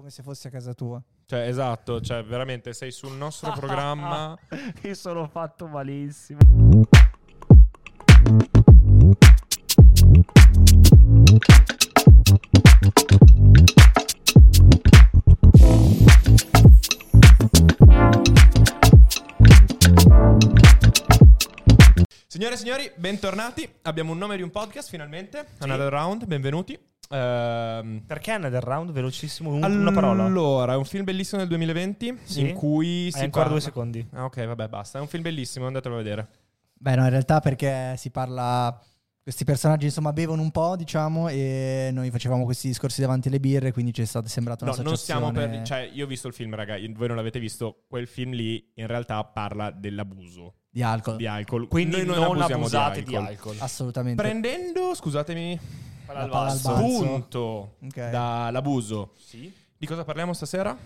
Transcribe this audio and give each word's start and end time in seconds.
come 0.00 0.10
se 0.10 0.22
fossi 0.22 0.46
a 0.46 0.50
casa 0.50 0.72
tua. 0.72 1.02
Cioè, 1.26 1.40
esatto, 1.46 2.00
cioè 2.00 2.24
veramente 2.24 2.72
sei 2.72 2.90
sul 2.90 3.12
nostro 3.12 3.52
programma. 3.58 4.36
Io 4.82 4.94
sono 4.94 5.28
fatto 5.28 5.66
malissimo. 5.66 6.38
Signore 22.26 22.54
e 22.54 22.56
signori, 22.56 22.90
bentornati. 22.96 23.68
Abbiamo 23.82 24.12
un 24.12 24.18
nome 24.18 24.36
di 24.36 24.42
un 24.42 24.50
podcast 24.50 24.88
finalmente. 24.88 25.46
Sì. 25.58 25.62
Another 25.64 25.92
round, 25.92 26.24
benvenuti. 26.24 26.89
Ehm, 27.12 28.02
Perché 28.06 28.30
Another 28.32 28.62
Round? 28.62 28.92
Velocissimo, 28.92 29.50
un- 29.52 29.62
una 29.62 29.92
parola. 29.92 30.24
Allora, 30.24 30.74
è 30.74 30.76
un 30.76 30.84
film 30.84 31.04
bellissimo 31.04 31.40
del 31.40 31.48
2020 31.48 32.18
Sì? 32.22 32.40
in 32.48 32.54
cui 32.54 33.08
si 33.10 33.18
Hai 33.18 33.24
ancora 33.24 33.44
parla- 33.44 33.58
due 33.58 33.60
secondi. 33.60 34.06
Ah, 34.12 34.24
ok, 34.24 34.44
vabbè, 34.46 34.68
basta. 34.68 34.98
È 34.98 35.00
un 35.00 35.08
film 35.08 35.22
bellissimo, 35.22 35.66
andatelo 35.66 35.94
a 35.94 35.98
vedere. 35.98 36.28
Beh, 36.72 36.94
no, 36.94 37.04
in 37.04 37.10
realtà 37.10 37.40
perché 37.40 37.94
si 37.96 38.10
parla. 38.10 38.80
Questi 39.22 39.44
personaggi, 39.44 39.84
insomma, 39.84 40.12
bevono 40.14 40.40
un 40.40 40.50
po', 40.50 40.76
diciamo, 40.76 41.28
e 41.28 41.90
noi 41.92 42.10
facevamo 42.10 42.44
questi 42.44 42.68
discorsi 42.68 43.02
davanti 43.02 43.28
alle 43.28 43.38
birre, 43.38 43.70
quindi 43.70 43.92
ci 43.92 44.00
è 44.00 44.04
stata 44.06 44.26
sembrata 44.28 44.64
No, 44.64 44.74
non 44.82 44.96
stiamo 44.96 45.30
per. 45.30 45.60
Cioè, 45.62 45.90
io 45.92 46.04
ho 46.04 46.08
visto 46.08 46.26
il 46.26 46.32
film, 46.32 46.54
raga. 46.54 46.76
Voi 46.94 47.06
non 47.06 47.16
l'avete 47.16 47.38
visto. 47.38 47.84
Quel 47.86 48.06
film 48.08 48.32
lì 48.32 48.70
in 48.76 48.86
realtà 48.86 49.22
parla 49.24 49.70
dell'abuso 49.70 50.54
di 50.70 50.82
alcol. 50.82 51.16
di 51.16 51.26
alcol. 51.26 51.68
Quindi 51.68 51.96
Noi 52.04 52.06
non, 52.18 52.24
abusiamo 52.24 52.62
abusate 52.62 53.00
di 53.02 53.08
di 53.10 53.16
alcol. 53.16 53.30
alcol. 53.30 53.56
Assolutamente. 53.58 54.22
Prendendo, 54.22 54.94
scusatemi, 54.94 55.60
Palla 56.10 56.18
La 56.18 56.24
al 56.24 56.30
palla 56.30 56.50
al 56.50 56.56
basso. 56.56 56.72
balzo. 56.72 57.04
spunto 57.04 57.74
Ok. 57.84 58.10
dall'abuso. 58.10 59.12
Sì. 59.16 59.52
Di 59.76 59.86
cosa 59.86 60.04
parliamo 60.04 60.32
stasera? 60.32 60.76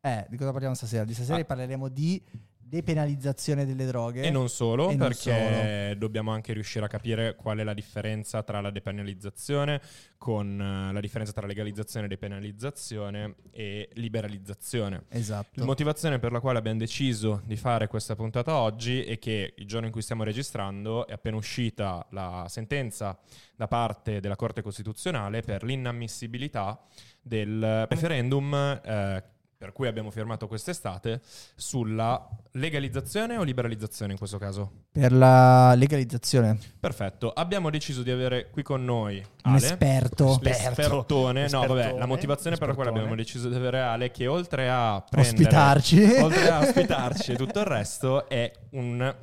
Eh, 0.00 0.26
di 0.28 0.36
cosa 0.36 0.52
parliamo 0.52 0.74
stasera? 0.74 1.04
Di 1.04 1.14
stasera 1.14 1.40
Ah. 1.40 1.44
parleremo 1.44 1.88
di 1.88 2.22
depenalizzazione 2.68 3.64
delle 3.64 3.86
droghe. 3.86 4.22
E 4.22 4.30
non 4.30 4.48
solo, 4.48 4.90
E 4.90 4.96
non 4.96 5.08
perché 5.08 5.94
dobbiamo 5.96 6.32
anche 6.32 6.52
riuscire 6.52 6.84
a 6.84 6.88
capire 6.88 7.36
qual 7.36 7.58
è 7.58 7.64
la 7.64 7.74
differenza 7.74 8.42
tra 8.42 8.60
la 8.60 8.70
depenalizzazione 8.70 9.80
con 10.18 10.60
eh, 10.60 10.92
la 10.92 11.00
differenza 11.00 11.32
tra 11.32 11.46
legalizzazione, 11.46 12.08
depenalizzazione 12.08 13.36
e 13.52 13.88
liberalizzazione. 13.94 15.04
Esatto. 15.08 15.60
La 15.60 15.64
motivazione 15.64 16.18
per 16.18 16.32
la 16.32 16.40
quale 16.40 16.58
abbiamo 16.58 16.78
deciso 16.78 17.42
di 17.44 17.56
fare 17.56 17.86
questa 17.86 18.16
puntata 18.16 18.56
oggi 18.56 19.04
è 19.04 19.18
che 19.18 19.54
il 19.56 19.66
giorno 19.66 19.86
in 19.86 19.92
cui 19.92 20.02
stiamo 20.02 20.24
registrando 20.24 21.06
è 21.06 21.12
appena 21.12 21.36
uscita 21.36 22.04
la 22.10 22.46
sentenza 22.48 23.16
da 23.54 23.68
parte 23.68 24.20
della 24.20 24.36
Corte 24.36 24.62
Costituzionale 24.62 25.42
per 25.42 25.62
l'inammissibilità 25.62 26.80
del 27.22 27.86
referendum 27.88 28.54
eh, 28.54 29.22
per 29.58 29.72
cui 29.72 29.86
abbiamo 29.86 30.10
firmato 30.10 30.46
quest'estate 30.46 31.20
sulla 31.54 32.28
legalizzazione 32.52 33.36
o 33.36 33.42
liberalizzazione 33.42 34.12
in 34.12 34.18
questo 34.18 34.38
caso. 34.38 34.70
Per 34.92 35.12
la 35.12 35.74
legalizzazione. 35.74 36.58
Perfetto, 36.78 37.32
abbiamo 37.32 37.70
deciso 37.70 38.02
di 38.02 38.10
avere 38.10 38.50
qui 38.50 38.62
con 38.62 38.84
noi 38.84 39.16
Un 39.44 39.52
Ale. 39.54 39.56
esperto. 39.64 40.38
Esperto. 40.42 40.68
L'espertone. 40.68 41.48
No, 41.48 41.66
vabbè, 41.66 41.96
la 41.98 42.06
motivazione 42.06 42.56
per 42.56 42.68
la 42.68 42.74
quale 42.74 42.90
abbiamo 42.90 43.14
deciso 43.14 43.48
di 43.48 43.54
avere 43.54 43.80
Ale 43.80 44.10
che 44.10 44.26
oltre 44.26 44.68
a 44.68 45.02
prendere 45.08 45.36
Ospitarci. 45.36 46.02
oltre 46.20 46.50
a 46.50 46.60
ospitarci 46.60 47.32
e 47.32 47.36
tutto 47.36 47.58
il 47.60 47.66
resto 47.66 48.28
è 48.28 48.50
un 48.70 49.14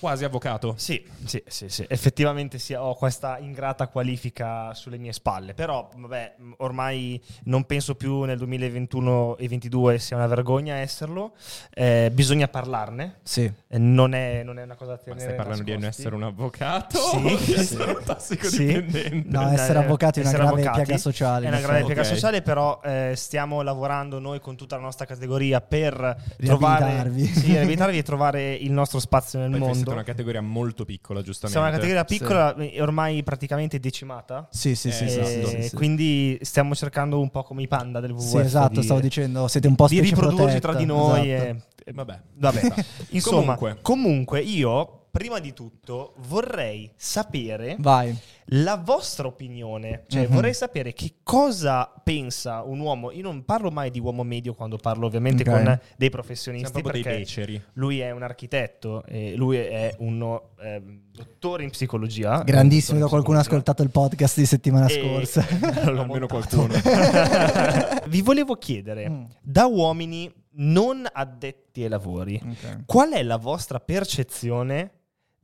quasi 0.00 0.24
avvocato. 0.24 0.74
Sì, 0.76 1.04
sì, 1.24 1.42
sì, 1.46 1.68
sì. 1.68 1.84
effettivamente 1.88 2.58
sì, 2.58 2.74
ho 2.74 2.94
questa 2.94 3.38
ingrata 3.38 3.88
qualifica 3.88 4.72
sulle 4.74 4.98
mie 4.98 5.12
spalle, 5.12 5.54
però 5.54 5.88
vabbè, 5.94 6.36
ormai 6.58 7.22
non 7.44 7.64
penso 7.64 7.94
più 7.94 8.22
nel 8.22 8.38
2021 8.38 9.36
e 9.36 9.46
2022 9.46 9.98
sia 9.98 10.16
una 10.16 10.26
vergogna 10.26 10.76
esserlo, 10.76 11.32
Eh, 11.70 12.10
bisogna 12.12 12.48
parlarne, 12.48 13.18
Sì. 13.22 13.50
Eh, 13.68 13.78
non 13.78 14.14
è, 14.14 14.42
non 14.42 14.58
è 14.58 14.62
una 14.62 14.76
cosa 14.76 14.92
da 14.92 14.96
Ma 14.98 15.02
tenere 15.02 15.22
stai 15.22 15.34
parlando 15.36 15.62
di 15.62 15.70
non 15.72 15.80
nascosti. 15.80 16.00
essere 16.02 16.14
un 16.16 16.22
avvocato? 16.22 16.98
Sì, 16.98 17.20
di 17.36 17.36
sì. 17.38 17.54
essere 17.54 17.90
un 17.92 18.02
tossicodipendente? 18.04 19.22
No, 19.28 19.50
essere 19.50 19.78
Eh, 19.78 19.82
avvocati 19.82 20.20
è 20.20 20.22
una 20.22 20.32
grave 20.32 20.48
avvocati 20.48 20.82
piaga 20.82 20.98
sociale. 20.98 21.46
È 21.46 21.48
una 21.48 21.58
grave 21.58 21.78
effetti. 21.78 21.92
piaga 21.92 22.08
sociale, 22.08 22.42
però 22.42 22.80
eh, 22.82 23.12
stiamo 23.16 23.62
lavorando 23.62 24.18
noi 24.18 24.40
con 24.40 24.56
tutta 24.56 24.76
la 24.76 24.82
nostra 24.82 25.04
categoria 25.04 25.60
per 25.60 26.16
trovare, 26.38 27.12
sì, 27.12 27.54
e 27.56 28.02
trovare 28.02 28.54
il 28.54 28.72
nostro 28.72 29.00
spazio 29.00 29.38
nel 29.40 29.50
Poi 29.50 29.65
voi 29.66 29.74
siete 29.74 29.90
mondo. 29.90 30.02
una 30.02 30.02
categoria 30.02 30.40
molto 30.40 30.84
piccola, 30.84 31.22
giustamente. 31.22 31.58
Siamo 31.60 31.66
una 31.66 31.76
categoria 31.76 32.04
piccola, 32.04 32.54
e 32.56 32.80
ormai 32.82 33.22
praticamente 33.22 33.78
decimata. 33.80 34.48
Sì, 34.50 34.74
sì, 34.74 34.90
sì, 34.90 35.04
Eh, 35.04 35.08
sì, 35.08 35.18
e 35.20 35.24
sì, 35.24 35.46
sì, 35.62 35.68
sì. 35.68 35.76
Quindi 35.76 36.38
stiamo 36.42 36.74
cercando 36.74 37.20
un 37.20 37.30
po' 37.30 37.42
come 37.42 37.62
i 37.62 37.68
panda 37.68 38.00
del 38.00 38.12
WWF 38.12 38.24
Sì, 38.28 38.38
esatto, 38.38 38.80
di, 38.80 38.82
stavo 38.84 39.00
dicendo, 39.00 39.48
siete 39.48 39.68
un 39.68 39.74
po' 39.74 39.86
di 39.88 39.96
specie 39.96 40.14
riprodursi 40.14 40.44
protetta, 40.44 40.68
tra 40.68 40.74
di 40.78 40.84
noi. 40.86 41.32
esatto. 41.32 41.48
e- 41.50 41.62
e- 41.84 41.92
Vabbè. 41.92 42.20
Vabbè. 42.34 42.60
Insomma, 43.10 43.54
Comunque. 43.56 43.78
comunque. 43.82 44.40
io, 44.40 45.05
prima 45.16 45.38
di 45.38 45.52
tutto, 45.54 46.12
vorrei 46.26 46.90
sapere 46.94 47.76
Vai. 47.78 48.14
la 48.50 48.76
vostra 48.76 49.26
opinione. 49.26 50.04
Cioè, 50.08 50.26
Mhm. 50.26 50.32
vorrei 50.34 50.52
sapere 50.52 50.92
che 50.92 51.14
cosa 51.22 51.90
pensa 52.04 52.62
un 52.62 52.80
uomo. 52.80 53.10
Io 53.12 53.22
non 53.22 53.44
parlo 53.44 53.70
mai 53.70 53.90
di 53.90 53.98
uomo 53.98 54.22
medio 54.24 54.52
quando 54.54 54.76
parlo 54.76 55.06
ovviamente 55.06 55.42
Ok. 55.42 55.48
con 55.50 55.64
dei 55.64 55.78
Siamo 55.96 56.10
professionisti. 56.10 56.72
dei 56.72 56.82
perché 56.82 57.02
beceri. 57.16 57.62
lui 57.74 58.00
è 58.00 58.10
un 58.10 58.22
architetto 58.22 59.04
e 59.06 59.34
lui 59.36 59.56
è 59.56 59.94
un 60.00 60.38
ehm, 60.60 61.00
dottore 61.12 61.64
in 61.64 61.70
psicologia. 61.70 62.42
Grandissimo, 62.42 62.98
da 62.98 63.08
qualcuno 63.08 63.38
ha 63.38 63.40
ascoltato 63.40 63.82
il 63.82 63.90
podcast 63.90 64.36
di 64.38 64.46
settimana 64.46 64.86
E- 64.86 65.00
scorsa. 65.00 65.46
Almeno 65.82 66.04
montato. 66.04 66.26
qualcuno. 66.26 66.74
Vi 68.06 68.20
volevo 68.22 68.54
chiedere, 68.56 69.08
Mm. 69.08 69.24
da 69.42 69.66
uomini 69.66 70.30
non 70.58 71.06
addetti 71.12 71.82
ai 71.82 71.88
lavori, 71.90 72.40
Ok. 72.42 72.84
qual 72.86 73.10
è 73.12 73.22
la 73.22 73.36
vostra 73.36 73.78
percezione 73.78 74.90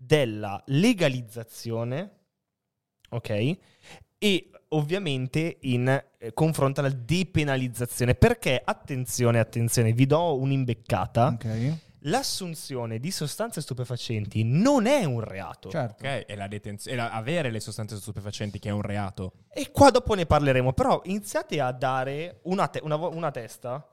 della 0.05 0.63
legalizzazione, 0.67 2.11
ok? 3.11 3.57
E 4.19 4.51
ovviamente 4.69 5.59
in 5.63 5.89
eh, 6.19 6.33
confronto 6.33 6.81
alla 6.81 6.91
depenalizzazione. 6.91 8.15
Perché, 8.15 8.61
attenzione, 8.65 9.39
attenzione, 9.39 9.93
vi 9.93 10.07
do 10.07 10.39
un'imbeccata, 10.39 11.27
Ok. 11.29 11.77
l'assunzione 12.01 12.99
di 12.99 13.11
sostanze 13.11 13.61
stupefacenti 13.61 14.43
non 14.45 14.87
è 14.87 15.05
un 15.05 15.21
reato. 15.21 15.71
Certo. 15.71 16.05
Ok, 16.05 16.25
è 16.27 16.35
la 16.35 16.49
detenzione, 16.49 16.97
è 16.97 17.01
la- 17.01 17.11
avere 17.13 17.51
le 17.51 17.61
sostanze 17.61 17.97
stupefacenti 17.97 18.59
che 18.59 18.69
è 18.71 18.73
un 18.73 18.83
reato. 18.83 19.33
E 19.53 19.71
qua 19.71 19.91
dopo 19.91 20.15
ne 20.15 20.27
parleremo, 20.27 20.73
però 20.73 21.01
iniziate 21.05 21.61
a 21.61 21.71
dare 21.73 22.41
una, 22.45 22.67
te- 22.69 22.81
una 22.83 22.97
vo- 22.97 23.11
una 23.15 23.31
testa, 23.31 23.87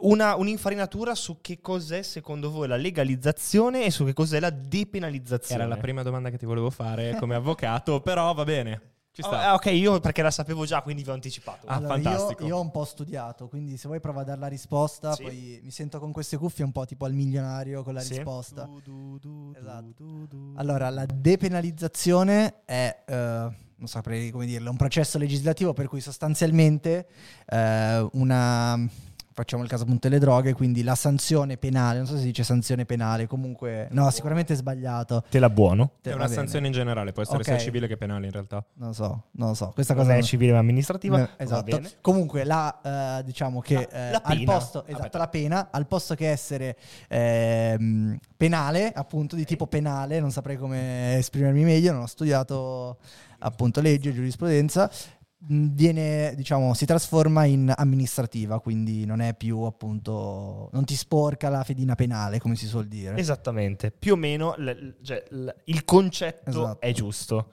una, 0.00 0.34
un'infarinatura 0.36 1.14
su 1.14 1.38
che 1.40 1.60
cos'è 1.60 2.02
secondo 2.02 2.50
voi 2.50 2.66
la 2.68 2.76
legalizzazione 2.76 3.84
e 3.84 3.90
su 3.90 4.04
che 4.04 4.12
cos'è 4.12 4.40
la 4.40 4.50
depenalizzazione. 4.50 5.62
Era 5.62 5.74
la 5.74 5.80
prima 5.80 6.02
domanda 6.02 6.30
che 6.30 6.38
ti 6.38 6.46
volevo 6.46 6.70
fare 6.70 7.14
come 7.20 7.34
avvocato, 7.34 8.00
però 8.00 8.32
va 8.34 8.44
bene. 8.44 8.90
Ci 9.12 9.20
Oh, 9.20 9.26
sta. 9.26 9.50
eh, 9.50 9.50
ok, 9.52 9.66
io 9.66 10.00
perché 10.00 10.22
la 10.22 10.30
sapevo 10.30 10.64
già, 10.64 10.80
quindi 10.80 11.02
vi 11.02 11.10
ho 11.10 11.12
anticipato. 11.12 11.66
Ah, 11.66 11.74
Allora, 11.74 11.94
fantastico. 12.00 12.42
Io, 12.44 12.48
io 12.48 12.56
ho 12.56 12.60
un 12.62 12.70
po' 12.70 12.84
studiato, 12.86 13.46
quindi 13.46 13.76
se 13.76 13.86
vuoi 13.86 14.00
prova 14.00 14.22
a 14.22 14.24
dare 14.24 14.40
la 14.40 14.46
risposta, 14.46 15.12
Sì. 15.12 15.22
poi 15.22 15.60
mi 15.62 15.70
sento 15.70 15.98
con 16.00 16.12
queste 16.12 16.38
cuffie 16.38 16.64
un 16.64 16.72
po' 16.72 16.86
tipo 16.86 17.04
al 17.04 17.12
milionario 17.12 17.82
con 17.82 17.92
la 17.92 18.00
Sì. 18.00 18.14
risposta. 18.14 18.62
Du, 18.64 18.80
du, 18.80 19.18
du, 19.18 19.52
Esatto. 19.54 19.92
du, 19.98 20.26
du. 20.26 20.52
Allora, 20.56 20.88
la 20.88 21.04
depenalizzazione 21.06 22.62
è, 22.64 23.02
eh, 23.06 23.14
non 23.14 23.86
saprei 23.86 24.30
come 24.30 24.46
dirlo, 24.46 24.70
un 24.70 24.76
processo 24.76 25.18
legislativo 25.18 25.74
per 25.74 25.88
cui 25.88 26.00
sostanzialmente 26.00 27.06
eh, 27.46 28.08
una... 28.12 28.88
Facciamo 29.34 29.62
il 29.62 29.68
caso 29.68 29.84
appunto 29.84 30.08
delle 30.08 30.20
droghe, 30.20 30.52
quindi 30.52 30.82
la 30.82 30.94
sanzione 30.94 31.56
penale, 31.56 31.96
non 31.98 32.06
so 32.06 32.12
se 32.14 32.20
si 32.20 32.26
dice 32.26 32.44
sanzione 32.44 32.84
penale, 32.84 33.26
comunque... 33.26 33.88
No, 33.92 34.10
sicuramente 34.10 34.52
è 34.52 34.56
sbagliato. 34.56 35.24
Te 35.30 35.38
la 35.38 35.48
buono. 35.48 35.92
Te- 36.02 36.10
È 36.10 36.14
una 36.14 36.24
bene. 36.24 36.34
sanzione 36.36 36.66
in 36.66 36.72
generale, 36.74 37.12
può 37.12 37.22
essere 37.22 37.38
Ok. 37.38 37.44
sia 37.46 37.56
civile 37.58 37.86
che 37.86 37.96
penale 37.96 38.26
in 38.26 38.32
realtà. 38.32 38.62
Non 38.74 38.88
lo 38.88 38.94
so, 38.94 39.22
non 39.32 39.48
lo 39.48 39.54
so. 39.54 39.70
Questa 39.74 39.94
Non 39.94 40.04
cosa... 40.04 40.16
è 40.16 40.22
civile 40.22 40.52
ma 40.52 40.58
amministrativa. 40.58 41.18
Eh, 41.18 41.22
Va 41.22 41.28
esatto. 41.38 41.62
bene. 41.76 41.90
Comunque, 42.02 42.44
la, 42.44 43.18
eh, 43.20 43.24
diciamo 43.24 43.60
che 43.60 43.74
La- 43.74 43.88
eh, 44.08 44.10
la 44.10 44.20
al 44.22 44.36
pena. 44.36 44.52
posto, 44.52 44.84
esatto, 44.86 45.18
la 45.18 45.28
pena, 45.28 45.68
al 45.70 45.86
posto 45.86 46.14
che 46.14 46.28
essere 46.30 46.76
ehm, 47.08 48.18
penale, 48.36 48.92
appunto 48.92 49.36
di 49.36 49.44
tipo 49.44 49.66
penale, 49.66 50.20
non 50.20 50.30
saprei 50.30 50.56
come 50.56 51.16
esprimermi 51.16 51.64
meglio, 51.64 51.92
non 51.92 52.02
ho 52.02 52.06
studiato 52.06 52.98
appunto 53.38 53.80
legge 53.80 54.10
e 54.10 54.12
giurisprudenza, 54.12 54.90
viene, 55.46 56.34
diciamo, 56.36 56.74
si 56.74 56.86
trasforma 56.86 57.44
in 57.44 57.72
amministrativa, 57.74 58.60
quindi 58.60 59.04
non 59.04 59.20
è 59.20 59.34
più 59.34 59.60
appunto, 59.62 60.68
non 60.72 60.84
ti 60.84 60.94
sporca 60.94 61.48
la 61.48 61.64
fedina 61.64 61.94
penale, 61.94 62.38
come 62.38 62.54
si 62.56 62.66
suol 62.66 62.86
dire. 62.86 63.16
Esattamente, 63.16 63.90
più 63.90 64.12
o 64.12 64.16
meno 64.16 64.54
l- 64.56 64.64
l- 64.70 64.94
cioè, 65.02 65.24
l- 65.30 65.48
il 65.64 65.84
concetto 65.84 66.50
Esatto. 66.50 66.80
è 66.80 66.92
giusto. 66.92 67.52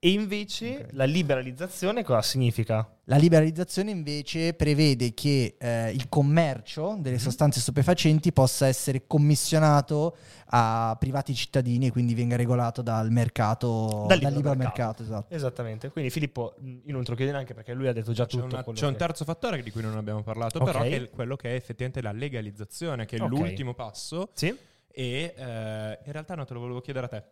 E 0.00 0.10
invece 0.12 0.82
Ok. 0.84 0.88
la 0.92 1.04
liberalizzazione 1.04 2.04
cosa 2.04 2.22
significa? 2.22 2.88
La 3.06 3.16
liberalizzazione 3.16 3.90
invece 3.90 4.54
prevede 4.54 5.12
che 5.12 5.56
eh, 5.58 5.90
il 5.90 6.08
commercio 6.08 6.92
Mhm. 6.92 7.02
delle 7.02 7.18
sostanze 7.18 7.58
stupefacenti 7.58 8.32
possa 8.32 8.68
essere 8.68 9.08
commissionato 9.08 10.14
a 10.50 10.94
privati 11.00 11.34
cittadini 11.34 11.86
e 11.86 11.90
quindi 11.90 12.14
venga 12.14 12.36
regolato 12.36 12.80
dal 12.80 13.10
mercato, 13.10 14.04
Dal 14.06 14.18
dal 14.20 14.32
libero 14.32 14.36
libero 14.36 14.54
mercato. 14.56 14.76
mercato. 14.78 15.02
esatto. 15.02 15.34
Esattamente. 15.34 15.90
Quindi 15.90 16.10
Filippo, 16.10 16.54
mh, 16.60 16.68
io 16.84 16.92
non 16.92 17.02
te 17.02 17.10
lo 17.10 17.16
chiedo 17.16 17.32
neanche 17.32 17.54
perché 17.54 17.72
lui 17.74 17.88
ha 17.88 17.92
detto 17.92 18.12
già 18.12 18.24
C'è, 18.26 18.30
tutto. 18.38 18.44
una- 18.54 18.62
quello 18.62 18.78
c'è 18.78 18.86
un 18.86 18.92
che- 18.92 18.98
terzo 18.98 19.24
fattore 19.24 19.60
di 19.62 19.70
cui 19.72 19.82
non 19.82 19.96
abbiamo 19.96 20.22
parlato, 20.22 20.58
Ok. 20.58 20.64
però, 20.64 20.82
che 20.82 20.96
è 20.96 21.10
quello 21.10 21.34
che 21.34 21.50
è 21.50 21.54
effettivamente 21.54 22.00
la 22.02 22.12
legalizzazione, 22.12 23.04
che 23.04 23.16
è 23.16 23.20
Ok. 23.20 23.28
l'ultimo 23.30 23.74
passo. 23.74 24.28
Sì? 24.34 24.56
E 24.90 25.34
eh, 25.36 25.98
in 26.04 26.12
realtà 26.12 26.34
no, 26.34 26.44
te 26.44 26.54
lo 26.54 26.60
volevo 26.60 26.80
chiedere 26.80 27.06
a 27.06 27.08
te. 27.08 27.24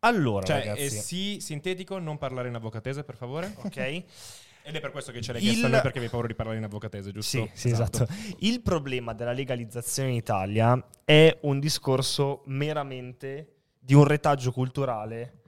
Allora, 0.00 0.44
Cioè, 0.44 0.58
ragazzi. 0.58 0.80
eh, 0.84 0.90
sì, 0.90 1.38
sintetico, 1.40 1.98
non 1.98 2.18
parlare 2.18 2.48
in 2.48 2.54
avvocatese, 2.54 3.04
per 3.04 3.16
favore. 3.16 3.54
Ok? 3.64 3.76
Ed 4.68 4.74
è 4.74 4.80
per 4.80 4.90
questo 4.90 5.12
che 5.12 5.20
ce 5.22 5.30
l'hai 5.32 5.40
Il- 5.40 5.48
chiesto 5.50 5.66
a 5.66 5.68
noi, 5.70 5.80
perché 5.80 5.98
avevi 5.98 6.10
paura 6.10 6.26
di 6.26 6.34
parlare 6.34 6.58
in 6.58 6.64
avvocatese, 6.64 7.12
giusto? 7.12 7.38
Sì, 7.38 7.50
sì, 7.54 7.70
esatto. 7.70 8.04
Il 8.40 8.60
problema 8.62 9.12
della 9.14 9.30
legalizzazione 9.30 10.08
in 10.08 10.16
Italia 10.16 10.84
è 11.04 11.38
un 11.42 11.60
discorso 11.60 12.42
meramente 12.46 13.52
di 13.78 13.94
un 13.94 14.02
retaggio 14.04 14.50
culturale 14.50 15.42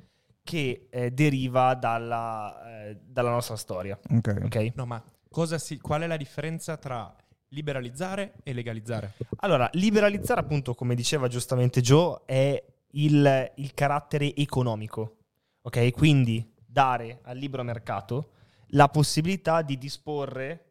che 0.44 0.86
eh, 0.88 1.10
deriva 1.10 1.74
dalla, 1.74 2.86
eh, 2.86 2.98
dalla 3.04 3.30
nostra 3.30 3.56
storia. 3.56 3.98
Ok. 4.08 4.40
Ok? 4.44 4.70
No, 4.76 4.86
ma 4.86 5.02
cosa 5.28 5.58
si, 5.58 5.78
qual 5.78 6.02
è 6.02 6.06
la 6.06 6.16
differenza 6.16 6.76
tra 6.76 7.12
liberalizzare 7.48 8.34
e 8.42 8.52
legalizzare? 8.52 9.14
Allora, 9.38 9.68
liberalizzare, 9.72 10.40
appunto, 10.40 10.74
come 10.74 10.94
diceva 10.94 11.28
giustamente 11.28 11.80
Joe, 11.80 12.22
è 12.26 12.64
il, 12.92 13.52
il 13.56 13.74
carattere 13.74 14.34
economico. 14.34 15.16
Ok? 15.62 15.90
Quindi 15.92 16.54
dare 16.64 17.20
al 17.22 17.36
libero 17.36 17.62
mercato 17.62 18.32
la 18.72 18.88
possibilità 18.88 19.62
di 19.62 19.78
disporre 19.78 20.64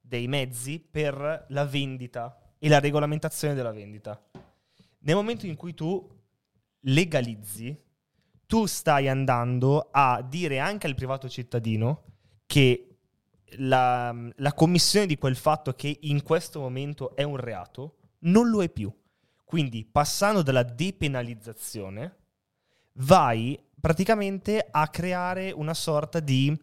dei 0.00 0.26
mezzi 0.28 0.78
per 0.78 1.46
la 1.48 1.64
vendita 1.64 2.38
e 2.58 2.68
la 2.68 2.80
regolamentazione 2.80 3.54
della 3.54 3.72
vendita. 3.72 4.22
Nel 5.00 5.14
momento 5.14 5.46
in 5.46 5.56
cui 5.56 5.74
tu 5.74 6.06
legalizzi, 6.80 7.78
tu 8.46 8.66
stai 8.66 9.08
andando 9.08 9.88
a 9.90 10.22
dire 10.22 10.58
anche 10.58 10.86
al 10.86 10.94
privato 10.94 11.28
cittadino 11.28 12.04
che 12.46 12.93
la, 13.58 14.14
la 14.36 14.52
commissione 14.52 15.06
di 15.06 15.16
quel 15.16 15.36
fatto 15.36 15.74
che 15.74 15.98
in 16.02 16.22
questo 16.22 16.60
momento 16.60 17.14
è 17.14 17.22
un 17.22 17.36
reato 17.36 17.96
non 18.20 18.48
lo 18.48 18.62
è 18.62 18.68
più. 18.68 18.92
Quindi 19.44 19.84
passando 19.84 20.42
dalla 20.42 20.62
depenalizzazione 20.62 22.16
vai 22.94 23.58
praticamente 23.80 24.66
a 24.70 24.88
creare 24.88 25.50
una 25.52 25.74
sorta 25.74 26.20
di, 26.20 26.56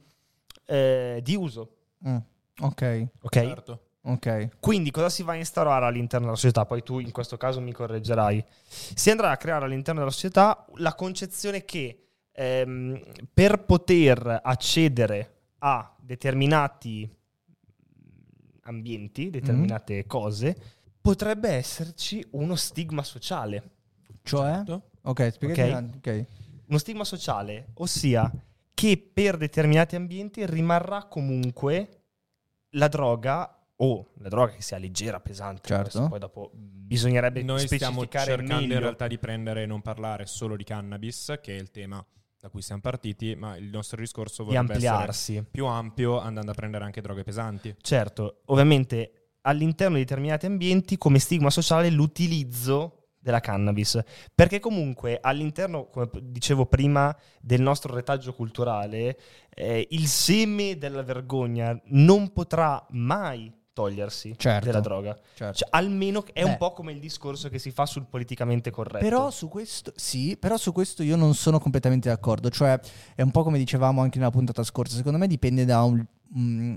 eh, 0.66 1.20
di 1.24 1.36
uso. 1.36 1.76
Mm, 2.08 2.18
ok, 2.62 3.08
Ok? 3.22 3.34
Certo. 3.34 3.82
ok. 4.02 4.50
Quindi 4.60 4.92
cosa 4.92 5.10
si 5.10 5.24
va 5.24 5.34
a 5.34 5.36
instaurare 5.36 5.86
all'interno 5.86 6.26
della 6.26 6.38
società? 6.38 6.66
Poi 6.66 6.84
tu 6.84 7.00
in 7.00 7.12
questo 7.12 7.38
caso 7.38 7.62
mi 7.62 7.72
correggerai. 7.72 8.44
Si 8.68 9.10
andrà 9.10 9.30
a 9.30 9.38
creare 9.38 9.66
all'interno 9.66 10.00
della 10.00 10.12
società 10.12 10.66
la 10.76 10.96
concezione 10.96 11.64
che 11.64 12.08
ehm, 12.32 13.00
per 13.34 13.64
poter 13.66 14.40
accedere 14.44 15.41
a 15.64 15.96
determinati 16.00 17.10
ambienti, 18.64 19.30
determinate 19.30 20.06
cose, 20.06 20.56
potrebbe 21.02 21.50
esserci 21.50 22.26
uno 22.32 22.56
stigma 22.56 23.04
sociale. 23.04 23.70
Cioè? 24.24 24.54
Certo. 24.56 24.90
Ok, 25.04 25.32
spiegati 25.32 25.62
Ok. 25.62 25.68
un 25.68 25.74
attimo, 25.76 25.98
ok. 25.98 26.26
Uno 26.68 26.78
stigma 26.78 27.04
sociale, 27.04 27.68
ossia 27.76 28.32
che 28.74 29.12
per 29.14 29.38
determinati 29.38 29.96
ambienti 29.96 30.46
rimarrà 30.46 31.06
comunque 31.06 32.04
la 32.72 32.88
droga 32.88 33.56
o 33.76 34.08
la 34.20 34.30
droga 34.30 34.52
che 34.54 34.62
sia 34.62 34.78
leggera, 34.78 35.20
pesante, 35.20 35.68
Certo. 35.68 36.08
poi 36.08 36.20
dopo 36.20 36.52
bisognerebbe 36.54 37.42
Noi 37.44 37.60
stiamo 37.66 38.02
specificare 38.02 38.38
cercando 38.38 38.62
meglio. 38.62 38.74
in 38.76 38.80
realtà 38.80 39.08
di 39.08 39.18
prendere 39.18 39.64
e 39.64 39.66
non 39.66 39.82
parlare 39.82 40.26
solo 40.28 40.56
di 40.56 40.64
cannabis, 40.64 41.38
che 41.42 41.58
è 41.58 41.60
il 41.60 41.72
tema 41.72 42.04
da 42.42 42.50
cui 42.50 42.64
siamo 42.64 42.82
partiti, 42.82 43.36
ma 43.36 43.56
il 43.56 43.70
nostro 43.70 44.02
discorso 44.02 44.44
di 44.44 44.56
vorrebbe 44.56 44.74
essere 44.74 45.46
più 45.50 45.68
ampio 45.68 46.20
andando 46.20 46.50
a 46.50 46.54
prendere 46.56 46.84
anche 46.84 47.00
droghe 47.00 47.22
pesanti. 47.22 47.76
Certo, 47.80 48.42
ovviamente 48.46 49.36
all'interno 49.42 49.98
di 49.98 50.02
determinati 50.02 50.48
ambienti 50.48 50.98
come 50.98 51.20
stigma 51.20 51.52
sociale 51.52 51.92
l'utilizzo 51.92 53.10
della 53.20 53.42
cannabis, 53.42 54.02
perché 54.34 54.60
comunque 54.60 55.20
all'interno, 55.22 55.86
come 55.90 56.10
dicevo 56.20 56.66
prima, 56.66 57.16
del 57.40 57.62
nostro 57.62 57.94
retaggio 57.94 58.34
culturale, 58.34 59.20
eh, 59.54 59.86
il 59.92 60.08
seme 60.08 60.80
della 60.80 61.04
vergogna 61.04 61.80
non 61.90 62.34
potrà 62.34 62.84
mai 62.90 63.54
togliersi 63.74 64.34
Certo. 64.38 64.66
della 64.66 64.80
droga. 64.80 65.18
Certo. 65.34 65.60
Cioè, 65.60 65.70
almeno 65.72 66.24
è 66.34 66.44
Beh. 66.44 66.50
un 66.50 66.58
po' 66.58 66.74
come 66.74 66.92
il 66.92 67.00
discorso 67.00 67.50
che 67.50 67.60
si 67.60 67.72
fa 67.72 67.86
sul 67.86 68.06
politicamente 68.06 68.72
corretto. 68.72 69.04
Però 69.04 69.30
su 69.32 69.48
questo, 69.48 69.94
sì, 69.96 70.38
però 70.38 70.58
su 70.58 70.72
questo 70.72 71.04
io 71.04 71.16
non 71.16 71.34
sono 71.34 71.60
completamente 71.60 72.10
d'accordo. 72.10 72.50
Cioè, 72.50 72.80
è 73.16 73.22
un 73.22 73.32
po' 73.32 73.44
come 73.44 73.58
dicevamo 73.58 74.02
anche 74.02 74.18
nella 74.18 74.32
puntata 74.32 74.64
scorsa. 74.64 74.96
Secondo 74.96 75.18
me 75.18 75.28
dipende 75.28 75.66
da 75.66 75.84
un, 75.84 76.06
mm, 76.38 76.76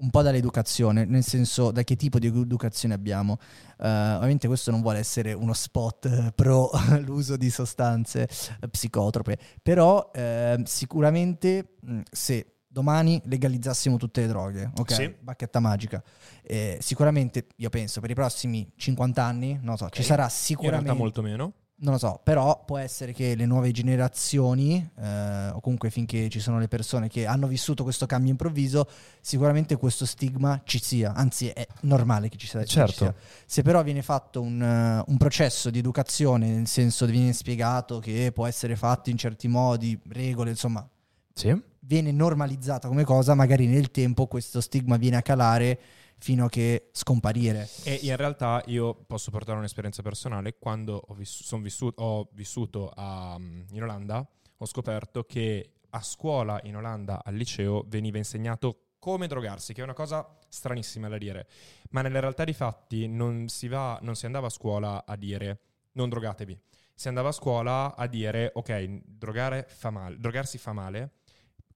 un 0.00 0.10
po' 0.10 0.22
dall'educazione, 0.22 1.04
nel 1.04 1.22
senso 1.22 1.70
da 1.70 1.82
che 1.82 1.96
tipo 1.96 2.18
di 2.18 2.26
educazione 2.26 2.94
abbiamo. 2.94 3.38
Eh, 3.78 3.86
ovviamente 3.86 4.46
questo 4.46 4.70
non 4.70 4.80
vuole 4.82 4.98
essere 4.98 5.32
uno 5.32 5.52
spot 5.52 6.06
eh, 6.06 6.32
pro 6.34 6.70
l'uso 7.04 7.36
di 7.36 7.50
sostanze 7.50 8.28
eh, 8.60 8.68
psicotrope, 8.68 9.38
però 9.62 10.10
eh, 10.12 10.60
sicuramente 10.64 11.76
mm, 11.84 12.00
se 12.10 12.54
domani 12.72 13.20
legalizzassimo 13.24 13.96
tutte 13.96 14.20
le 14.20 14.26
droghe, 14.28 14.70
ok? 14.76 14.92
Sì. 14.94 15.14
Bacchetta 15.20 15.58
magica. 15.58 16.02
eh, 16.42 16.78
sicuramente, 16.80 17.46
io 17.56 17.68
penso, 17.68 18.00
per 18.00 18.10
i 18.10 18.14
prossimi 18.14 18.70
50 18.76 19.22
anni, 19.22 19.54
non 19.54 19.72
lo 19.72 19.76
so, 19.76 19.88
ci 19.90 20.00
Ok. 20.00 20.06
sarà 20.06 20.22
In 20.22 20.28
realtà 20.28 20.34
sicuramente... 20.34 20.92
molto 20.98 21.22
meno. 21.22 21.52
Non 21.82 21.94
lo 21.94 21.98
so, 21.98 22.20
però 22.22 22.62
può 22.66 22.76
essere 22.76 23.14
che 23.14 23.34
le 23.34 23.46
nuove 23.46 23.70
generazioni, 23.70 24.86
eh, 24.98 25.48
o 25.48 25.60
comunque 25.60 25.88
finché 25.88 26.28
ci 26.28 26.38
sono 26.38 26.58
le 26.58 26.68
persone 26.68 27.08
che 27.08 27.24
hanno 27.24 27.46
vissuto 27.46 27.84
questo 27.84 28.04
cambio 28.04 28.30
improvviso, 28.32 28.86
sicuramente 29.22 29.76
questo 29.76 30.04
stigma 30.04 30.60
ci 30.64 30.78
sia, 30.78 31.14
anzi 31.14 31.48
è 31.48 31.66
normale 31.82 32.28
che 32.28 32.36
ci 32.36 32.46
sia. 32.46 32.60
che 32.60 32.66
ci 32.66 32.74
Certo. 32.74 32.92
sia. 32.92 33.14
Se 33.46 33.62
però 33.62 33.82
viene 33.82 34.02
fatto 34.02 34.42
un, 34.42 34.60
eh, 34.62 35.02
un 35.06 35.16
processo 35.16 35.70
di 35.70 35.78
educazione, 35.78 36.48
nel 36.50 36.66
senso 36.66 37.06
che 37.06 37.12
viene 37.12 37.32
spiegato 37.32 37.98
che 37.98 38.30
può 38.34 38.44
essere 38.46 38.76
fatto 38.76 39.08
in 39.08 39.16
certi 39.16 39.48
modi, 39.48 39.98
regole, 40.10 40.50
insomma, 40.50 40.86
Sì. 41.32 41.58
Viene 41.80 42.12
normalizzata 42.12 42.88
come 42.88 43.04
cosa, 43.04 43.34
magari 43.34 43.66
nel 43.66 43.90
tempo 43.90 44.26
questo 44.26 44.60
stigma 44.60 44.96
viene 44.96 45.16
a 45.16 45.22
calare 45.22 45.80
fino 46.18 46.44
a 46.44 46.48
che 46.48 46.88
scomparire. 46.92 47.68
E 47.84 48.00
in 48.02 48.14
realtà 48.16 48.62
io 48.66 48.94
posso 48.94 49.30
portare 49.30 49.58
un'esperienza 49.58 50.02
personale. 50.02 50.56
Quando 50.58 51.02
ho, 51.08 51.14
viss- 51.14 51.42
son 51.42 51.62
vissu- 51.62 51.92
ho 51.96 52.28
vissuto 52.32 52.92
a- 52.94 53.38
in 53.38 53.82
Olanda, 53.82 54.26
ho 54.58 54.66
scoperto 54.66 55.24
che 55.24 55.72
a 55.90 56.02
scuola 56.02 56.60
in 56.64 56.76
Olanda, 56.76 57.22
al 57.24 57.34
liceo, 57.34 57.84
veniva 57.88 58.18
insegnato 58.18 58.82
come 58.98 59.26
drogarsi, 59.26 59.72
che 59.72 59.80
è 59.80 59.84
una 59.84 59.94
cosa 59.94 60.24
stranissima 60.48 61.08
da 61.08 61.16
dire. 61.16 61.46
Ma 61.90 62.02
nella 62.02 62.20
realtà 62.20 62.44
di 62.44 62.52
fatti 62.52 63.08
non 63.08 63.48
si, 63.48 63.66
va, 63.66 63.98
non 64.02 64.14
si 64.14 64.26
andava 64.26 64.48
a 64.48 64.50
scuola 64.50 65.04
a 65.06 65.16
dire 65.16 65.60
non 65.92 66.10
drogatevi. 66.10 66.60
Si 66.94 67.08
andava 67.08 67.30
a 67.30 67.32
scuola 67.32 67.96
a 67.96 68.06
dire 68.06 68.50
ok, 68.54 69.00
drogare 69.06 69.64
fa 69.66 69.88
male, 69.88 70.18
drogarsi 70.18 70.58
fa 70.58 70.74
male, 70.74 71.12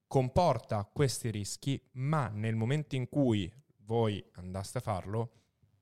comporta 0.07 0.89
questi 0.91 1.29
rischi, 1.29 1.81
ma 1.93 2.27
nel 2.29 2.55
momento 2.55 2.95
in 2.95 3.09
cui 3.09 3.51
voi 3.85 4.23
andaste 4.33 4.79
a 4.79 4.81
farlo, 4.81 5.31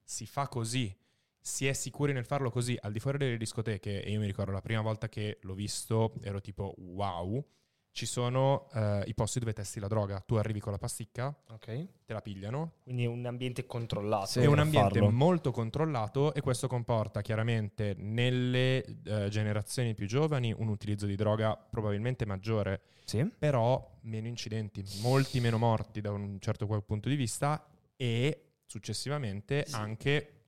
si 0.04 0.26
fa 0.26 0.48
così. 0.48 0.96
Si 1.40 1.68
è 1.68 1.74
sicuri 1.74 2.14
nel 2.14 2.26
farlo 2.26 2.50
così, 2.50 2.78
al 2.80 2.92
di 2.92 3.00
fuori 3.00 3.18
delle 3.18 3.38
discoteche, 3.38 4.04
e 4.04 4.12
io 4.12 4.20
mi 4.20 4.26
ricordo 4.26 4.52
la 4.52 4.62
prima 4.62 4.82
volta 4.82 5.10
che 5.10 5.40
l'ho 5.42 5.54
visto, 5.54 6.14
ero 6.22 6.40
tipo 6.40 6.74
wow, 6.78 7.46
ci 7.94 8.08
sono 8.08 8.68
eh, 8.74 9.04
i 9.06 9.14
posti 9.14 9.38
dove 9.40 9.54
testi 9.54 9.80
la 9.80 9.88
droga. 9.88 10.20
Tu 10.26 10.34
arrivi 10.36 10.60
con 10.60 10.72
la 10.72 10.80
pasticca, 10.80 11.34
Ok. 11.52 11.66
te 12.06 12.14
la 12.14 12.22
pigliano, 12.22 12.74
Quindi 12.84 13.04
è 13.04 13.08
un 13.08 13.24
ambiente 13.26 13.66
controllato. 13.68 14.26
Sì. 14.26 14.40
è 14.40 14.46
un 14.48 14.58
ambiente 14.60 15.00
farlo. 15.00 15.12
molto 15.12 15.52
controllato 15.52 16.34
e 16.34 16.42
questo 16.42 16.68
comporta 16.68 17.22
chiaramente 17.22 17.94
nelle 17.98 18.84
eh, 18.84 19.28
generazioni 19.30 19.94
più 19.94 20.08
giovani 20.08 20.52
un 20.58 20.68
utilizzo 20.70 21.06
di 21.06 21.16
droga 21.16 21.56
probabilmente 21.56 22.26
maggiore, 22.26 22.82
Sì. 23.06 23.24
però 23.38 23.92
meno 24.02 24.28
incidenti, 24.28 24.84
molti 25.02 25.40
meno 25.40 25.60
morti 25.60 26.02
da 26.02 26.12
un 26.12 26.38
certo 26.40 26.66
punto 26.66 27.10
di 27.10 27.16
vista 27.16 27.64
e 27.96 28.54
successivamente 28.66 29.66
anche 29.72 30.43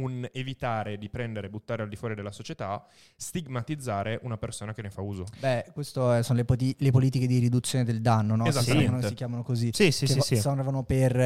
un 0.00 0.28
evitare 0.32 0.98
di 0.98 1.08
prendere 1.08 1.46
e 1.46 1.50
buttare 1.50 1.82
al 1.82 1.88
di 1.88 1.96
fuori 1.96 2.14
della 2.14 2.32
società, 2.32 2.84
stigmatizzare 3.16 4.18
una 4.22 4.36
persona 4.36 4.72
che 4.74 4.82
ne 4.82 4.90
fa 4.90 5.00
uso. 5.00 5.24
Beh, 5.38 5.66
queste 5.72 6.22
sono 6.22 6.38
le, 6.38 6.44
poti- 6.44 6.74
le 6.78 6.90
politiche 6.90 7.26
di 7.26 7.38
riduzione 7.38 7.84
del 7.84 8.00
danno, 8.00 8.36
no? 8.36 8.44
Si 8.44 8.50
Esattamente. 8.50 8.84
chiamano, 8.86 9.08
si 9.08 9.14
chiamano 9.14 9.42
così. 9.42 9.70
Sì, 9.72 9.90
sì, 9.90 10.06
che 10.06 10.12
sì, 10.12 10.18
va- 10.18 10.24
sì. 10.24 10.36
servono 10.36 10.82
per, 10.82 11.16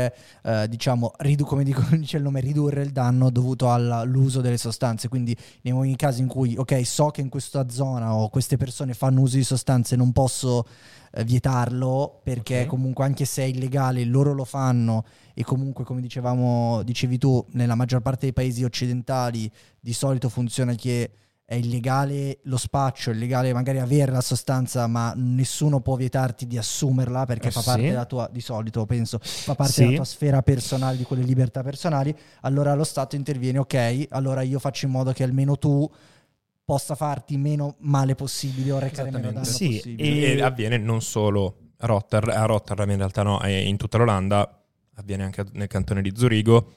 eh, 0.42 0.66
diciamo, 0.68 1.12
ridu- 1.18 1.46
come 1.46 1.64
dico- 1.64 1.82
dice 1.96 2.16
il 2.18 2.22
nome, 2.22 2.40
ridurre 2.40 2.82
il 2.82 2.90
danno 2.90 3.30
dovuto 3.30 3.72
all'uso 3.72 4.40
delle 4.40 4.58
sostanze. 4.58 5.08
Quindi 5.08 5.36
nei 5.62 5.72
momenti- 5.72 5.96
casi 5.96 6.20
in 6.20 6.28
cui, 6.28 6.56
ok, 6.56 6.84
so 6.86 7.08
che 7.10 7.20
in 7.20 7.28
questa 7.28 7.68
zona 7.68 8.14
o 8.14 8.28
queste 8.28 8.56
persone 8.56 8.94
fanno 8.94 9.20
uso 9.20 9.36
di 9.36 9.44
sostanze, 9.44 9.96
non 9.96 10.12
posso 10.12 10.64
eh, 10.64 11.03
vietarlo 11.22 12.20
perché 12.24 12.62
Ok. 12.62 12.66
comunque 12.66 13.04
anche 13.04 13.24
se 13.24 13.42
è 13.42 13.46
illegale 13.46 14.04
loro 14.04 14.32
lo 14.32 14.44
fanno 14.44 15.04
e 15.34 15.44
comunque 15.44 15.84
come 15.84 16.00
dicevamo, 16.00 16.82
dicevi 16.82 17.18
tu, 17.18 17.44
nella 17.52 17.74
maggior 17.76 18.00
parte 18.00 18.20
dei 18.22 18.32
paesi 18.32 18.64
occidentali 18.64 19.50
di 19.78 19.92
solito 19.92 20.28
funziona 20.28 20.74
che 20.74 21.10
è 21.46 21.56
illegale 21.56 22.38
lo 22.44 22.56
spaccio, 22.56 23.10
è 23.10 23.12
illegale 23.14 23.52
magari 23.52 23.78
avere 23.78 24.10
la 24.10 24.22
sostanza, 24.22 24.86
ma 24.86 25.12
nessuno 25.14 25.80
può 25.80 25.94
vietarti 25.94 26.46
di 26.46 26.56
assumerla 26.56 27.26
perché 27.26 27.48
Eh, 27.48 27.50
fa 27.50 27.60
parte 27.60 27.82
sì. 27.82 27.88
della 27.88 28.06
tua, 28.06 28.28
di 28.32 28.40
solito 28.40 28.86
penso, 28.86 29.18
fa 29.22 29.54
parte 29.54 29.72
Sì. 29.72 29.82
della 29.84 29.96
tua 29.96 30.04
sfera 30.06 30.42
personale, 30.42 30.96
di 30.96 31.04
quelle 31.04 31.22
libertà 31.22 31.62
personali, 31.62 32.16
allora 32.40 32.74
lo 32.74 32.82
Stato 32.84 33.14
interviene, 33.14 33.58
ok, 33.58 34.06
allora 34.10 34.40
io 34.40 34.58
faccio 34.58 34.86
in 34.86 34.92
modo 34.92 35.12
che 35.12 35.22
almeno 35.22 35.58
tu 35.58 35.88
possa 36.64 36.94
farti 36.94 37.36
meno 37.36 37.76
male 37.80 38.14
possibile 38.14 38.72
o 38.72 38.78
recare 38.78 39.10
meno 39.10 39.30
danno. 39.30 39.44
Sì, 39.44 39.68
possibile. 39.76 40.34
E, 40.34 40.42
avviene 40.42 40.78
non 40.78 41.02
solo 41.02 41.56
a, 41.78 41.86
Rotter- 41.86 42.28
a 42.30 42.44
Rotterdam, 42.46 42.90
in 42.90 42.96
realtà 42.96 43.22
no, 43.22 43.38
è 43.40 43.48
in 43.50 43.76
tutta 43.76 43.98
l'Olanda, 43.98 44.62
avviene 44.94 45.24
anche 45.24 45.44
nel 45.52 45.68
cantone 45.68 46.00
di 46.02 46.12
Zurigo. 46.14 46.76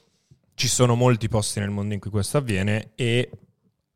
Ci 0.54 0.68
sono 0.68 0.94
molti 0.94 1.28
posti 1.28 1.60
nel 1.60 1.70
mondo 1.70 1.94
in 1.94 2.00
cui 2.00 2.10
questo 2.10 2.36
avviene 2.36 2.90
e 2.96 3.30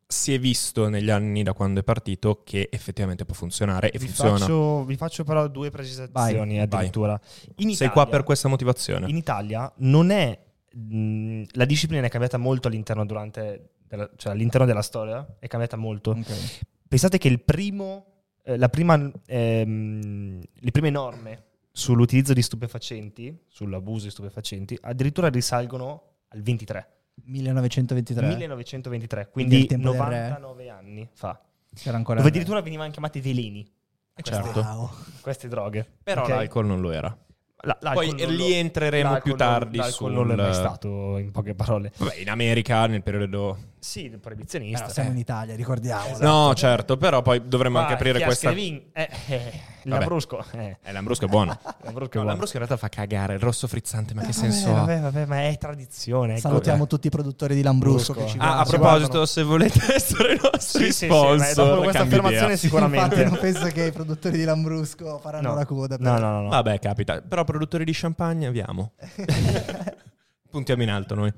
si 0.06 0.32
è 0.34 0.38
visto 0.38 0.88
negli 0.88 1.10
anni 1.10 1.42
da 1.42 1.54
quando 1.54 1.80
è 1.80 1.82
partito 1.82 2.42
che 2.44 2.68
effettivamente 2.70 3.24
può 3.24 3.34
funzionare 3.34 3.90
e 3.90 3.98
Vi 3.98 4.06
funziona. 4.06 4.38
faccio, 4.38 4.84
vi 4.84 4.96
faccio 4.96 5.24
però 5.24 5.48
due 5.48 5.70
precisazioni 5.70 6.56
Vai, 6.56 6.58
addirittura. 6.60 7.18
In 7.56 7.74
Sei 7.74 7.86
Italia- 7.88 7.90
qua 7.92 8.06
per 8.06 8.22
questa 8.22 8.48
motivazione. 8.48 9.08
In 9.08 9.16
Italia 9.16 9.72
non 9.78 10.10
è 10.10 10.38
mh, 10.74 11.42
la 11.52 11.64
disciplina 11.64 12.06
è 12.06 12.10
cambiata 12.10 12.36
molto 12.38 12.68
all'interno 12.68 13.04
durante 13.06 13.70
della- 13.96 14.10
cioè 14.16 14.32
all'interno 14.32 14.66
della 14.66 14.82
storia 14.82 15.36
è 15.38 15.46
cambiata 15.48 15.76
molto. 15.76 16.10
Ok. 16.12 16.60
Pensate 16.88 17.18
che 17.18 17.28
il 17.28 17.40
primo 17.40 18.06
eh, 18.44 18.56
la 18.56 18.68
prima 18.68 18.94
ehm, 19.26 20.40
le 20.52 20.70
prime 20.70 20.90
norme 20.90 21.44
sull'utilizzo 21.70 22.32
di 22.32 22.42
stupefacenti, 22.42 23.44
sull'abuso 23.48 24.04
di 24.06 24.10
stupefacenti, 24.10 24.76
addirittura 24.80 25.28
risalgono 25.28 26.02
al 26.28 26.42
23, 26.42 26.88
1923 27.24 28.26
1923, 28.26 29.28
Quindi 29.30 29.50
quindi 29.56 29.56
il 29.56 29.66
tempo 29.66 29.90
del 29.92 30.00
re. 30.00 30.28
99 30.28 30.68
anni 30.70 31.08
fa. 31.12 31.40
c'era 31.74 31.96
ancora 31.96 32.16
Dove 32.18 32.28
addirittura 32.30 32.60
venivano 32.62 32.90
chiamate 32.90 33.20
veleni 33.20 33.70
queste, 34.14 34.32
certo. 34.42 34.60
Wow. 34.60 34.90
queste 35.20 35.48
droghe. 35.48 35.86
Però 36.02 36.22
Ok? 36.22 36.28
l'alcol 36.28 36.66
non 36.66 36.80
lo 36.80 36.90
era. 36.90 37.16
La- 37.64 37.78
Poi 37.92 38.08
non 38.12 38.34
lì 38.34 38.54
entreremo 38.54 39.20
più 39.20 39.36
tardi 39.36 39.76
non, 39.78 39.86
l'alcol 39.86 40.12
non 40.12 40.26
sul- 40.26 40.36
lo 40.36 40.42
è 40.42 40.46
mai 40.46 40.54
stato, 40.54 41.18
in 41.18 41.30
poche 41.30 41.54
parole. 41.54 41.92
Vabbè, 41.96 42.16
in 42.16 42.28
America 42.28 42.86
nel 42.86 43.02
periodo... 43.02 43.70
Sì, 43.84 44.04
il 44.04 44.20
proibizionista. 44.20 44.82
Però 44.82 44.92
siamo 44.92 45.08
eh. 45.08 45.12
in 45.12 45.18
Italia, 45.18 45.56
ricordiamo. 45.56 46.04
Esatto. 46.06 46.24
No, 46.24 46.54
certo, 46.54 46.96
però 46.96 47.20
poi 47.20 47.42
dovremmo 47.48 47.78
Qua, 47.78 47.82
anche 47.88 47.94
aprire 47.94 48.20
questa... 48.22 48.50
Screvin? 48.50 48.80
Eh, 48.92 49.08
eh. 49.26 49.60
Lambrusco. 49.86 50.44
Eh, 50.52 50.76
Eh, 50.84 50.92
l'ambrusco 50.92 51.24
è 51.24 51.28
buono. 51.28 51.58
Lambrusco 51.82 51.90
è 51.90 51.90
No, 51.90 52.08
buono. 52.10 52.28
l'ambrusco 52.28 52.56
in 52.58 52.64
realtà 52.64 52.76
fa 52.76 52.88
cagare, 52.88 53.34
il 53.34 53.40
rosso 53.40 53.66
frizzante, 53.66 54.14
ma 54.14 54.22
che 54.22 54.28
Eh, 54.28 54.32
senso 54.34 54.70
vabbè, 54.72 54.78
ha? 54.98 55.00
vabbè, 55.00 55.00
vabbè, 55.00 55.26
ma 55.26 55.48
è 55.48 55.58
tradizione. 55.58 56.34
ecco. 56.34 56.42
Salutiamo 56.42 56.86
tutti 56.86 57.08
i 57.08 57.10
produttori 57.10 57.56
di 57.56 57.62
Lambrusco 57.62 58.12
Brusco. 58.12 58.24
che 58.26 58.30
ci 58.30 58.38
Ah, 58.38 58.60
a 58.60 58.62
guardano. 58.62 58.78
proposito, 58.78 59.26
se 59.26 59.42
volete 59.42 59.80
essere 59.94 60.34
i 60.34 60.40
nostri 60.40 60.60
Sì, 60.84 60.84
sì, 60.84 60.92
sì, 60.92 61.04
sponsor, 61.06 61.36
ma 61.38 61.52
dopo 61.70 61.82
questa 61.82 62.02
affermazione 62.02 62.44
idea. 62.44 62.56
sicuramente. 62.56 63.04
Infatti 63.16 63.30
non 63.30 63.38
penso 63.40 63.66
che 63.66 63.84
i 63.86 63.90
produttori 63.90 64.36
di 64.38 64.44
Lambrusco 64.44 65.18
faranno 65.18 65.48
No. 65.48 65.54
la 65.56 65.66
coda. 65.66 65.96
per- 65.98 66.06
No, 66.06 66.18
no, 66.18 66.30
no. 66.30 66.40
no. 66.42 66.48
Vabbè, 66.50 66.78
capita. 66.78 67.20
Però 67.20 67.42
produttori 67.42 67.84
di 67.84 67.92
champagne 67.92 68.46
abbiamo. 68.46 68.92
Puntiamo 70.48 70.82
in 70.84 70.90
alto 70.90 71.14
noi. 71.16 71.32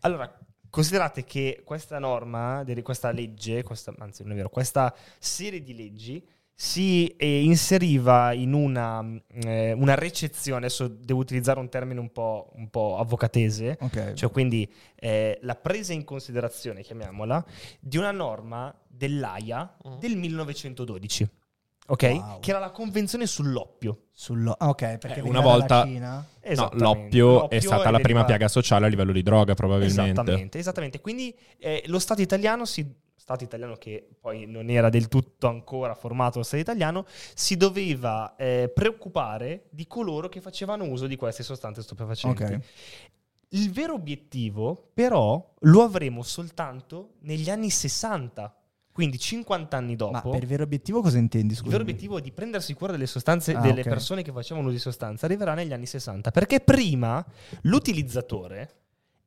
Allora, 0.00 0.28
considerate 0.76 1.24
che 1.24 1.62
questa 1.64 1.98
norma, 1.98 2.62
questa 2.82 3.10
legge, 3.10 3.62
questa, 3.62 3.94
anzi 3.98 4.22
non 4.24 4.32
è 4.32 4.34
vero, 4.34 4.50
questa 4.50 4.94
serie 5.18 5.62
di 5.62 5.74
leggi 5.74 6.22
si 6.54 7.06
eh, 7.16 7.42
inseriva 7.42 8.34
in 8.34 8.52
una, 8.52 9.02
eh, 9.42 9.72
una 9.72 9.94
recezione, 9.94 10.66
adesso 10.66 10.86
devo 10.86 11.20
utilizzare 11.20 11.60
un 11.60 11.70
termine 11.70 11.98
un 11.98 12.12
po', 12.12 12.50
un 12.56 12.68
po' 12.68 12.98
avvocatese, 12.98 13.78
Ok. 13.80 14.12
cioè 14.12 14.30
quindi 14.30 14.70
eh, 14.96 15.38
la 15.40 15.54
presa 15.54 15.94
in 15.94 16.04
considerazione, 16.04 16.82
chiamiamola, 16.82 17.42
di 17.80 17.96
una 17.96 18.10
norma 18.10 18.74
dell'AIA 18.86 19.78
del 19.98 20.16
1912. 20.18 21.26
Ok? 21.86 22.02
Wow. 22.02 22.40
Che 22.40 22.50
era 22.50 22.58
la 22.58 22.70
convenzione 22.70 23.26
sull'oppio. 23.26 24.06
Sullo- 24.12 24.54
ah, 24.58 24.68
ok, 24.68 24.98
perché 24.98 25.20
Eh, 25.20 25.22
una 25.22 25.40
volta- 25.40 25.84
Cina. 25.84 26.14
No, 26.16 26.24
Esattamente. 26.40 26.84
l'oppio, 26.84 27.50
è 27.50 27.60
stata 27.60 27.90
la 27.90 27.98
prima 28.00 28.24
piaga 28.24 28.48
sociale 28.48 28.86
a 28.86 28.88
livello 28.88 29.12
di 29.12 29.22
droga, 29.22 29.54
probabilmente. 29.54 30.10
Esattamente, 30.10 30.58
esattamente. 30.58 31.00
Quindi 31.00 31.36
eh, 31.58 31.82
lo 31.86 31.98
Stato 31.98 32.22
italiano 32.22 32.64
si 32.64 33.04
Stato 33.26 33.42
italiano 33.42 33.74
che 33.74 34.08
poi 34.20 34.46
non 34.46 34.70
era 34.70 34.88
del 34.88 35.08
tutto 35.08 35.48
ancora 35.48 35.96
formato 35.96 36.38
lo 36.38 36.44
Stato 36.44 36.62
italiano, 36.62 37.04
si 37.34 37.56
doveva 37.56 38.36
eh, 38.36 38.70
preoccupare 38.72 39.66
di 39.70 39.88
coloro 39.88 40.28
che 40.28 40.40
facevano 40.40 40.84
uso 40.84 41.08
di 41.08 41.16
queste 41.16 41.42
sostanze 41.42 41.82
stupefacenti. 41.82 42.42
Ok. 42.44 42.60
Il 43.48 43.72
vero 43.72 43.94
obiettivo, 43.94 44.90
però, 44.94 45.54
lo 45.60 45.82
avremo 45.82 46.22
soltanto 46.22 47.14
negli 47.22 47.50
anni 47.50 47.70
60, 47.70 48.55
quindi 48.96 49.18
50 49.18 49.76
anni 49.76 49.90
Ma 49.90 50.10
dopo. 50.10 50.30
per 50.30 50.46
vero 50.46 50.62
obiettivo 50.62 51.02
cosa 51.02 51.18
intendi? 51.18 51.52
Il 51.52 51.58
Scusa. 51.58 51.72
vero 51.72 51.82
obiettivo 51.82 52.18
di 52.18 52.32
prendersi 52.32 52.72
cura 52.72 52.92
delle 52.92 53.06
sostanze, 53.06 53.52
Ah, 53.54 53.60
delle 53.60 53.82
ok. 53.82 53.88
persone 53.88 54.22
che 54.22 54.32
facevano 54.32 54.68
uso 54.68 54.74
di 54.76 54.80
sostanza, 54.80 55.26
arriverà 55.26 55.52
negli 55.52 55.74
anni 55.74 55.84
60. 55.84 56.30
Perché 56.30 56.60
prima 56.60 57.22
l'utilizzatore 57.62 58.70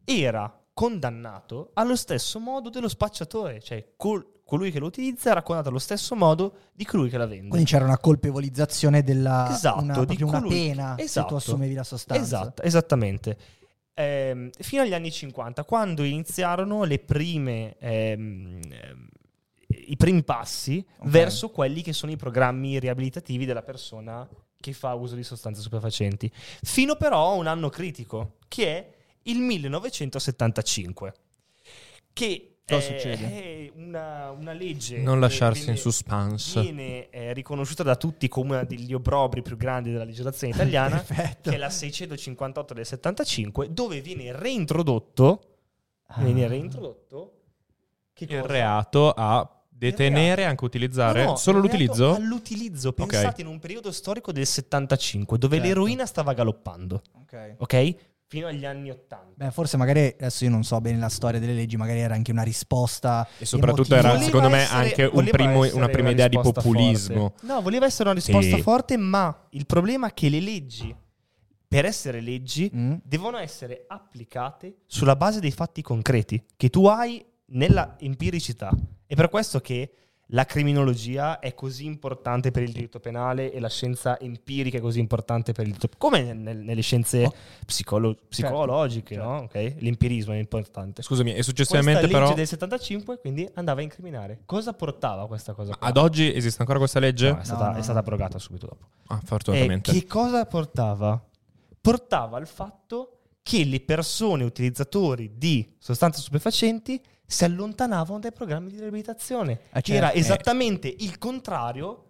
era 0.04 0.52
condannato 0.74 1.70
allo 1.74 1.96
stesso 1.96 2.40
modo 2.40 2.70
dello 2.70 2.88
spacciatore, 2.90 3.60
cioè 3.62 3.92
col- 3.96 4.26
colui 4.44 4.72
che 4.72 4.80
lo 4.80 4.88
utilizza 4.88 5.30
era 5.30 5.42
condannato 5.44 5.70
allo 5.70 5.78
stesso 5.78 6.16
modo 6.16 6.54
di 6.74 6.84
colui 6.86 7.10
che 7.10 7.18
la 7.20 7.28
vende. 7.28 7.50
Quindi 7.50 7.70
c'era 7.70 7.86
una 7.86 8.00
colpevolizzazione 8.00 9.04
della 9.04 9.48
Esatto, 9.52 9.84
una, 9.84 9.94
di 10.00 10.06
proprio 10.06 10.28
una 10.28 10.40
colui- 10.42 10.56
pena 10.70 10.90
se 10.92 10.96
tu 10.96 11.04
esatto. 11.04 11.36
assumevi 11.36 11.74
la 11.76 11.84
sostanza. 11.84 12.24
Esatto, 12.24 12.62
esattamente. 12.64 13.38
Ehm, 13.94 14.50
fino 14.58 14.82
agli 14.82 14.94
anni 14.94 15.12
50, 15.12 15.66
quando 15.66 16.04
iniziarono 16.04 16.86
le 16.86 17.00
prime, 17.00 17.76
ehm, 17.78 18.60
i 19.92 19.98
primi 19.98 20.24
passi 20.24 20.86
Ok. 21.00 21.08
verso 21.10 21.50
quelli 21.50 21.82
che 21.82 21.94
sono 21.94 22.12
i 22.12 22.16
programmi 22.18 22.80
riabilitativi 22.80 23.46
della 23.46 23.64
persona 23.64 24.28
che 24.60 24.74
fa 24.74 24.94
uso 24.94 25.16
di 25.16 25.24
sostanze 25.24 25.62
stupefacenti. 25.62 26.30
Fino 26.34 26.96
però 26.96 27.32
a 27.32 27.34
un 27.36 27.48
anno 27.48 27.70
critico, 27.70 28.38
che 28.48 28.66
è 28.68 28.94
il 29.24 29.40
1975, 29.40 31.14
che 32.14 32.56
Cosa 32.66 32.78
è- 32.80 33.00
succede? 33.00 33.26
è 33.44 33.72
una, 33.76 34.30
una 34.32 34.52
legge... 34.54 35.00
Non 35.00 35.20
lasciarsi 35.20 35.60
in 35.60 35.66
viene- 35.66 35.80
suspense. 35.80 36.62
Viene 36.62 37.10
eh, 37.10 37.34
riconosciuta 37.34 37.84
da 37.84 37.96
tutti 37.96 38.28
come 38.28 38.56
una 38.56 38.64
degli 38.64 38.94
obbrobri 38.94 39.42
più 39.42 39.58
grandi 39.58 39.92
della 39.92 40.04
legislazione 40.04 40.54
italiana 40.56 41.02
che 41.04 41.38
è 41.42 41.58
la 41.58 41.70
658 41.70 42.74
del 42.74 42.86
75, 42.86 43.74
dove 43.74 44.02
viene 44.02 44.32
reintrodotto, 44.34 45.44
Ah. 46.12 46.24
viene 46.24 46.48
reintrodotto 46.48 47.34
che 48.14 48.26
Il 48.26 48.42
reato 48.42 49.12
a 49.16 49.59
detenere, 49.80 50.44
anche 50.46 50.66
utilizzare, 50.66 51.24
No, 51.24 51.30
no, 51.32 51.36
solo 51.38 51.60
l'utilizzo? 51.60 52.14
All'utilizzo, 52.16 52.92
pensate 52.94 53.42
in 53.42 53.48
un 53.48 53.60
periodo 53.60 53.92
storico 53.92 54.32
del 54.32 54.46
75, 54.46 55.38
dove 55.38 55.56
Certo. 55.56 55.68
l'eroina 55.70 56.06
stava 56.06 56.34
galoppando, 56.34 57.02
Ok. 57.22 57.56
ok? 57.58 57.96
Fino 58.28 58.46
agli 58.46 58.64
anni 58.64 58.92
80. 58.92 59.34
Beh, 59.46 59.50
forse 59.52 59.76
magari 59.78 60.02
adesso 60.20 60.44
io 60.44 60.52
non 60.52 60.64
so 60.64 60.80
bene 60.82 61.00
la 61.00 61.10
storia 61.10 61.40
delle 61.40 61.54
leggi, 61.54 61.78
magari 61.78 62.00
era 62.02 62.14
anche 62.14 62.32
una 62.32 62.44
risposta 62.44 63.28
E 63.40 63.46
soprattutto 63.46 63.92
emotiva. 63.96 64.14
era, 64.14 64.22
secondo 64.24 64.50
me, 64.50 64.58
essere- 64.62 64.78
anche 64.84 65.04
un 65.06 65.10
voleva 65.14 65.32
primo- 65.32 65.76
una 65.76 65.88
prima 65.90 66.10
idea 66.12 66.28
di 66.28 66.38
populismo. 66.40 67.30
forte. 67.30 67.46
No, 67.48 67.62
voleva 67.64 67.86
essere 67.88 68.10
una 68.10 68.14
risposta 68.20 68.56
Sì. 68.56 68.62
forte, 68.62 68.98
ma 68.98 69.48
il 69.52 69.66
problema 69.66 70.10
è 70.10 70.14
che 70.14 70.30
le 70.30 70.42
leggi, 70.42 70.96
per 71.68 71.86
essere 71.86 72.22
leggi, 72.22 72.70
Mm? 72.76 72.96
devono 73.04 73.38
essere 73.38 73.86
applicate 73.88 74.76
sulla 74.86 75.16
base 75.16 75.40
dei 75.40 75.52
fatti 75.52 75.82
concreti 75.82 76.44
che 76.56 76.70
tu 76.70 76.86
hai 76.86 77.26
nella 77.52 77.96
empiricità. 78.00 78.70
È 79.12 79.16
per 79.16 79.28
questo 79.30 79.60
che 79.60 79.92
la 80.34 80.46
criminologia 80.46 81.40
è 81.40 81.56
così 81.56 81.86
importante 81.88 82.52
per 82.52 82.62
il 82.62 82.72
diritto 82.72 83.00
penale 83.00 83.52
e 83.52 83.60
la 83.60 83.68
scienza 83.70 84.20
empirica 84.20 84.78
è 84.78 84.82
così 84.82 85.00
importante 85.00 85.52
per 85.52 85.66
il 85.66 85.72
diritto 85.74 85.90
come 85.98 86.22
nel- 86.22 86.38
nel- 86.38 86.58
nelle 86.60 86.82
scienze 86.82 87.24
Oh. 87.26 87.34
psicolo- 87.66 88.16
psicologiche, 88.30 89.16
certo. 89.16 89.28
no? 89.28 89.38
Ok? 89.40 89.76
L'empirismo 89.80 90.34
è 90.34 90.38
importante. 90.38 91.02
Scusami, 91.02 91.32
e 91.32 91.34
Questa 91.34 91.50
successivamente 91.52 92.02
legge 92.02 92.14
però... 92.14 92.34
del 92.36 92.46
75 92.46 93.18
quindi 93.18 93.50
andava 93.56 93.80
a 93.80 93.84
incriminare. 93.84 94.42
Cosa 94.46 94.74
portava 94.74 95.26
questa 95.26 95.54
cosa? 95.54 95.76
qua? 95.76 95.88
Ad 95.88 95.98
oggi 95.98 96.32
esiste 96.32 96.60
ancora 96.62 96.78
questa 96.78 97.00
legge? 97.00 97.32
No, 97.32 97.40
è 97.40 97.44
stata, 97.44 97.66
No, 97.66 97.72
no, 97.72 97.78
è 97.80 97.82
stata 97.82 97.98
abrogata 97.98 98.38
subito 98.38 98.68
dopo. 98.68 98.88
Ah, 99.08 99.20
E 99.24 99.26
fortunatamente. 99.26 99.92
che 99.92 100.06
cosa 100.06 100.46
portava? 100.46 101.20
Portava 101.82 102.38
al 102.38 102.46
fatto 102.48 103.14
che 103.42 103.64
le 103.64 103.80
persone 103.80 104.44
utilizzatori 104.44 105.32
di 105.38 105.74
sostanze 105.80 106.22
stupefacenti 106.22 107.02
si 107.32 107.44
allontanavano 107.44 108.18
dai 108.20 108.32
programmi 108.32 108.72
di 108.72 108.80
riabilitazione, 108.80 109.60
Eh, 109.72 109.82
che 109.82 109.94
era 109.94 110.08
certo. 110.08 110.20
esattamente 110.20 110.88
il 110.98 111.20
contrario 111.20 112.06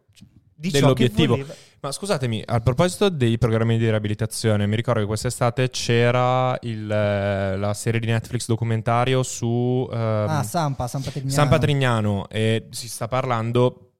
di 0.55 0.69
ciò 0.71 0.77
che 0.77 0.79
Dell'obiettivo. 0.81 1.35
voleva. 1.35 1.53
Ma 1.81 1.91
scusatemi, 1.91 2.43
a 2.45 2.59
proposito 2.61 3.09
dei 3.09 3.37
programmi 3.37 3.77
di 3.77 3.85
riabilitazione, 3.89 4.65
mi 4.65 4.75
ricordo 4.77 5.01
che 5.01 5.05
quest'estate 5.05 5.69
c'era 5.69 6.57
il, 6.61 6.89
eh, 6.89 7.57
la 7.57 7.73
serie 7.73 7.99
di 7.99 8.07
Netflix 8.07 8.45
documentario 8.47 9.21
su 9.23 9.87
ehm, 9.91 9.97
Ah, 10.29 10.43
Sampa, 10.43 10.87
San 10.87 11.01
Patrignano. 11.01 11.33
San 11.33 11.47
Patrignano 11.49 12.27
e 12.29 12.67
si 12.71 12.87
sta 12.89 13.07
parlando 13.09 13.91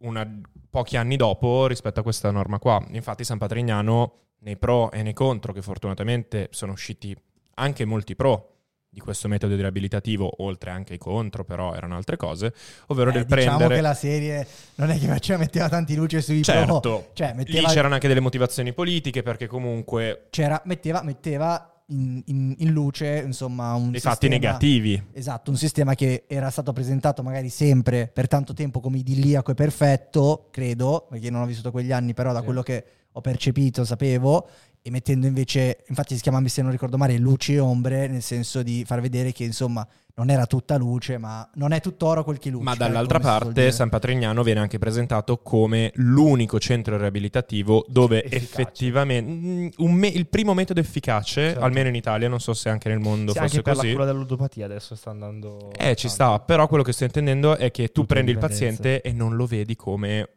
una 0.00 0.40
pochi 0.70 0.96
anni 0.98 1.16
dopo 1.16 1.66
rispetto 1.66 2.00
a 2.00 2.02
questa 2.02 2.30
norma 2.30 2.58
qua. 2.58 2.82
Infatti 2.92 3.24
San 3.24 3.38
Patrignano 3.38 4.12
nei 4.40 4.56
pro 4.58 4.90
e 4.92 5.02
nei 5.02 5.14
contro, 5.14 5.52
che 5.54 5.62
fortunatamente 5.62 6.48
sono 6.50 6.72
usciti 6.72 7.16
anche 7.54 7.84
molti 7.86 8.14
pro 8.14 8.55
di 8.96 9.02
questo 9.02 9.28
metodo 9.28 9.54
di 9.54 9.60
riabilitativo, 9.60 10.42
oltre 10.42 10.70
anche 10.70 10.94
ai 10.94 10.98
contro, 10.98 11.44
però 11.44 11.74
erano 11.74 11.96
altre 11.96 12.16
cose, 12.16 12.54
ovvero 12.86 13.10
Eh, 13.10 13.12
del 13.12 13.24
diciamo 13.26 13.44
prendere... 13.58 13.74
che 13.74 13.80
la 13.82 13.92
serie 13.92 14.46
non 14.76 14.88
è 14.88 14.98
che 14.98 15.06
faceva, 15.06 15.38
metteva 15.38 15.68
tanti 15.68 15.94
luce 15.94 16.22
sui 16.22 16.42
Certo, 16.42 16.80
pro, 16.80 17.10
cioè 17.12 17.34
metteva, 17.34 17.68
lì 17.68 17.74
c'erano 17.74 17.92
anche 17.92 18.08
delle 18.08 18.20
motivazioni 18.20 18.72
politiche 18.72 19.22
perché 19.22 19.46
comunque 19.48 20.28
c'era- 20.30 20.62
metteva, 20.64 21.02
metteva 21.02 21.82
in, 21.88 22.22
in- 22.24 22.54
in 22.56 22.70
luce 22.70 23.22
insomma 23.26 23.74
un 23.74 23.90
dei 23.90 24.00
fatti 24.00 24.28
sistema- 24.28 24.34
negativi. 24.46 25.02
Esatto, 25.12 25.50
un 25.50 25.58
sistema 25.58 25.94
che 25.94 26.24
era 26.26 26.48
stato 26.48 26.72
presentato 26.72 27.22
magari 27.22 27.50
sempre 27.50 28.08
per 28.10 28.28
tanto 28.28 28.54
tempo 28.54 28.80
come 28.80 28.96
idilliaco 28.96 29.50
e 29.50 29.54
perfetto, 29.54 30.48
credo, 30.50 31.06
perché 31.10 31.28
non 31.28 31.42
ho 31.42 31.46
vissuto 31.46 31.70
quegli 31.70 31.92
anni, 31.92 32.14
però 32.14 32.32
da 32.32 32.38
Sì. 32.38 32.44
quello 32.46 32.62
che 32.62 32.84
ho 33.12 33.20
percepito, 33.22 33.84
sapevo, 33.84 34.46
e 34.86 34.90
mettendo 34.92 35.26
invece, 35.26 35.78
infatti 35.88 36.14
si 36.14 36.22
chiama, 36.22 36.40
se 36.46 36.62
non 36.62 36.70
ricordo 36.70 36.96
male, 36.96 37.18
luci 37.18 37.54
e 37.54 37.58
ombre, 37.58 38.06
nel 38.06 38.22
senso 38.22 38.62
di 38.62 38.84
far 38.86 39.00
vedere 39.00 39.32
che 39.32 39.42
insomma 39.42 39.84
non 40.18 40.30
era 40.30 40.46
tutta 40.46 40.76
luce, 40.76 41.18
ma 41.18 41.46
non 41.56 41.72
è 41.72 41.80
tutto 41.80 42.06
oro 42.06 42.22
quel 42.22 42.38
che 42.38 42.50
luccica. 42.50 42.70
Ma 42.70 42.76
dall'altra 42.76 43.18
si 43.18 43.24
suol 43.26 43.38
parte. 43.40 43.72
San 43.72 43.88
Patrignano 43.88 44.42
viene 44.44 44.60
anche 44.60 44.78
presentato 44.78 45.38
come 45.38 45.90
l'unico 45.96 46.60
centro 46.60 46.96
riabilitativo 46.96 47.84
dove 47.88 48.22
Efficace. 48.22 48.36
effettivamente 48.44 49.30
mm, 49.30 49.68
un 49.78 49.92
me- 49.92 50.06
il 50.06 50.26
primo 50.28 50.54
metodo 50.54 50.78
efficace, 50.80 51.48
Certo. 51.48 51.60
almeno 51.60 51.88
in 51.88 51.96
Italia, 51.96 52.28
non 52.28 52.38
so 52.40 52.54
se 52.54 52.68
anche 52.68 52.88
nel 52.88 53.00
mondo 53.00 53.32
Sì, 53.32 53.38
fosse 53.40 53.56
anche 53.56 53.62
per 53.62 53.74
così. 53.74 53.86
la 53.88 53.92
cura 53.92 54.04
della 54.06 54.18
ludopatia 54.18 54.64
adesso 54.66 54.94
sta 54.94 55.10
andando... 55.10 55.72
Eh, 55.76 55.96
ci 55.96 56.06
tanto. 56.06 56.08
sta, 56.08 56.38
però 56.38 56.66
quello 56.68 56.84
che 56.84 56.92
sto 56.92 57.04
intendendo 57.04 57.56
è 57.56 57.70
che 57.72 57.88
tu 57.88 58.02
Tutte 58.02 58.14
prendi 58.14 58.30
il 58.30 58.38
paziente 58.38 59.02
e 59.02 59.12
non 59.12 59.34
lo 59.36 59.44
vedi 59.46 59.74
come, 59.76 60.28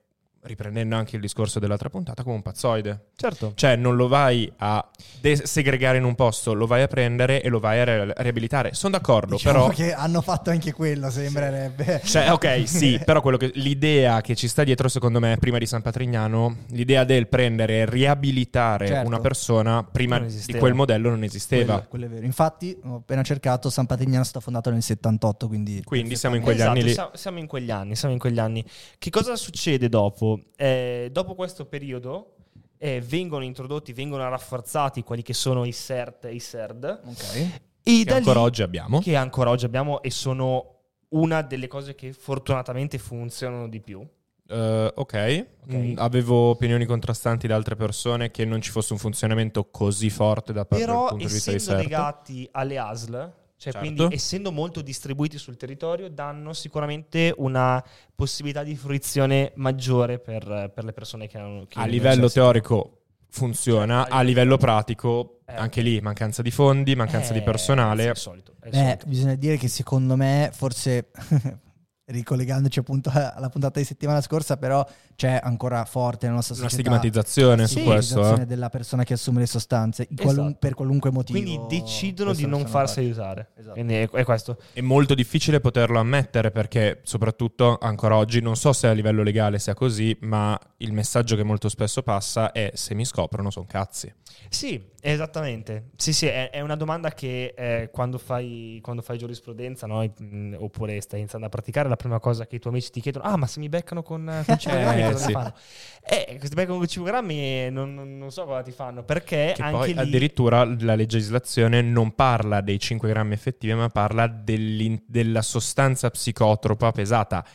riprendendo 0.44 0.96
anche 0.96 1.16
il 1.16 1.22
discorso 1.22 1.60
dell'altra 1.60 1.90
puntata, 1.90 2.24
come 2.24 2.36
un 2.36 2.42
pazzoide. 2.42 3.08
Certo. 3.16 3.52
Cioè 3.56 3.76
non 3.76 3.96
lo 3.96 4.08
vai 4.08 4.52
a 4.58 4.88
de- 5.20 5.46
segregare 5.46 5.98
in 5.98 6.04
un 6.06 6.16
posto, 6.16 6.54
lo 6.54 6.66
vai 6.66 6.82
a 6.82 6.88
prendere 6.88 7.42
e 7.42 7.50
lo 7.50 7.60
vai 7.60 7.80
a 7.80 7.84
re- 7.84 8.14
riabilitare. 8.18 8.74
Sono 8.74 8.94
d'accordo, 8.94 9.36
Diciamo 9.36 9.64
però... 9.68 9.74
che 9.74 9.94
hanno 9.94 10.22
fatto 10.22 10.50
anche 10.50 10.72
quello, 10.74 11.10
sembrerebbe. 11.10 12.02
Cioè, 12.04 12.32
ok, 12.32 12.68
sì, 12.68 13.00
però 13.06 13.22
quello 13.22 13.38
che- 13.38 13.52
l'idea 13.56 14.22
che 14.22 14.36
ci 14.36 14.48
sta 14.48 14.64
dietro, 14.64 14.88
secondo 14.88 15.20
me, 15.20 15.38
prima 15.40 15.58
di 15.58 15.66
San 15.66 15.82
Patrignano, 15.82 16.58
l'idea 16.70 17.04
del 17.04 17.28
prendere 17.28 17.80
e 17.80 17.86
riabilitare 17.86 18.88
Certo. 18.88 19.08
una 19.08 19.20
persona 19.20 19.84
prima 19.84 20.20
di 20.20 20.54
quel 20.54 20.74
modello 20.74 21.10
non 21.10 21.24
esisteva. 21.24 21.74
Quello, 21.74 21.88
quello 21.90 22.06
è 22.06 22.10
vero. 22.10 22.26
Infatti, 22.26 22.78
ho 22.84 22.96
appena 22.98 23.24
cercato, 23.24 23.70
San 23.70 23.86
Patrignano 23.86 24.22
è 24.22 24.26
stato 24.26 24.40
fondato 24.42 24.70
nel 24.72 24.82
78, 24.84 25.48
quindi... 25.48 25.82
Quindi 25.84 26.16
siamo 26.16 26.36
in 26.36 26.42
quegli 26.42 26.58
Esatto, 26.58 26.72
anni 26.72 26.84
lì. 26.84 26.96
siamo 27.14 27.40
in 27.40 27.48
quegli 27.48 27.72
anni, 27.72 27.96
siamo 27.96 28.14
in 28.14 28.20
quegli 28.20 28.40
anni. 28.40 28.64
Che 28.98 29.10
cosa 29.10 29.36
succede 29.36 29.90
dopo? 29.90 30.29
Eh, 30.56 31.10
dopo 31.12 31.36
questo 31.36 31.66
periodo 31.66 32.36
eh, 32.78 33.02
vengono 33.02 33.44
introdotti, 33.44 33.94
vengono 33.94 34.28
rafforzati 34.30 35.04
quelli 35.04 35.22
che 35.22 35.34
sono 35.34 35.66
i 35.66 35.74
CERT 35.74 36.26
e 36.26 36.34
i 36.34 36.40
SERD. 36.40 37.02
Ok. 37.06 37.60
E 37.84 38.04
Che 38.06 38.14
ancora 38.14 38.40
lì- 38.40 38.46
oggi 38.46 38.62
abbiamo. 38.62 39.00
Che 39.00 39.16
ancora 39.16 39.50
oggi 39.50 39.66
abbiamo 39.66 40.02
e 40.02 40.12
sono 40.12 40.76
una 41.10 41.42
delle 41.42 41.68
cose 41.68 41.96
che 41.96 42.14
fortunatamente 42.14 42.98
funzionano 42.98 43.68
di 43.68 43.80
più. 43.80 44.06
Eh, 44.52 44.92
ok, 44.96 45.46
Ok. 45.64 45.74
Mm, 45.74 45.94
avevo 45.98 46.50
opinioni 46.50 46.86
contrastanti 46.86 47.46
da 47.48 47.56
altre 47.56 47.76
persone 47.76 48.32
che 48.32 48.46
non 48.46 48.62
ci 48.62 48.72
fosse 48.72 48.94
un 48.94 49.00
funzionamento 49.00 49.70
così 49.70 50.10
forte 50.10 50.54
da 50.54 50.66
parte 50.66 50.84
del 50.86 50.94
Però 50.94 51.08
punto 51.10 51.26
di 51.28 51.32
vista 51.32 51.52
di 51.52 51.58
essendo 51.58 51.82
CERT. 51.82 51.92
legati 51.92 52.50
alle 52.52 52.78
ASL, 52.80 53.34
cioè 53.60 53.74
Certo. 53.74 53.80
quindi 53.80 54.16
essendo 54.16 54.54
molto 54.54 54.82
distribuiti 54.82 55.38
sul 55.38 55.58
territorio, 55.58 56.10
danno 56.10 56.54
sicuramente 56.54 57.34
una 57.38 57.84
possibilità 58.16 58.64
di 58.64 58.74
fruizione 58.78 59.52
maggiore 59.56 60.18
per, 60.18 60.72
per 60.74 60.86
le 60.86 60.94
persone 60.94 61.28
che 61.28 61.38
hanno... 61.38 61.66
che 61.68 61.78
A 61.78 61.86
livello 61.86 62.30
teorico 62.30 63.02
funziona, 63.28 64.04
Certo, 64.04 64.16
a 64.16 64.22
livello 64.22 64.56
pratico 64.58 65.42
Eh, 65.46 65.56
anche 65.56 65.82
lì 65.82 66.00
mancanza 66.00 66.42
di 66.42 66.52
fondi, 66.52 66.96
mancanza 66.96 67.34
di 67.34 67.40
Eh, 67.40 67.44
personale. 67.44 68.02
sì, 68.04 68.08
è 68.08 68.12
il 68.12 68.18
solito, 68.18 68.56
è 68.62 68.66
il 68.68 68.72
Beh, 68.72 68.78
solito. 68.78 69.06
bisogna 69.08 69.36
dire 69.36 69.58
che 69.58 69.68
secondo 69.68 70.16
me, 70.16 70.52
forse 70.54 71.12
ricollegandoci 72.06 72.80
appunto 72.80 73.12
alla 73.14 73.50
puntata 73.50 73.80
di 73.80 73.86
settimana 73.86 74.22
scorsa, 74.22 74.56
però 74.58 74.86
c'è 75.20 75.38
ancora 75.44 75.84
forte 75.84 76.28
nella 76.28 76.38
nostra 76.38 76.56
Una 76.56 76.70
società 76.70 76.90
stigmatizzazione 76.92 77.62
la 77.64 77.68
su 77.68 77.78
Sì, 77.80 77.84
questo. 77.84 78.04
stigmatizzazione 78.06 78.44
eh. 78.44 78.46
della 78.46 78.70
persona 78.70 79.04
che 79.04 79.14
assume 79.16 79.40
le 79.42 79.48
sostanze 79.48 80.08
qualun- 80.16 80.46
Esatto. 80.46 80.58
per 80.60 80.74
qualunque 80.76 81.12
motivo. 81.12 81.38
Quindi 81.42 81.60
decidono 81.68 82.32
di 82.34 82.46
non 82.46 82.66
farsi 82.66 83.00
aiutare. 83.00 83.50
Esatto. 83.58 83.74
Quindi 83.74 83.96
è, 83.96 84.10
è 84.10 84.24
questo. 84.24 84.58
È 84.72 84.80
molto 84.80 85.16
difficile 85.16 85.60
poterlo 85.60 86.00
ammettere 86.00 86.52
perché 86.52 87.02
soprattutto 87.04 87.78
ancora 87.82 88.16
oggi 88.16 88.40
non 88.40 88.56
so 88.56 88.72
se 88.72 88.88
a 88.88 88.94
livello 88.94 89.22
legale 89.22 89.60
sia 89.60 89.74
così, 89.74 90.16
ma 90.22 90.58
il 90.78 90.94
messaggio 90.94 91.36
che 91.36 91.44
molto 91.44 91.68
spesso 91.68 92.02
passa 92.02 92.54
è 92.54 92.72
se 92.74 92.96
mi 92.96 93.04
scoprono 93.04 93.52
sono 93.52 93.66
cazzi. 93.68 94.14
Sì, 94.48 94.82
esattamente. 95.02 95.90
Sì, 95.98 96.14
sì, 96.14 96.28
è, 96.28 96.50
è 96.50 96.62
una 96.62 96.76
domanda 96.78 97.12
che 97.12 97.54
eh, 97.58 97.90
quando, 97.92 98.18
fai, 98.18 98.80
quando 98.82 99.02
fai 99.02 99.18
giurisprudenza, 99.18 99.86
no? 99.86 100.02
mh, 100.02 100.56
oppure 100.58 101.00
stai 101.02 101.20
iniziando 101.20 101.48
a 101.48 101.50
praticare, 101.50 101.90
la 101.90 101.98
prima 101.98 102.20
cosa 102.20 102.48
che 102.48 102.56
i 102.56 102.60
tuoi 102.60 102.74
amici 102.74 102.90
ti 102.90 103.02
chiedono, 103.02 103.26
ah, 103.26 103.36
ma 103.36 103.46
se 103.48 103.60
mi 103.60 103.68
beccano 103.70 104.02
con, 104.02 104.44
con 104.46 104.58
5 104.58 104.80
Eh, 104.82 105.09
cosa 105.12 105.26
sì. 105.26 105.28
mi 105.28 105.34
fanno? 105.34 105.54
Eh, 106.02 106.40
se 106.42 106.48
ti 106.50 106.56
beccano 106.56 106.78
con 106.78 106.88
5 106.88 107.12
grammi 107.12 107.70
non, 107.70 107.94
non- 107.94 108.32
so 108.32 108.46
cosa 108.46 108.62
ti 108.64 108.72
fanno, 108.72 109.04
perché 109.04 109.54
Che 109.56 109.62
anche 109.62 109.72
poi 109.78 109.94
lì... 109.94 110.00
addirittura 110.00 110.64
la 110.64 110.96
legislazione 110.96 111.82
non 111.82 112.16
parla 112.16 112.62
dei 112.62 112.80
5 112.80 113.10
grammi 113.10 113.34
effettivi, 113.34 113.74
ma 113.74 113.90
parla 113.90 114.28
della 114.28 115.42
sostanza 115.42 116.10
psicotropa 116.10 116.92
pesata. 116.92 117.46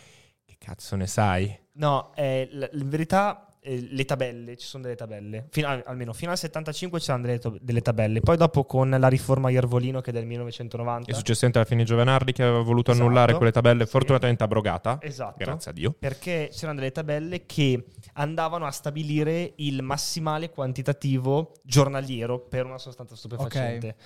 Che 0.45 0.57
cazzo 0.59 0.97
ne 0.97 1.07
sai? 1.07 1.59
No, 1.73 2.13
eh, 2.15 2.49
l- 2.53 2.71
in 2.75 2.89
verità 2.89 3.49
eh, 3.67 3.89
le 3.91 4.05
tabelle, 4.05 4.57
ci 4.59 4.67
sono 4.67 4.83
delle 4.83 4.95
tabelle, 4.95 5.47
Fino 5.51 5.83
almeno 5.87 6.13
fino 6.13 6.31
al 6.31 6.37
75 6.37 6.99
c'erano 7.01 7.23
delle, 7.25 7.39
to- 7.39 7.57
delle 7.61 7.81
tabelle, 7.81 8.21
poi 8.21 8.37
dopo 8.37 8.65
con 8.67 8.91
la 8.91 9.09
riforma 9.09 9.49
Iervolino 9.49 10.03
che 10.03 10.11
è 10.11 10.13
del 10.13 10.27
1990... 10.27 11.11
E 11.11 11.15
successivamente 11.15 11.59
alla 11.59 11.67
fine 11.67 11.85
Giovanardi 11.85 12.33
che 12.33 12.43
aveva 12.43 12.61
voluto 12.61 12.91
Esatto. 12.91 13.07
annullare 13.07 13.33
quelle 13.35 13.53
tabelle, 13.53 13.85
Sì. 13.87 13.91
fortunatamente 13.91 14.45
abrogata. 14.45 14.99
Esatto. 15.01 15.37
Grazie 15.39 15.71
a 15.71 15.75
Dio. 15.75 15.93
Perché 15.99 16.51
c'erano 16.53 16.79
delle 16.79 16.93
tabelle 16.93 17.47
che 17.47 17.87
andavano 18.15 18.67
a 18.67 18.71
stabilire 18.71 19.55
il 19.57 19.83
massimale 19.83 20.51
quantitativo 20.51 21.55
giornaliero 21.63 22.39
per 22.41 22.67
una 22.67 22.79
sostanza 22.79 23.17
stupefacente. 23.17 23.97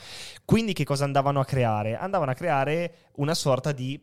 Quindi 0.44 0.73
che 0.73 0.85
cosa 0.85 1.03
andavano 1.05 1.40
a 1.40 1.44
creare? 1.44 1.97
Andavano 1.97 2.31
a 2.31 2.35
creare 2.35 2.94
una 3.16 3.35
sorta 3.35 3.73
di, 3.73 4.01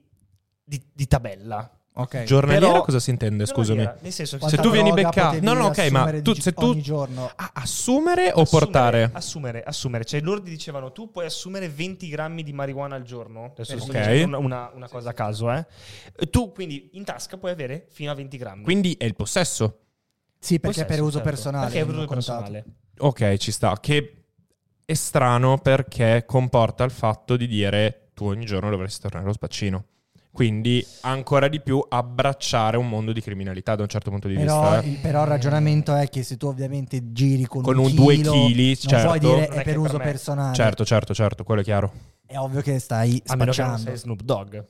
di- 0.63 0.83
di 0.93 1.07
tabella. 1.07 1.69
Ok. 1.97 2.23
Giornaliera 2.23 2.67
Però- 2.73 2.83
cosa 2.83 2.99
si 2.99 3.09
intende, 3.09 3.45
scusami? 3.45 3.89
Nel 4.01 4.11
senso 4.11 4.37
che 4.37 4.49
Se 4.49 4.57
tu 4.57 4.69
vieni 4.69 4.91
beccato- 4.91 5.39
no, 5.39 5.53
no, 5.53 5.67
ok, 5.67 5.89
ma 5.91 6.21
tu- 6.21 6.33
se 6.33 6.51
tu- 6.51 6.65
ogni 6.65 6.81
giorno 6.81 7.31
Ah, 7.35 7.51
assumere 7.53 8.31
o 8.33 8.41
Assumere- 8.41 8.47
portare? 8.49 9.09
Assumere, 9.13 9.63
assumere. 9.63 10.03
Cioè 10.03 10.19
loro 10.19 10.41
ti 10.41 10.49
dicevano 10.49 10.91
tu 10.91 11.09
puoi 11.09 11.25
assumere 11.25 11.69
20 11.69 12.09
grammi 12.09 12.43
di 12.43 12.51
marijuana 12.51 12.95
al 12.95 13.03
giorno. 13.03 13.45
Adesso 13.45 13.79
sto 13.79 13.91
Ok. 13.91 13.97
dicendo 13.97 14.25
una, 14.25 14.37
una- 14.39 14.71
una 14.75 14.89
cosa 14.89 15.11
a 15.11 15.13
caso, 15.13 15.49
eh. 15.51 15.65
Tu 16.29 16.51
quindi 16.51 16.89
in 16.93 17.05
tasca 17.05 17.37
puoi 17.37 17.51
avere 17.51 17.87
fino 17.89 18.11
a 18.11 18.13
20 18.13 18.37
grammi. 18.37 18.63
Quindi 18.63 18.95
è 18.99 19.05
il 19.05 19.15
possesso. 19.15 19.79
Sì, 20.37 20.59
perché 20.59 20.81
è 20.81 20.85
per 20.85 20.97
Possesso, 20.99 21.03
uso 21.07 21.17
certo. 21.19 21.29
personale. 21.29 21.65
Perché 21.67 21.79
è 21.81 21.85
per 21.85 21.95
uso 21.95 22.05
contato. 22.05 22.41
personale. 22.41 22.65
Ok, 22.97 23.37
ci 23.37 23.51
sta. 23.53 23.77
Che 23.79 24.23
è 24.83 24.93
strano 24.93 25.59
perché 25.59 26.23
comporta 26.27 26.83
il 26.83 26.91
fatto 26.91 27.37
di 27.37 27.47
dire 27.47 28.09
tu 28.13 28.25
ogni 28.25 28.45
giorno 28.45 28.69
dovresti 28.69 28.99
tornare 29.01 29.23
allo 29.23 29.33
spaccino. 29.33 29.85
Quindi 30.35 30.85
ancora 31.01 31.47
di 31.47 31.61
più 31.61 31.81
abbracciare 31.87 32.75
un 32.75 32.89
mondo 32.89 33.13
di 33.13 33.21
criminalità 33.21 33.75
da 33.75 33.83
un 33.83 33.87
certo 33.87 34.09
punto 34.09 34.27
di 34.27 34.35
Però, 34.35 34.61
vista. 34.61 34.81
eh. 34.81 34.87
il, 34.89 34.97
però 34.97 35.21
il 35.21 35.27
ragionamento 35.29 35.95
è 35.95 36.09
che 36.09 36.23
se 36.23 36.35
tu 36.35 36.47
ovviamente 36.47 37.13
giri 37.13 37.45
con, 37.45 37.61
Con 37.61 37.77
un, 37.77 37.85
un 37.85 37.95
due 37.95 38.15
chilo, 38.15 38.31
chili, 38.33 38.65
non 38.67 38.75
certo. 38.75 39.05
puoi 39.07 39.19
dire 39.19 39.47
è 39.47 39.59
è 39.59 39.63
per 39.63 39.77
uso 39.77 39.95
per 39.97 40.05
personale. 40.07 40.53
Certo, 40.53 40.83
certo, 40.83 41.13
certo, 41.13 41.43
quello 41.45 41.61
è 41.61 41.63
chiaro. 41.63 41.93
È 42.25 42.37
ovvio 42.37 42.59
che 42.59 42.79
stai 42.79 43.21
A 43.27 43.35
meno 43.37 43.51
che 43.53 43.61
non 43.61 43.69
spacciando. 43.77 43.77
sei 43.77 43.97
Snoop 43.97 44.21
Dogg. 44.23 44.63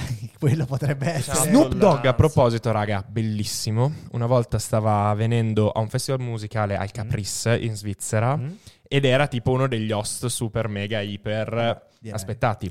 Quello 0.38 0.64
potrebbe 0.66 1.12
essere. 1.12 1.48
Snoop 1.48 1.74
Dogg, 1.74 2.04
a 2.06 2.14
proposito, 2.14 2.70
raga, 2.70 3.02
bellissimo. 3.06 3.92
Una 4.12 4.26
volta 4.26 4.58
stava 4.58 5.12
venendo 5.14 5.70
a 5.70 5.80
un 5.80 5.88
festival 5.88 6.20
musicale 6.20 6.76
al 6.76 6.90
Caprice 6.90 7.56
in 7.58 7.74
Svizzera 7.74 8.36
Mm? 8.36 8.48
ed 8.86 9.04
era 9.04 9.26
tipo 9.28 9.50
uno 9.52 9.66
degli 9.66 9.92
host 9.92 10.26
super 10.26 10.68
mega 10.68 11.00
iper 11.00 11.86
direi. 12.00 12.14
aspettati. 12.14 12.70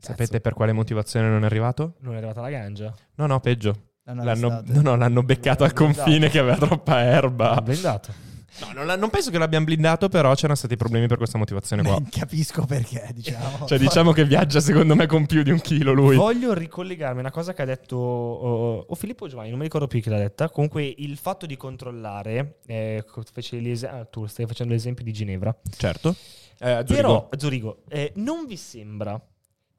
Sapete 0.00 0.40
per 0.40 0.54
quale 0.54 0.72
motivazione 0.72 1.28
non 1.28 1.42
è 1.42 1.46
arrivato? 1.46 1.94
Non 2.00 2.14
è 2.14 2.16
arrivata 2.18 2.40
la 2.40 2.50
ganja. 2.50 2.94
No, 3.16 3.26
no, 3.26 3.40
peggio. 3.40 3.86
L'hanno 4.04 4.24
L'hanno, 4.24 4.62
no, 4.64 4.80
no, 4.80 4.96
l'hanno 4.96 5.22
beccato 5.22 5.64
al 5.64 5.72
L'hanno 5.74 5.86
confine 5.92 6.28
blindato. 6.28 6.32
che 6.32 6.38
aveva 6.38 6.56
troppa 6.56 7.00
erba. 7.02 7.60
Blindato. 7.60 8.26
No, 8.60 8.82
non, 8.82 8.98
non 8.98 9.10
penso 9.10 9.30
che 9.30 9.38
l'abbiano 9.38 9.64
blindato, 9.66 10.08
però 10.08 10.34
c'erano 10.34 10.54
stati 10.54 10.76
problemi 10.76 11.06
per 11.06 11.16
questa 11.16 11.38
motivazione 11.38 11.82
qua. 11.82 12.00
Capisco 12.10 12.64
perché, 12.64 13.10
diciamo. 13.14 13.66
Cioè, 13.66 13.78
diciamo 13.78 14.12
che 14.12 14.24
viaggia 14.24 14.60
secondo 14.60 14.96
me 14.96 15.06
con 15.06 15.26
più 15.26 15.42
di 15.42 15.50
un 15.50 15.60
chilo 15.60 15.92
lui. 15.92 16.16
Voglio 16.16 16.54
ricollegarmi 16.54 17.18
a 17.18 17.20
una 17.20 17.30
cosa 17.30 17.52
che 17.52 17.62
ha 17.62 17.66
detto 17.66 17.96
o, 17.96 18.78
o 18.88 18.94
Filippo 18.94 19.24
o 19.24 19.28
Giovanni, 19.28 19.50
non 19.50 19.58
mi 19.58 19.64
ricordo 19.64 19.86
più 19.86 20.00
chi 20.00 20.08
l'ha 20.08 20.18
detta. 20.18 20.48
Comunque 20.48 20.92
il 20.96 21.16
fatto 21.18 21.46
di 21.46 21.56
controllare, 21.56 22.58
eh, 22.66 23.04
ese- 23.64 23.88
ah, 23.88 24.04
tu 24.06 24.26
stai 24.26 24.46
facendo 24.46 24.72
l'esempio 24.72 25.04
di 25.04 25.12
Ginevra. 25.12 25.54
Certo. 25.76 26.16
Eh, 26.60 26.82
Zurigo. 26.86 26.94
Però, 26.94 27.28
Zurigo, 27.36 27.82
eh, 27.88 28.12
non 28.16 28.46
vi 28.46 28.56
sembra 28.56 29.20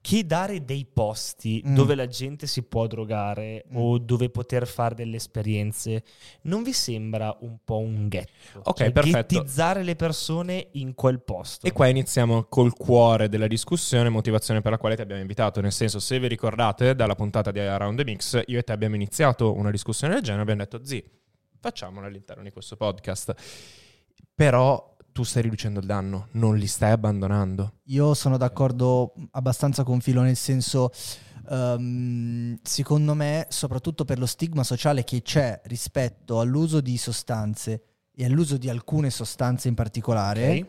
che 0.01 0.25
dare 0.25 0.63
dei 0.63 0.85
posti 0.85 1.62
Mm. 1.65 1.75
dove 1.75 1.93
la 1.93 2.07
gente 2.07 2.47
si 2.47 2.63
può 2.63 2.88
drogare 2.88 3.65
Mm. 3.69 3.75
o 3.75 3.97
dove 3.97 4.29
poter 4.29 4.65
fare 4.65 4.95
delle 4.95 5.17
esperienze 5.17 6.03
non 6.43 6.63
vi 6.63 6.71
sembra 6.71 7.35
un 7.41 7.57
po' 7.63 7.79
un 7.79 8.07
ghetto? 8.07 8.59
Ok, 8.63 8.77
Cioè, 8.77 8.91
perfetto. 8.91 9.35
Ghettizzare 9.39 9.83
le 9.83 9.95
persone 9.97 10.69
in 10.73 10.95
quel 10.95 11.21
posto. 11.21 11.65
E 11.67 11.71
qua 11.73 11.88
iniziamo 11.88 12.45
col 12.45 12.73
cuore 12.73 13.27
della 13.27 13.47
discussione, 13.47 14.07
motivazione 14.09 14.62
per 14.62 14.71
la 14.71 14.77
quale 14.77 14.95
ti 14.95 15.01
abbiamo 15.01 15.21
invitato. 15.21 15.59
Nel 15.59 15.73
senso, 15.73 15.99
se 15.99 16.17
vi 16.17 16.27
ricordate, 16.27 16.95
dalla 16.95 17.15
puntata 17.15 17.51
di 17.51 17.59
Around 17.59 17.97
the 17.97 18.03
Mix, 18.05 18.41
io 18.45 18.57
e 18.59 18.63
te 18.63 18.71
abbiamo 18.71 18.95
iniziato 18.95 19.53
una 19.53 19.69
discussione 19.71 20.13
del 20.13 20.23
genere, 20.23 20.43
abbiamo 20.43 20.62
detto, 20.62 20.83
zi, 20.85 21.03
facciamola 21.59 22.07
all'interno 22.07 22.43
di 22.43 22.51
questo 22.51 22.77
podcast. 22.77 23.33
Però 24.33 24.95
tu 25.12 25.24
stai 25.24 25.41
riducendo 25.43 25.80
il 25.80 25.86
danno, 25.86 26.28
non 26.32 26.58
li 26.58 26.67
stai 26.67 26.91
abbandonando. 26.91 27.74
Io 27.86 28.13
sono 28.13 28.38
d'accordo 28.38 29.13
abbastanza 29.32 29.84
con 29.84 30.00
Filo, 30.02 30.22
nel 30.22 30.36
senso, 30.36 30.91
ehm, 31.50 32.58
secondo 32.63 33.13
me, 33.13 33.45
soprattutto 33.50 34.06
per 34.06 34.19
lo 34.19 34.26
stigma 34.26 34.63
sociale 34.63 35.04
che 35.04 35.22
c'è 35.22 35.60
rispetto 35.65 36.39
all'uso 36.39 36.82
di 36.82 36.98
sostanze 36.98 37.84
e 38.13 38.26
all'uso 38.26 38.58
di 38.58 38.69
alcune 38.69 39.10
sostanze 39.10 39.67
in 39.67 39.76
particolare, 39.76 40.50
Ok? 40.60 40.65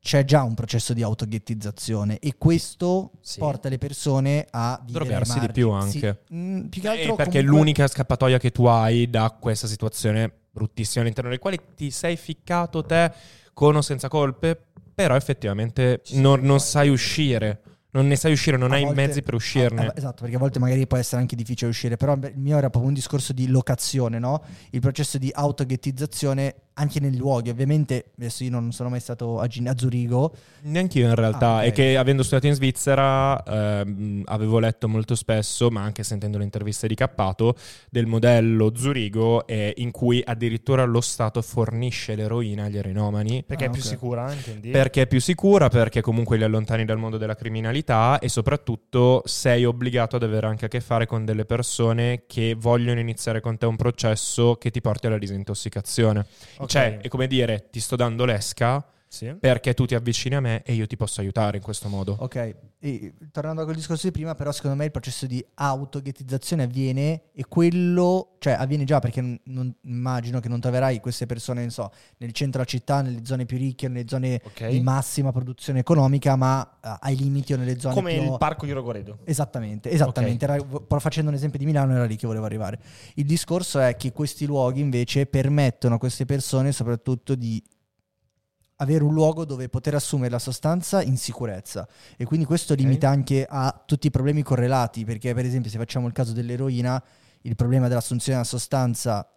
c'è 0.00 0.24
già 0.24 0.42
un 0.44 0.54
processo 0.54 0.94
di 0.94 1.02
autoghettizzazione 1.02 2.18
e 2.20 2.36
questo 2.38 3.12
Sì. 3.20 3.40
porta 3.40 3.68
le 3.68 3.78
persone 3.78 4.46
a 4.48 4.80
Drogarsi 4.86 5.40
di 5.40 5.48
più 5.52 5.70
anche. 5.70 6.22
Sì, 6.28 6.34
mm, 6.34 6.66
più 6.66 6.80
che 6.80 6.86
Eh, 6.86 6.90
altro 7.00 7.14
perché 7.16 7.38
è 7.40 7.42
comunque- 7.42 7.58
l'unica 7.58 7.86
scappatoia 7.88 8.38
che 8.38 8.50
tu 8.52 8.64
hai 8.64 9.10
da 9.10 9.36
questa 9.38 9.66
situazione 9.66 10.32
bruttissima 10.50 11.02
all'interno 11.02 11.30
del 11.30 11.38
quale 11.40 11.58
ti 11.74 11.90
sei 11.90 12.16
ficcato 12.16 12.84
te 12.84 13.12
con 13.58 13.74
o 13.74 13.82
senza 13.82 14.06
colpe, 14.06 14.56
però 14.94 15.16
effettivamente 15.16 16.02
non, 16.10 16.38
non 16.42 16.60
sai 16.60 16.90
uscire. 16.90 17.62
Non 17.90 18.06
ne 18.06 18.14
sai 18.14 18.30
uscire, 18.30 18.56
non 18.56 18.70
A 18.70 18.74
hai 18.76 18.82
i 18.82 18.92
mezzi 18.94 19.20
per 19.20 19.34
uscirne. 19.34 19.88
Ah, 19.88 19.92
esatto, 19.96 20.20
perché 20.20 20.36
a 20.36 20.38
volte 20.38 20.60
magari 20.60 20.86
può 20.86 20.96
essere 20.96 21.20
anche 21.20 21.34
difficile 21.34 21.68
uscire, 21.68 21.96
però 21.96 22.12
il 22.12 22.34
mio 22.36 22.56
era 22.56 22.70
proprio 22.70 22.86
un 22.86 22.94
discorso 22.94 23.32
di 23.32 23.48
locazione, 23.48 24.20
no? 24.20 24.44
Il 24.70 24.80
processo 24.80 25.18
di 25.18 25.32
autoghettizzazione 25.34 26.54
anche 26.78 27.00
nei 27.00 27.16
luoghi. 27.16 27.50
Ovviamente, 27.50 28.12
adesso 28.16 28.44
io 28.44 28.50
non 28.50 28.72
sono 28.72 28.88
mai 28.88 29.00
stato 29.00 29.38
a, 29.40 29.46
Gin- 29.46 29.68
a 29.68 29.74
Zurigo, 29.76 30.32
Neanche 30.62 30.98
io 30.98 31.08
in 31.08 31.14
realtà, 31.14 31.56
Ah, 31.56 31.58
ok. 31.58 31.64
è 31.66 31.72
che 31.72 31.96
avendo 31.96 32.22
studiato 32.22 32.46
in 32.48 32.54
Svizzera 32.54 33.42
ehm, 33.42 34.22
avevo 34.26 34.58
letto 34.58 34.88
molto 34.88 35.14
spesso, 35.14 35.70
ma 35.70 35.82
anche 35.82 36.02
sentendo 36.02 36.38
le 36.38 36.44
interviste 36.44 36.86
di 36.88 36.94
Cappato, 36.94 37.54
del 37.90 38.06
modello 38.06 38.72
Zurigo 38.74 39.46
eh, 39.46 39.72
in 39.76 39.90
cui 39.90 40.22
addirittura 40.24 40.84
lo 40.84 41.00
Stato 41.00 41.42
fornisce 41.42 42.14
l'eroina 42.14 42.64
agli 42.64 42.76
eroinomani 42.78 43.42
Perché 43.46 43.64
Ah, 43.64 43.68
è 43.68 43.70
più 43.70 43.80
ok. 43.82 43.86
sicura, 43.86 44.32
intendi? 44.32 44.70
perché 44.70 45.02
è 45.02 45.06
più 45.06 45.20
sicura, 45.20 45.68
perché 45.68 46.00
comunque 46.00 46.36
li 46.36 46.44
allontani 46.44 46.84
dal 46.84 46.98
mondo 46.98 47.16
della 47.18 47.34
criminalità 47.34 48.18
e 48.18 48.28
soprattutto 48.28 49.22
sei 49.24 49.64
obbligato 49.64 50.16
ad 50.16 50.22
avere 50.22 50.46
anche 50.46 50.64
a 50.66 50.68
che 50.68 50.80
fare 50.80 51.06
con 51.06 51.24
delle 51.24 51.44
persone 51.44 52.24
che 52.26 52.54
vogliono 52.58 53.00
iniziare 53.00 53.40
con 53.40 53.56
te 53.58 53.66
un 53.66 53.76
processo 53.76 54.54
che 54.56 54.70
ti 54.70 54.80
porti 54.80 55.06
alla 55.06 55.18
disintossicazione. 55.18 56.26
Ok. 56.68 56.74
Cioè, 56.74 56.98
è 56.98 57.08
come 57.08 57.26
dire, 57.26 57.68
ti 57.70 57.80
sto 57.80 57.96
dando 57.96 58.26
l'esca 58.26 58.84
Sì. 59.08 59.34
perché 59.34 59.72
tu 59.74 59.86
ti 59.86 59.94
avvicini 59.94 60.34
a 60.34 60.40
me 60.40 60.62
e 60.62 60.74
io 60.74 60.86
ti 60.86 60.96
posso 60.96 61.20
aiutare 61.20 61.56
in 61.56 61.62
questo 61.62 61.88
modo. 61.88 62.16
Ok, 62.20 62.54
e, 62.78 63.14
tornando 63.32 63.62
a 63.62 63.64
quel 63.64 63.76
discorso 63.76 64.06
di 64.06 64.12
prima, 64.12 64.34
però 64.34 64.52
secondo 64.52 64.76
me 64.76 64.84
il 64.84 64.90
processo 64.90 65.26
di 65.26 65.44
autoghettizzazione 65.54 66.64
avviene 66.64 67.22
e 67.32 67.44
quello, 67.48 68.36
cioè 68.38 68.52
avviene 68.52 68.84
già 68.84 68.98
perché 68.98 69.20
non, 69.20 69.38
non- 69.44 69.74
immagino 69.82 70.40
che 70.40 70.48
non 70.48 70.60
troverai 70.60 71.00
queste 71.00 71.26
persone, 71.26 71.60
non 71.62 71.70
so, 71.70 71.90
nel 72.18 72.32
centro 72.32 72.58
della 72.60 72.64
città, 72.70 73.00
nelle 73.00 73.24
zone 73.24 73.46
più 73.46 73.56
ricche, 73.56 73.88
nelle 73.88 74.06
zone 74.06 74.40
Ok. 74.44 74.68
di 74.68 74.80
massima 74.80 75.32
produzione 75.32 75.80
economica, 75.80 76.36
ma 76.36 76.78
eh, 76.84 76.96
ai 77.00 77.16
limiti 77.16 77.52
o 77.52 77.56
nelle 77.56 77.78
zone 77.78 77.94
Come 77.94 78.14
più... 78.14 78.32
il 78.32 78.36
parco 78.38 78.66
di 78.66 78.72
Rogoredo. 78.72 79.18
Esattamente, 79.24 79.90
esattamente. 79.90 80.44
Era- 80.44 80.62
però 80.62 81.00
facendo 81.00 81.30
un 81.30 81.36
esempio 81.36 81.58
di 81.58 81.64
Milano 81.64 81.94
era 81.94 82.04
lì 82.04 82.16
che 82.16 82.26
volevo 82.26 82.44
arrivare. 82.44 82.78
Il 83.14 83.24
discorso 83.26 83.78
è 83.80 83.96
che 83.96 84.12
questi 84.12 84.46
luoghi 84.46 84.80
invece 84.80 85.26
permettono 85.26 85.94
a 85.94 85.98
queste 85.98 86.24
persone 86.24 86.72
soprattutto 86.72 87.34
di 87.34 87.62
avere 88.80 89.04
un 89.04 89.12
luogo 89.12 89.44
dove 89.44 89.68
poter 89.68 89.94
assumere 89.94 90.30
la 90.30 90.38
sostanza 90.38 91.02
in 91.02 91.16
sicurezza 91.16 91.86
e 92.16 92.24
quindi 92.24 92.46
questo 92.46 92.72
Ok. 92.74 92.80
limita 92.80 93.08
anche 93.08 93.46
a 93.48 93.82
tutti 93.84 94.06
i 94.08 94.10
problemi 94.10 94.42
correlati 94.42 95.04
perché 95.04 95.34
per 95.34 95.44
esempio 95.44 95.70
se 95.70 95.78
facciamo 95.78 96.06
il 96.06 96.12
caso 96.12 96.32
dell'eroina 96.32 97.02
il 97.42 97.54
problema 97.56 97.88
dell'assunzione 97.88 98.38
della 98.38 98.48
sostanza 98.48 99.28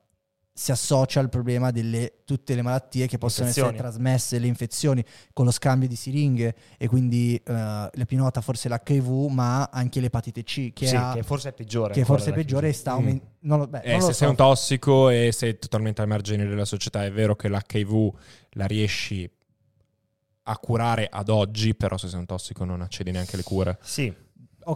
si 0.53 0.71
associa 0.71 1.19
al 1.21 1.29
problema 1.29 1.71
delle 1.71 2.19
tutte 2.25 2.53
le 2.55 2.61
malattie 2.61 3.07
che 3.07 3.17
possono 3.17 3.47
essere 3.47 3.67
Infezioni. 3.67 3.89
trasmesse, 3.91 4.37
le 4.37 4.47
infezioni 4.47 5.03
con 5.33 5.45
lo 5.45 5.51
scambio 5.51 5.87
di 5.87 5.95
siringhe 5.95 6.55
e 6.77 6.87
quindi 6.87 7.35
eh, 7.35 7.41
la 7.53 8.05
più 8.05 8.17
nota 8.17 8.41
forse 8.41 8.67
l'HIV 8.69 9.27
ma 9.29 9.69
anche 9.71 9.99
l'epatite 10.01 10.43
C 10.43 10.73
che, 10.73 10.87
sì, 10.87 10.95
ha- 10.95 11.13
che 11.13 11.23
forse 11.23 11.49
è 11.49 11.53
peggiore. 11.53 11.93
che 11.93 12.03
forse 12.05 12.31
è 12.31 12.33
peggiore 12.33 12.67
e 12.69 12.73
sta 12.73 12.91
Mm. 12.91 12.95
aumentando. 12.95 13.79
Eh, 13.81 14.01
se 14.01 14.13
sei 14.13 14.27
un 14.29 14.35
tossico 14.35 15.09
e 15.09 15.31
sei 15.31 15.57
totalmente 15.57 16.01
ai 16.01 16.07
margini 16.07 16.45
della 16.45 16.65
società, 16.65 17.05
è 17.05 17.11
vero 17.11 17.35
che 17.35 17.47
l'HIV 17.49 18.11
la 18.51 18.65
riesci 18.65 19.27
a 20.43 20.57
curare 20.57 21.07
ad 21.09 21.29
oggi, 21.29 21.73
però 21.75 21.97
se 21.97 22.07
sei 22.07 22.19
un 22.19 22.25
tossico 22.25 22.65
non 22.65 22.81
accedi 22.81 23.11
neanche 23.11 23.33
alle 23.35 23.43
cure. 23.43 23.77
Sì. 23.81 24.13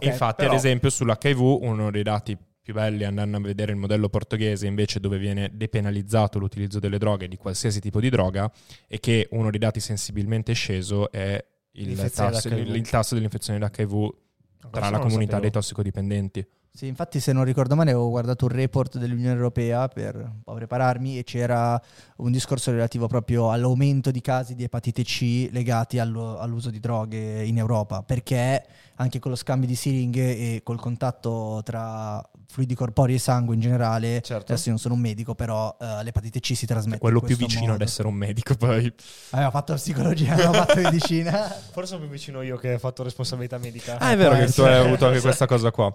Infatti, 0.00 0.36
però- 0.36 0.50
ad 0.50 0.56
esempio, 0.56 0.90
sull'HIV, 0.90 1.38
uno 1.40 1.90
dei 1.90 2.02
dati 2.02 2.36
più 2.66 2.74
belli 2.74 3.04
andando 3.04 3.36
a 3.36 3.40
vedere 3.40 3.70
il 3.70 3.78
modello 3.78 4.08
portoghese, 4.08 4.66
invece 4.66 4.98
dove 4.98 5.18
viene 5.18 5.52
depenalizzato 5.54 6.40
l'utilizzo 6.40 6.80
delle 6.80 6.98
droghe, 6.98 7.28
di 7.28 7.36
qualsiasi 7.36 7.78
tipo 7.78 8.00
di 8.00 8.10
droga, 8.10 8.50
e 8.88 8.98
che 8.98 9.28
uno 9.30 9.50
dei 9.50 9.60
dati 9.60 9.78
sensibilmente 9.78 10.52
sceso 10.52 11.08
è 11.12 11.40
il 11.74 12.10
tasso, 12.10 12.48
il 12.48 12.90
tasso 12.90 13.14
dell'infezione 13.14 13.60
d'HIV 13.60 14.14
tra 14.58 14.68
Questo 14.68 14.90
la 14.90 14.98
comunità 14.98 15.38
dei 15.38 15.52
tossicodipendenti. 15.52 16.44
Sì, 16.72 16.88
infatti 16.88 17.20
se 17.20 17.32
non 17.32 17.44
ricordo 17.44 17.76
male 17.76 17.92
avevo 17.92 18.10
guardato 18.10 18.46
un 18.46 18.50
report 18.50 18.98
dell'Unione 18.98 19.34
Europea 19.34 19.86
per 19.88 20.16
un 20.16 20.42
po' 20.42 20.52
prepararmi 20.52 21.18
e 21.18 21.24
c'era 21.24 21.80
un 22.16 22.32
discorso 22.32 22.72
relativo 22.72 23.06
proprio 23.06 23.50
all'aumento 23.50 24.10
di 24.10 24.20
casi 24.20 24.54
di 24.56 24.64
epatite 24.64 25.02
C 25.02 25.48
legati 25.52 25.98
allo- 25.98 26.36
all'uso 26.36 26.68
di 26.68 26.80
droghe 26.80 27.44
in 27.44 27.56
Europa, 27.56 28.02
perché 28.02 28.62
anche 28.96 29.20
con 29.20 29.30
lo 29.30 29.36
scambio 29.36 29.68
di 29.68 29.74
siringhe 29.74 30.36
e 30.36 30.60
col 30.62 30.78
contatto 30.78 31.62
tra 31.64 32.22
fluidi 32.48 32.74
corporei 32.74 33.16
e 33.16 33.18
sangue 33.18 33.54
in 33.54 33.60
generale, 33.60 34.20
Certo. 34.22 34.52
adesso 34.52 34.64
io 34.66 34.70
non 34.70 34.78
sono 34.78 34.94
un 34.94 35.00
medico, 35.00 35.34
però 35.34 35.76
eh, 35.80 36.02
l'epatite 36.04 36.40
C 36.40 36.54
si 36.56 36.66
trasmette 36.66 36.98
Quello 36.98 37.18
in 37.20 37.26
più 37.26 37.36
vicino 37.36 37.64
ad 37.64 37.70
modo. 37.72 37.84
essere 37.84 38.08
un 38.08 38.14
medico, 38.14 38.54
poi. 38.54 38.92
Aveva 39.30 39.50
fatto 39.50 39.74
psicologia, 39.74 40.32
aveva 40.32 40.52
fatto 40.52 40.80
medicina. 40.80 41.32
Forse 41.72 41.88
sono 41.90 42.00
più 42.00 42.10
vicino 42.10 42.42
io 42.42 42.56
che 42.56 42.74
ho 42.74 42.78
fatto 42.78 43.02
responsabilità 43.02 43.58
medica. 43.58 43.98
Ah, 43.98 44.12
è 44.12 44.16
vero 44.16 44.34
che 44.36 44.46
tu 44.46 44.62
hai 44.62 44.74
avuto 44.78 45.06
anche 45.06 45.20
questa 45.20 45.46
cosa 45.46 45.70
qua. 45.70 45.94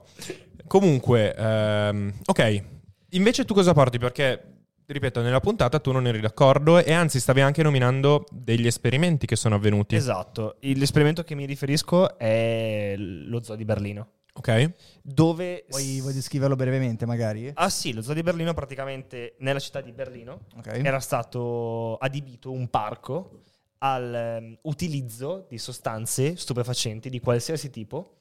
Comunque, 0.67 1.33
ehm, 1.35 2.13
ok. 2.25 2.63
Invece 3.11 3.43
tu 3.45 3.53
cosa 3.53 3.73
porti? 3.73 3.97
Perché, 3.97 4.41
ripeto, 4.85 5.21
nella 5.21 5.39
puntata 5.41 5.79
tu 5.79 5.91
non 5.91 6.07
eri 6.07 6.19
d'accordo 6.21 6.77
e 6.83 6.93
anzi 6.93 7.19
stavi 7.19 7.41
anche 7.41 7.61
nominando 7.63 8.25
degli 8.31 8.67
esperimenti 8.67 9.25
che 9.25 9.35
sono 9.35 9.55
avvenuti. 9.55 9.95
Esatto. 9.95 10.57
L'esperimento 10.61 11.23
che 11.23 11.35
mi 11.35 11.45
riferisco 11.45 12.17
è 12.17 12.95
lo 12.97 13.41
zoo 13.43 13.55
di 13.55 13.65
Berlino. 13.65 14.07
Ok? 14.34 14.72
Dove... 15.02 15.65
Vuoi, 15.70 16.00
vuoi 16.00 16.13
descriverlo 16.13 16.56
brevemente 16.56 17.06
magari? 17.06 17.52
Ah 17.56 17.70
sì, 17.70 17.94
lo 17.94 18.02
zoo 18.02 18.13
di 18.13 18.24
Berlino 18.24 18.54
praticamente 18.54 19.36
nella 19.39 19.60
città 19.60 19.82
di 19.82 19.91
Berlino 19.91 20.46
Ok. 20.56 20.67
era 20.84 21.00
stato 21.00 21.98
adibito 21.98 22.52
un 22.52 22.70
parco 22.70 23.41
all'utilizzo 23.80 25.46
di 25.50 25.58
sostanze 25.58 26.36
stupefacenti 26.36 27.10
di 27.10 27.20
qualsiasi 27.20 27.70
tipo 27.70 28.17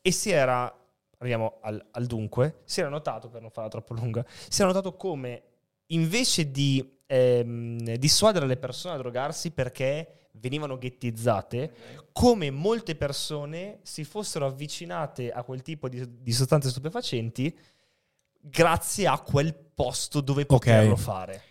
e 0.00 0.10
si 0.10 0.30
era, 0.30 0.72
arriviamo 1.18 1.58
al, 1.62 1.84
al 1.90 2.06
dunque, 2.06 2.60
si 2.64 2.80
era 2.80 2.88
notato, 2.88 3.28
per 3.28 3.40
non 3.40 3.50
farla 3.50 3.68
troppo 3.68 3.94
lunga, 3.94 4.24
si 4.26 4.62
era 4.62 4.70
notato 4.70 4.94
come 4.96 5.42
invece 5.86 6.50
di 6.50 6.98
ehm, 7.06 7.96
dissuadere 7.96 8.46
le 8.46 8.56
persone 8.56 8.94
a 8.94 8.98
drogarsi 8.98 9.50
perché 9.50 10.21
venivano 10.32 10.78
ghettizzate, 10.78 11.72
come 12.12 12.50
molte 12.50 12.94
persone 12.96 13.78
si 13.82 14.04
fossero 14.04 14.46
avvicinate 14.46 15.30
a 15.30 15.42
quel 15.42 15.62
tipo 15.62 15.88
di, 15.88 16.22
di 16.22 16.32
sostanze 16.32 16.70
stupefacenti 16.70 17.56
grazie 18.40 19.06
a 19.06 19.18
quel 19.20 19.54
posto 19.54 20.20
dove 20.20 20.46
poterlo 20.46 20.96
fare. 20.96 21.42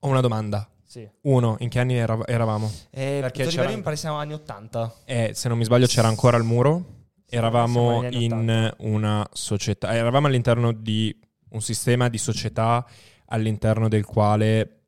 Ho 0.00 0.08
una 0.08 0.20
domanda. 0.20 0.68
Sì. 0.84 1.08
Uno, 1.22 1.56
in 1.60 1.68
che 1.68 1.78
anni 1.78 1.94
era- 1.94 2.18
eravamo? 2.26 2.68
Eh, 2.90 3.18
Perché 3.20 3.46
c'era- 3.46 3.68
mi 3.70 3.80
pare 3.80 3.94
siamo 3.96 4.16
anni 4.16 4.32
80. 4.32 4.92
Eh, 5.04 5.30
se 5.34 5.48
non 5.48 5.56
mi 5.58 5.64
sbaglio 5.64 5.86
c'era 5.86 6.08
ancora 6.08 6.36
il 6.36 6.42
muro. 6.42 6.98
Eravamo 7.28 8.02
in 8.08 8.74
una 8.78 9.28
società, 9.32 9.94
eravamo 9.94 10.26
all'interno 10.26 10.72
di 10.72 11.16
un 11.50 11.60
sistema 11.60 12.08
di 12.08 12.18
società 12.18 12.84
all'interno 13.26 13.88
del 13.88 14.04
quale 14.04 14.79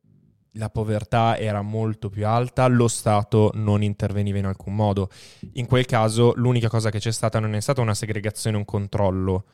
la 0.57 0.69
povertà 0.69 1.39
era 1.39 1.63
molto 1.63 2.11
più 2.11 2.27
alta, 2.27 2.67
lo 2.67 2.89
Stato 2.89 3.51
non 3.55 3.83
interveniva 3.83 4.39
in 4.39 4.47
alcun 4.47 4.75
modo. 4.75 5.09
In 5.55 5.67
quel 5.67 5.87
caso 5.87 6.33
l'unica 6.37 6.69
cosa 6.69 6.91
che 6.91 6.99
c'è 6.99 7.13
stata 7.13 7.39
non 7.39 7.55
è 7.55 7.61
stata 7.61 7.81
una 7.81 7.95
segregazione, 7.95 8.57
un 8.57 8.65
controllo, 8.65 9.45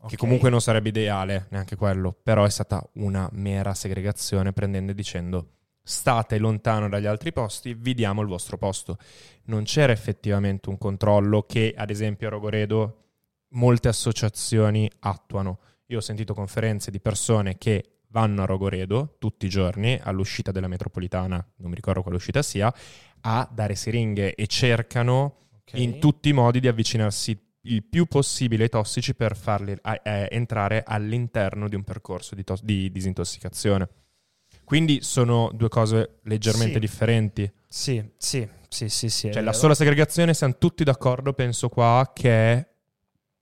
che 0.00 0.14
Ok. 0.14 0.16
comunque 0.16 0.50
non 0.50 0.60
sarebbe 0.60 0.88
ideale, 0.90 1.46
neanche 1.50 1.76
quello, 1.76 2.16
però 2.22 2.44
è 2.44 2.50
stata 2.50 2.84
una 2.94 3.28
mera 3.32 3.74
segregazione 3.74 4.52
prendendo 4.52 4.92
e 4.92 4.94
dicendo 4.94 5.48
state 5.82 6.38
lontano 6.38 6.88
dagli 6.88 7.06
altri 7.06 7.32
posti, 7.32 7.74
vi 7.74 7.94
diamo 7.94 8.20
il 8.20 8.28
vostro 8.28 8.58
posto. 8.58 8.98
Non 9.44 9.64
c'era 9.64 9.92
effettivamente 9.92 10.68
un 10.68 10.76
controllo 10.76 11.42
che, 11.42 11.72
ad 11.76 11.90
esempio, 11.90 12.26
a 12.26 12.30
Rogoredo 12.30 13.04
molte 13.50 13.88
associazioni 13.88 14.90
attuano. 15.00 15.60
Io 15.86 15.98
ho 15.98 16.02
sentito 16.02 16.34
conferenze 16.34 16.90
di 16.90 17.00
persone 17.00 17.56
che 17.56 17.97
vanno 18.10 18.42
a 18.42 18.46
Rogoredo 18.46 19.16
tutti 19.18 19.46
i 19.46 19.48
giorni 19.48 19.98
all'uscita 20.02 20.50
della 20.50 20.68
metropolitana, 20.68 21.34
non 21.56 21.68
mi 21.70 21.74
ricordo 21.74 22.02
quale 22.02 22.16
uscita 22.16 22.42
sia, 22.42 22.72
a 23.22 23.48
dare 23.52 23.74
siringhe 23.74 24.34
e 24.34 24.46
cercano 24.46 25.48
Ok. 25.60 25.78
in 25.78 25.98
tutti 25.98 26.28
i 26.30 26.32
modi 26.32 26.60
di 26.60 26.68
avvicinarsi 26.68 27.38
il 27.62 27.82
più 27.84 28.06
possibile 28.06 28.62
ai 28.64 28.68
tossici 28.70 29.14
per 29.14 29.36
farli 29.36 29.76
a- 29.82 30.00
eh, 30.02 30.28
entrare 30.30 30.82
all'interno 30.86 31.68
di 31.68 31.74
un 31.74 31.84
percorso 31.84 32.34
di, 32.34 32.44
tos- 32.44 32.62
di 32.62 32.90
disintossicazione. 32.90 33.88
Quindi 34.64 35.02
sono 35.02 35.50
due 35.52 35.68
cose 35.68 36.20
leggermente 36.24 36.74
Sì. 36.74 36.78
differenti. 36.78 37.52
Sì, 37.68 38.02
sì, 38.16 38.46
sì, 38.68 38.88
sì, 38.88 39.08
sì. 39.10 39.32
Cioè, 39.32 39.42
la 39.42 39.52
sola 39.52 39.74
segregazione, 39.74 40.32
siamo 40.34 40.56
tutti 40.56 40.84
d'accordo, 40.84 41.32
penso 41.34 41.68
qua, 41.68 42.10
che 42.14 42.30
è 42.52 42.68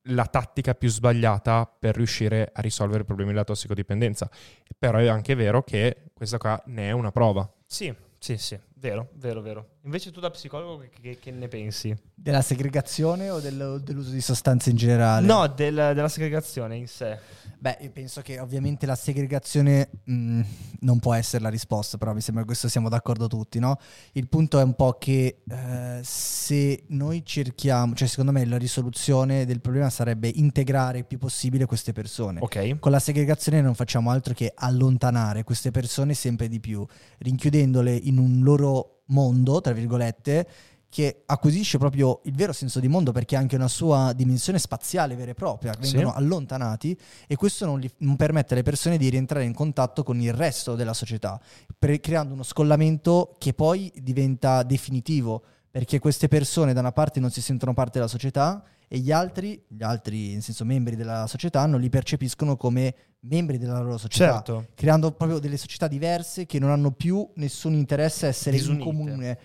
la 0.09 0.27
tattica 0.27 0.75
più 0.75 0.89
sbagliata 0.89 1.71
per 1.79 1.97
riuscire 1.97 2.51
a 2.53 2.61
risolvere 2.61 3.03
i 3.03 3.07
problemi 3.07 3.31
della 3.31 3.45
tossicodipendenza. 3.45 4.31
Però 4.79 4.99
è 4.99 5.07
anche 5.07 5.35
vero 5.35 5.63
che 5.63 6.11
questa 6.13 6.39
qua 6.39 6.61
ne 6.67 6.89
è 6.89 6.93
una 6.93 7.11
prova. 7.11 7.51
Sì, 7.65 7.95
sì, 8.19 8.37
sì, 8.37 8.59
vero, 8.75 9.11
vero, 9.15 9.41
vero. 9.41 9.76
Invece 9.87 10.11
tu 10.11 10.19
da 10.19 10.31
psicologo 10.31 10.79
che, 10.79 10.91
che- 11.01 11.19
che 11.21 11.31
ne 11.31 11.47
pensi? 11.47 11.97
Della 12.13 12.43
segregazione 12.43 13.31
o 13.31 13.39
del- 13.39 13.81
dell'uso 13.85 14.11
di 14.11 14.21
sostanze 14.21 14.71
in 14.71 14.77
generale? 14.77 15.25
No, 15.25 15.47
del- 15.47 15.75
della 15.95 16.09
segregazione 16.09 16.75
in 16.75 16.89
sé. 16.89 17.17
Beh, 17.57 17.79
io 17.83 17.91
penso 17.93 18.21
che 18.21 18.41
ovviamente 18.41 18.85
la 18.85 18.97
segregazione 18.97 19.89
mh, 20.05 20.41
non 20.81 20.99
può 20.99 21.15
essere 21.15 21.45
la 21.45 21.51
risposta, 21.51 21.99
però 21.99 22.13
mi 22.15 22.21
sembra 22.21 22.43
che 22.43 22.49
questo 22.49 22.69
siamo 22.69 22.89
d'accordo 22.89 23.29
tutti, 23.29 23.61
no? 23.61 23.79
Il 24.13 24.29
punto 24.29 24.59
è 24.59 24.63
un 24.65 24.75
po' 24.75 24.97
che 24.99 25.43
eh, 25.49 26.01
se 26.03 26.83
noi 26.89 27.25
cerchiamo, 27.25 27.95
cioè 27.95 28.09
secondo 28.09 28.33
me 28.33 28.45
la 28.45 28.59
risoluzione 28.59 29.47
del 29.47 29.61
problema 29.61 29.89
sarebbe 29.89 30.27
integrare 30.29 30.99
il 30.99 31.07
più 31.07 31.19
possibile 31.19 31.65
queste 31.65 31.93
persone. 31.93 32.41
Ok. 32.43 32.81
Con 32.81 32.91
la 32.91 32.99
segregazione 32.99 33.61
non 33.61 33.77
facciamo 33.77 34.11
altro 34.11 34.35
che 34.35 34.51
allontanare 34.53 35.45
queste 35.45 35.71
persone 35.71 36.13
sempre 36.15 36.49
di 36.49 36.59
più, 36.59 36.85
rinchiudendole 37.19 37.95
in 37.95 38.19
un 38.19 38.41
loro 38.43 38.96
mondo, 39.07 39.61
tra 39.61 39.73
virgolette, 39.73 40.47
che 40.89 41.25
acquisisce 41.27 41.77
proprio 41.79 42.21
il 42.25 42.35
vero 42.35 42.53
senso 42.53 42.81
di 42.81 42.89
mondo 42.89 43.13
perché 43.13 43.37
ha 43.37 43.39
anche 43.39 43.57
una 43.57 43.69
sua 43.69 44.13
dimensione 44.15 44.59
spaziale 44.59 45.15
vera 45.17 45.33
e 45.33 45.35
propria, 45.35 45.75
vengono 45.79 46.11
Sì. 46.13 46.17
allontanati 46.17 46.99
e 47.27 47.37
questo 47.37 47.67
non, 47.67 47.81
gli- 47.81 47.91
non 47.99 48.17
permette 48.17 48.55
alle 48.55 48.63
persone 48.63 48.97
di 48.97 49.09
rientrare 49.11 49.45
in 49.45 49.53
contatto 49.53 50.03
con 50.03 50.19
il 50.21 50.33
resto 50.33 50.75
della 50.75 50.95
società, 50.95 51.39
pre- 51.79 52.01
creando 52.01 52.33
uno 52.35 52.45
scollamento 52.45 53.35
che 53.39 53.53
poi 53.53 53.93
diventa 54.01 54.63
definitivo 54.63 55.43
perché 55.71 55.99
queste 55.99 56.29
persone 56.29 56.73
da 56.73 56.81
una 56.81 56.93
parte 56.93 57.21
non 57.21 57.31
si 57.31 57.43
sentono 57.43 57.75
parte 57.75 57.99
della 57.99 58.09
società 58.09 58.63
e 58.89 58.99
gli 58.99 59.11
altri, 59.11 59.63
gli 59.69 59.83
altri 59.83 60.33
in 60.33 60.43
senso 60.43 60.65
membri 60.65 60.97
della 60.97 61.27
società, 61.27 61.67
non 61.67 61.81
li 61.81 61.89
percepiscono 61.89 62.57
come 62.57 62.95
membri 63.21 63.59
della 63.59 63.81
loro 63.81 63.99
società, 63.99 64.35
Certo. 64.35 64.67
creando 64.75 65.11
proprio 65.13 65.39
delle 65.41 65.57
società 65.57 65.89
diverse 65.89 66.47
che 66.47 66.59
non 66.59 66.71
hanno 66.71 66.93
più 66.93 67.29
nessun 67.37 67.75
interesse 67.75 68.27
a 68.27 68.29
essere 68.29 68.57
Disunite. 68.57 68.83
in 68.83 68.89
comune. 68.89 69.39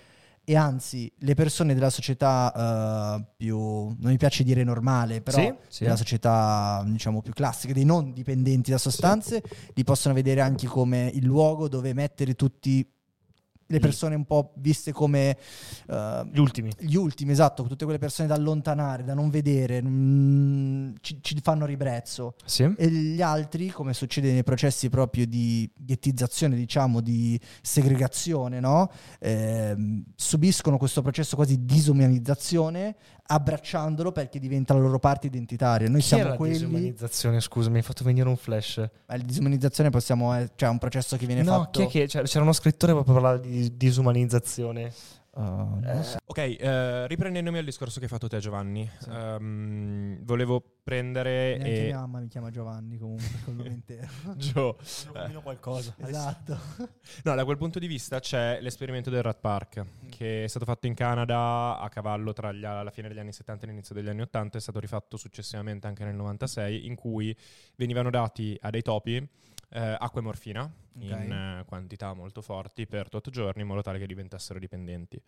E 0.43 0.55
anzi, 0.55 1.11
le 1.19 1.35
persone 1.35 1.73
della 1.75 1.91
società 1.91 2.51
eh, 3.19 3.25
più, 3.37 3.57
non 3.59 3.97
mi 3.99 4.17
piace 4.17 4.43
dire 4.43 4.63
normale, 4.63 5.21
però 5.21 5.37
Sì, 5.39 5.53
sì. 5.67 5.83
della 5.83 5.95
società 5.95 6.83
diciamo 6.85 7.21
più 7.21 7.31
classica, 7.31 7.73
dei 7.73 7.85
non 7.85 8.11
dipendenti 8.11 8.71
da 8.71 8.77
sostanze, 8.79 9.41
li 9.73 9.83
possono 9.83 10.13
vedere 10.15 10.41
anche 10.41 10.65
come 10.67 11.09
il 11.13 11.23
luogo 11.25 11.67
dove 11.67 11.93
mettere 11.93 12.33
tutti 12.35 12.87
le 13.71 13.77
Gli- 13.77 13.81
persone 13.81 14.15
un 14.15 14.25
po' 14.25 14.53
viste 14.57 14.91
come 14.91 15.37
eh, 15.87 16.21
Gli 16.31 16.39
ultimi. 16.39 16.71
gli 16.77 16.95
ultimi, 16.95 17.31
esatto, 17.31 17.63
tutte 17.63 17.85
quelle 17.85 17.99
persone 17.99 18.27
da 18.27 18.35
allontanare, 18.35 19.03
da 19.03 19.13
non 19.13 19.29
vedere, 19.29 19.81
mm, 19.81 20.93
ci, 21.01 21.17
ci 21.21 21.39
fanno 21.41 21.65
ribrezzo. 21.65 22.35
Sì. 22.45 22.71
E 22.77 22.89
gli 22.89 23.21
altri, 23.21 23.69
come 23.69 23.93
succede 23.93 24.31
nei 24.31 24.43
processi 24.43 24.89
proprio 24.89 25.25
di 25.25 25.69
ghettizzazione, 25.75 26.55
diciamo, 26.55 27.01
di 27.01 27.39
segregazione, 27.61 28.59
no? 28.59 28.91
Ehm, 29.19 30.03
subiscono 30.15 30.77
questo 30.77 31.01
processo 31.01 31.35
quasi 31.35 31.57
di 31.57 31.65
disumanizzazione 31.65 32.95
abbracciandolo 33.33 34.11
perché 34.11 34.39
diventa 34.39 34.73
la 34.73 34.79
loro 34.81 34.99
parte 34.99 35.27
identitaria. 35.27 35.89
Noi 35.89 36.01
Chi 36.01 36.07
siamo 36.07 36.29
la 36.29 36.35
quelli... 36.35 36.53
disumanizzazione? 36.53 37.39
Scusa, 37.39 37.69
mi 37.69 37.77
hai 37.77 37.83
fatto 37.83 38.03
venire 38.03 38.27
un 38.27 38.35
flash. 38.37 38.77
Eh, 38.77 38.89
La 39.05 39.17
disumanizzazione 39.17 39.89
possiamo... 39.89 40.37
eh, 40.37 40.49
cioè 40.55 40.67
è 40.69 40.71
un 40.71 40.77
processo 40.77 41.15
che 41.17 41.25
viene 41.25 41.41
No, 41.43 41.59
fatto... 41.63 41.79
chi 41.79 41.85
è 41.85 41.89
che 41.89 42.07
c'era, 42.07 42.25
c'era 42.25 42.43
uno 42.43 42.53
scrittore 42.53 42.93
che 42.93 43.03
parlava 43.03 43.37
di 43.37 43.75
disumanizzazione. 43.75 44.91
Uh, 45.33 46.01
so. 46.03 46.17
Ok, 46.25 46.37
eh, 46.37 47.07
riprendendomi 47.07 47.57
al 47.57 47.63
discorso 47.63 47.99
che 47.99 48.05
hai 48.05 48.11
fatto 48.11 48.27
te 48.27 48.39
Giovanni, 48.39 48.89
ehm, 49.07 50.25
volevo 50.25 50.61
prendere... 50.83 51.57
Neanche 51.57 51.83
e- 51.83 51.85
mia 51.85 51.99
mamma 51.99 52.19
mi 52.19 52.27
chiama 52.27 52.49
Giovanni 52.49 52.97
comunque, 52.97 53.29
col 53.45 53.53
nome 53.53 53.69
intero. 53.69 54.09
Gio. 54.35 54.77
qualcosa. 55.41 55.95
esatto. 55.97 56.59
No, 57.23 57.35
da 57.35 57.45
quel 57.45 57.57
punto 57.57 57.79
di 57.79 57.87
vista 57.87 58.19
c'è 58.19 58.59
l'esperimento 58.61 59.09
del 59.09 59.21
Rat 59.21 59.39
Park, 59.39 59.85
che 60.09 60.43
è 60.43 60.47
stato 60.47 60.65
fatto 60.65 60.87
in 60.87 60.95
Canada 60.95 61.77
a 61.79 61.89
cavallo 61.89 62.33
tra 62.33 62.51
gli- 62.51 62.61
la 62.61 62.91
fine 62.91 63.07
degli 63.07 63.19
anni 63.19 63.31
70 63.31 63.65
e 63.65 63.69
l'inizio 63.69 63.95
degli 63.95 64.09
anni 64.09 64.21
80, 64.21 64.57
è 64.57 64.61
stato 64.61 64.79
rifatto 64.79 65.17
successivamente 65.17 65.87
anche 65.87 66.03
nel 66.03 66.15
96, 66.15 66.85
in 66.85 66.95
cui 66.95 67.35
venivano 67.75 68.09
dati 68.09 68.57
a 68.59 68.69
dei 68.69 68.81
topi 68.81 69.25
eh, 69.73 69.79
acqua 69.99 70.19
e 70.19 70.23
morfina 70.23 70.61
Ok. 70.93 71.03
in 71.03 71.31
eh, 71.31 71.63
quantità 71.65 72.13
molto 72.13 72.41
forti 72.41 72.85
per 72.85 73.07
8 73.09 73.29
giorni 73.29 73.61
in 73.61 73.67
modo 73.67 73.81
tale 73.81 73.97
che 73.97 74.05
diventassero 74.05 74.59
dipendenti. 74.59 75.21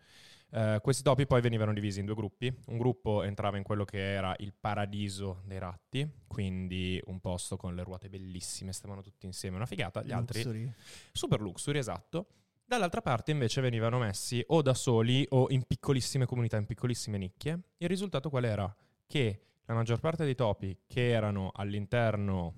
Eh, 0.50 0.78
questi 0.82 1.02
topi 1.02 1.26
poi 1.26 1.40
venivano 1.40 1.72
divisi 1.72 2.00
in 2.00 2.06
due 2.06 2.14
gruppi. 2.14 2.54
Un 2.66 2.76
gruppo 2.78 3.22
entrava 3.22 3.56
in 3.56 3.62
quello 3.62 3.84
che 3.84 3.98
era 3.98 4.34
il 4.38 4.52
paradiso 4.58 5.40
dei 5.46 5.58
ratti, 5.58 6.06
quindi 6.26 7.00
un 7.06 7.18
posto 7.20 7.56
con 7.56 7.74
le 7.74 7.82
ruote 7.82 8.08
bellissime, 8.10 8.72
stavano 8.72 9.00
tutti 9.02 9.24
insieme, 9.26 9.56
una 9.56 9.66
figata. 9.66 10.02
Gli 10.02 10.12
altri 10.12 10.42
Luxury. 10.42 10.72
super 11.12 11.40
luxury, 11.40 11.78
esatto. 11.78 12.26
Dall'altra 12.66 13.00
parte 13.02 13.30
invece 13.30 13.60
venivano 13.60 13.98
messi 13.98 14.42
o 14.48 14.60
da 14.62 14.74
soli 14.74 15.26
o 15.30 15.46
in 15.50 15.64
piccolissime 15.66 16.26
comunità, 16.26 16.56
in 16.56 16.66
piccolissime 16.66 17.18
nicchie. 17.18 17.58
Il 17.78 17.88
risultato 17.88 18.28
qual 18.30 18.44
era? 18.44 18.74
Che 19.06 19.40
la 19.64 19.74
maggior 19.74 19.98
parte 20.00 20.24
dei 20.24 20.34
topi 20.34 20.78
che 20.86 21.10
erano 21.10 21.50
all'interno 21.54 22.54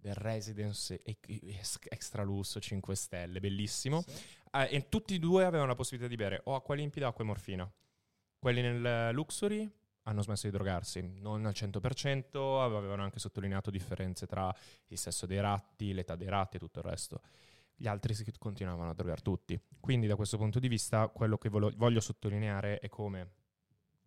del 0.00 0.14
residence 0.14 1.00
extra 1.02 2.22
lusso 2.22 2.60
5 2.60 2.94
stelle, 2.94 3.40
bellissimo, 3.40 4.04
eh, 4.52 4.68
e 4.70 4.88
tutti 4.88 5.14
e 5.14 5.18
due 5.18 5.44
avevano 5.44 5.68
la 5.68 5.74
possibilità 5.74 6.08
di 6.08 6.16
bere 6.16 6.40
o 6.44 6.54
acqua 6.54 6.74
limpida 6.74 7.06
o 7.06 7.08
acqua 7.10 7.24
e 7.24 7.26
morfina. 7.26 7.72
Quelli 8.38 8.62
nel 8.62 9.14
luxury 9.14 9.70
hanno 10.04 10.22
smesso 10.22 10.46
di 10.46 10.52
drogarsi, 10.52 11.02
non 11.20 11.44
al 11.44 11.52
100%, 11.52 12.62
avevano 12.62 13.02
anche 13.02 13.18
sottolineato 13.18 13.70
differenze 13.70 14.26
tra 14.26 14.54
il 14.86 14.98
sesso 14.98 15.26
dei 15.26 15.40
ratti, 15.40 15.92
l'età 15.92 16.16
dei 16.16 16.28
ratti 16.28 16.56
e 16.56 16.58
tutto 16.58 16.78
il 16.78 16.86
resto. 16.86 17.20
Gli 17.76 17.86
altri 17.86 18.14
si 18.14 18.24
continuavano 18.38 18.90
a 18.90 18.94
drogare 18.94 19.20
tutti. 19.22 19.60
Quindi 19.78 20.06
da 20.06 20.16
questo 20.16 20.36
punto 20.36 20.58
di 20.58 20.68
vista 20.68 21.08
quello 21.08 21.38
che 21.38 21.48
volo- 21.48 21.72
voglio 21.76 22.00
sottolineare 22.00 22.78
è 22.78 22.88
come 22.88 23.32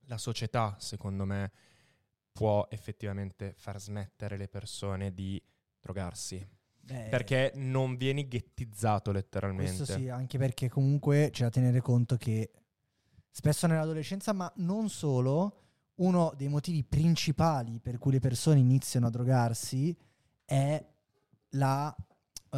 la 0.08 0.18
società, 0.18 0.76
secondo 0.80 1.26
me, 1.26 1.52
può 2.32 2.68
effettivamente 2.70 3.54
far 3.56 3.80
smettere 3.80 4.38
le 4.38 4.48
persone 4.48 5.14
di 5.14 5.42
drogarsi. 5.84 6.48
Beh, 6.86 7.08
Perché 7.10 7.52
non 7.56 7.96
vieni 7.96 8.28
ghettizzato 8.28 9.12
letteralmente. 9.12 9.76
Questo 9.76 9.98
sì, 9.98 10.10
anche 10.10 10.38
perché 10.38 10.70
comunque 10.70 11.30
c'è 11.32 11.44
da 11.44 11.50
tenere 11.50 11.82
conto 11.82 12.18
che 12.18 12.52
spesso 13.30 13.68
nell'adolescenza, 13.68 14.34
ma 14.34 14.52
non 14.58 14.90
solo, 14.90 15.60
uno 15.96 16.34
dei 16.36 16.48
motivi 16.48 16.84
principali 16.84 17.80
per 17.80 18.00
cui 18.00 18.12
le 18.14 18.20
persone 18.20 18.60
iniziano 18.60 19.08
a 19.08 19.10
drogarsi 19.10 19.96
è 20.44 20.84
la... 21.52 21.96
uh, 21.98 22.58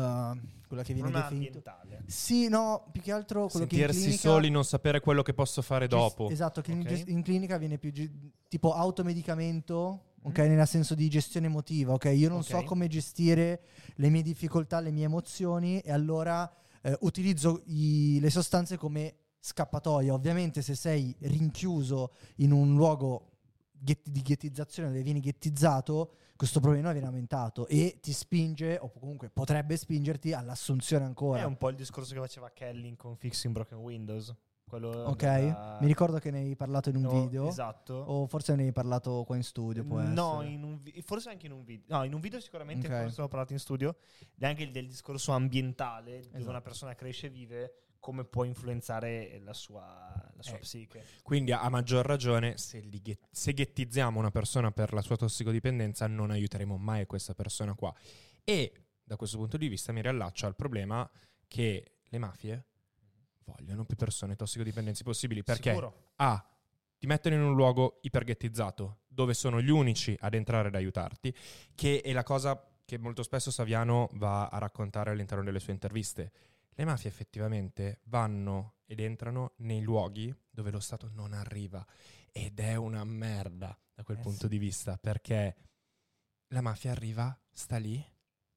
quella 0.68 0.84
che 0.84 0.94
viene 0.94 1.10
Problema 1.10 1.30
definito... 1.30 1.58
ambientale. 1.60 2.04
Sì, 2.08 2.48
no, 2.48 2.88
più 2.92 3.02
che 3.02 3.12
altro 3.12 3.48
quello 3.48 3.68
che 3.68 3.76
in 3.76 3.82
Sentirsi 3.82 4.02
clinica... 4.06 4.30
soli, 4.30 4.50
non 4.50 4.66
sapere 4.66 5.02
quello 5.02 5.22
che 5.22 5.34
posso 5.36 5.62
fare 5.62 5.88
dopo. 5.88 6.30
Esatto, 6.30 6.62
che 6.62 6.72
in, 6.72 6.80
Ok. 6.80 6.88
ges- 6.88 7.08
in 7.08 7.22
clinica 7.22 7.58
viene 7.58 7.78
più 7.78 7.92
ge- 7.92 8.12
tipo 8.48 8.74
automedicamento, 8.74 10.15
ok, 10.26 10.38
Mm. 10.40 10.56
nel 10.56 10.68
senso 10.68 10.96
di 10.96 11.10
gestione 11.10 11.48
emotiva, 11.48 11.94
ok? 11.94 12.06
Io 12.16 12.30
non 12.30 12.44
so 12.44 12.58
Ok. 12.58 12.66
come 12.66 12.88
gestire 12.88 13.62
le 13.96 14.10
mie 14.10 14.22
difficoltà, 14.22 14.80
le 14.80 14.92
mie 14.92 15.06
emozioni 15.06 15.80
e 15.80 15.92
allora 15.92 16.52
eh, 16.88 16.96
utilizzo 17.02 17.64
i- 17.66 18.20
le 18.22 18.30
sostanze 18.30 18.78
come 18.78 19.16
scappatoia. 19.40 20.14
Ovviamente 20.14 20.62
se 20.62 20.76
sei 20.76 21.16
rinchiuso 21.22 22.12
in 22.38 22.52
un 22.52 22.76
luogo 22.76 23.32
ghet- 23.72 24.08
di 24.08 24.22
ghettizzazione 24.22 24.90
dove 24.90 25.02
vieni 25.02 25.20
ghettizzato, 25.20 26.12
questo 26.36 26.60
problema 26.60 26.92
viene 26.92 27.08
aumentato 27.08 27.66
e 27.68 27.98
ti 28.02 28.12
spinge, 28.14 28.78
o 28.80 28.92
comunque 28.92 29.30
potrebbe 29.30 29.78
spingerti 29.78 30.34
all'assunzione 30.34 31.06
ancora. 31.06 31.40
È 31.42 31.46
un 31.46 31.58
po' 31.58 31.70
il 31.70 31.76
discorso 31.76 32.14
che 32.14 32.20
faceva 32.20 32.52
Kelly 32.52 32.96
con 32.96 33.16
Fixing 33.16 33.54
Broken 33.54 33.80
Windows. 33.80 34.32
Quello 34.80 34.90
Ok, 35.10 35.18
della- 35.22 35.78
mi 35.82 35.88
ricordo 35.88 36.20
che 36.20 36.32
ne 36.32 36.40
hai 36.40 36.56
parlato 36.56 36.90
in 36.90 36.98
un 36.98 37.02
No, 37.04 37.22
video. 37.24 37.48
Esatto. 37.48 37.94
O 37.94 38.28
forse 38.28 38.56
ne 38.56 38.64
hai 38.64 38.72
parlato 38.72 39.24
qua 39.26 39.36
in 39.36 39.44
studio, 39.44 39.84
può 39.84 40.02
no, 40.02 40.42
in 40.44 40.64
un 40.64 40.82
vi- 40.82 41.02
forse 41.02 41.30
anche 41.30 41.46
in 41.46 41.52
un 41.54 41.64
video. 41.64 41.86
No, 41.98 42.04
in 42.04 42.14
un 42.14 42.20
video 42.22 42.40
sicuramente 42.40 42.88
Ok. 42.88 43.02
forse 43.04 43.22
ho 43.22 43.28
parlato 43.28 43.54
in 43.54 43.60
studio. 43.60 43.96
Ed 44.36 44.44
anche 44.44 44.64
il 44.64 44.72
del 44.72 44.88
discorso 44.88 45.32
ambientale, 45.32 46.20
dove 46.22 46.28
Esatto. 46.36 46.50
una 46.50 46.62
persona 46.62 46.94
cresce 46.96 47.28
e 47.28 47.30
vive, 47.30 47.74
come 48.00 48.24
può 48.24 48.44
influenzare 48.44 49.40
la 49.44 49.54
sua, 49.54 49.82
la 50.36 50.42
sua 50.44 50.58
Eh. 50.58 50.60
psiche. 50.60 51.04
Quindi 51.24 51.52
a 51.52 51.68
maggior 51.70 52.06
ragione, 52.06 52.58
se, 52.58 52.80
li 52.80 53.02
ghe- 53.02 53.18
se 53.32 53.54
ghettizziamo 53.54 54.20
una 54.20 54.30
persona 54.32 54.72
per 54.72 54.94
la 54.94 55.02
sua 55.02 55.16
tossicodipendenza, 55.16 56.06
non 56.08 56.30
aiuteremo 56.32 56.78
mai 56.78 57.06
questa 57.08 57.34
persona 57.34 57.74
qua. 57.74 57.92
E 58.44 58.74
da 59.04 59.16
questo 59.16 59.38
punto 59.38 59.58
di 59.58 59.68
vista 59.68 59.92
mi 59.92 60.02
riallaccio 60.02 60.46
al 60.46 60.56
problema 60.56 61.10
che 61.48 61.94
le 62.08 62.18
mafie 62.20 62.66
vogliono 63.46 63.86
più 63.86 63.96
persone 63.96 64.36
tossicodipendenze 64.36 65.04
possibili. 65.04 65.44
Perché 65.44 65.70
Sicuro. 65.70 66.10
A. 66.18 66.50
Ti 66.98 67.08
mettono 67.08 67.36
in 67.36 67.42
un 67.42 67.56
luogo 67.56 68.00
iperghettizzato, 68.02 69.00
dove 69.08 69.34
sono 69.34 69.62
gli 69.62 69.70
unici 69.70 70.18
ad 70.20 70.34
entrare 70.34 70.70
ad 70.70 70.76
aiutarti, 70.76 71.34
che 71.76 72.02
è 72.02 72.12
la 72.14 72.24
cosa 72.24 72.62
che 72.86 72.98
molto 72.98 73.24
spesso 73.24 73.52
Saviano 73.52 74.10
va 74.14 74.48
a 74.48 74.58
raccontare 74.58 75.12
all'interno 75.12 75.44
delle 75.44 75.60
sue 75.60 75.74
interviste. 75.74 76.32
Le 76.70 76.86
mafie 76.86 77.10
effettivamente 77.10 78.00
vanno 78.06 78.76
ed 78.86 79.00
entrano 79.00 79.54
nei 79.58 79.82
luoghi 79.82 80.34
dove 80.50 80.72
lo 80.72 80.80
Stato 80.80 81.10
non 81.14 81.34
arriva 81.34 81.86
ed 82.32 82.60
è 82.60 82.76
una 82.76 83.04
merda 83.04 83.78
da 83.94 84.04
quel 84.04 84.18
Eh 84.18 84.22
punto 84.22 84.44
sì. 84.44 84.48
di 84.50 84.58
vista 84.58 84.98
perché 84.98 85.56
la 86.50 86.62
mafia 86.62 86.92
arriva, 86.92 87.38
sta 87.52 87.78
lì, 87.78 88.04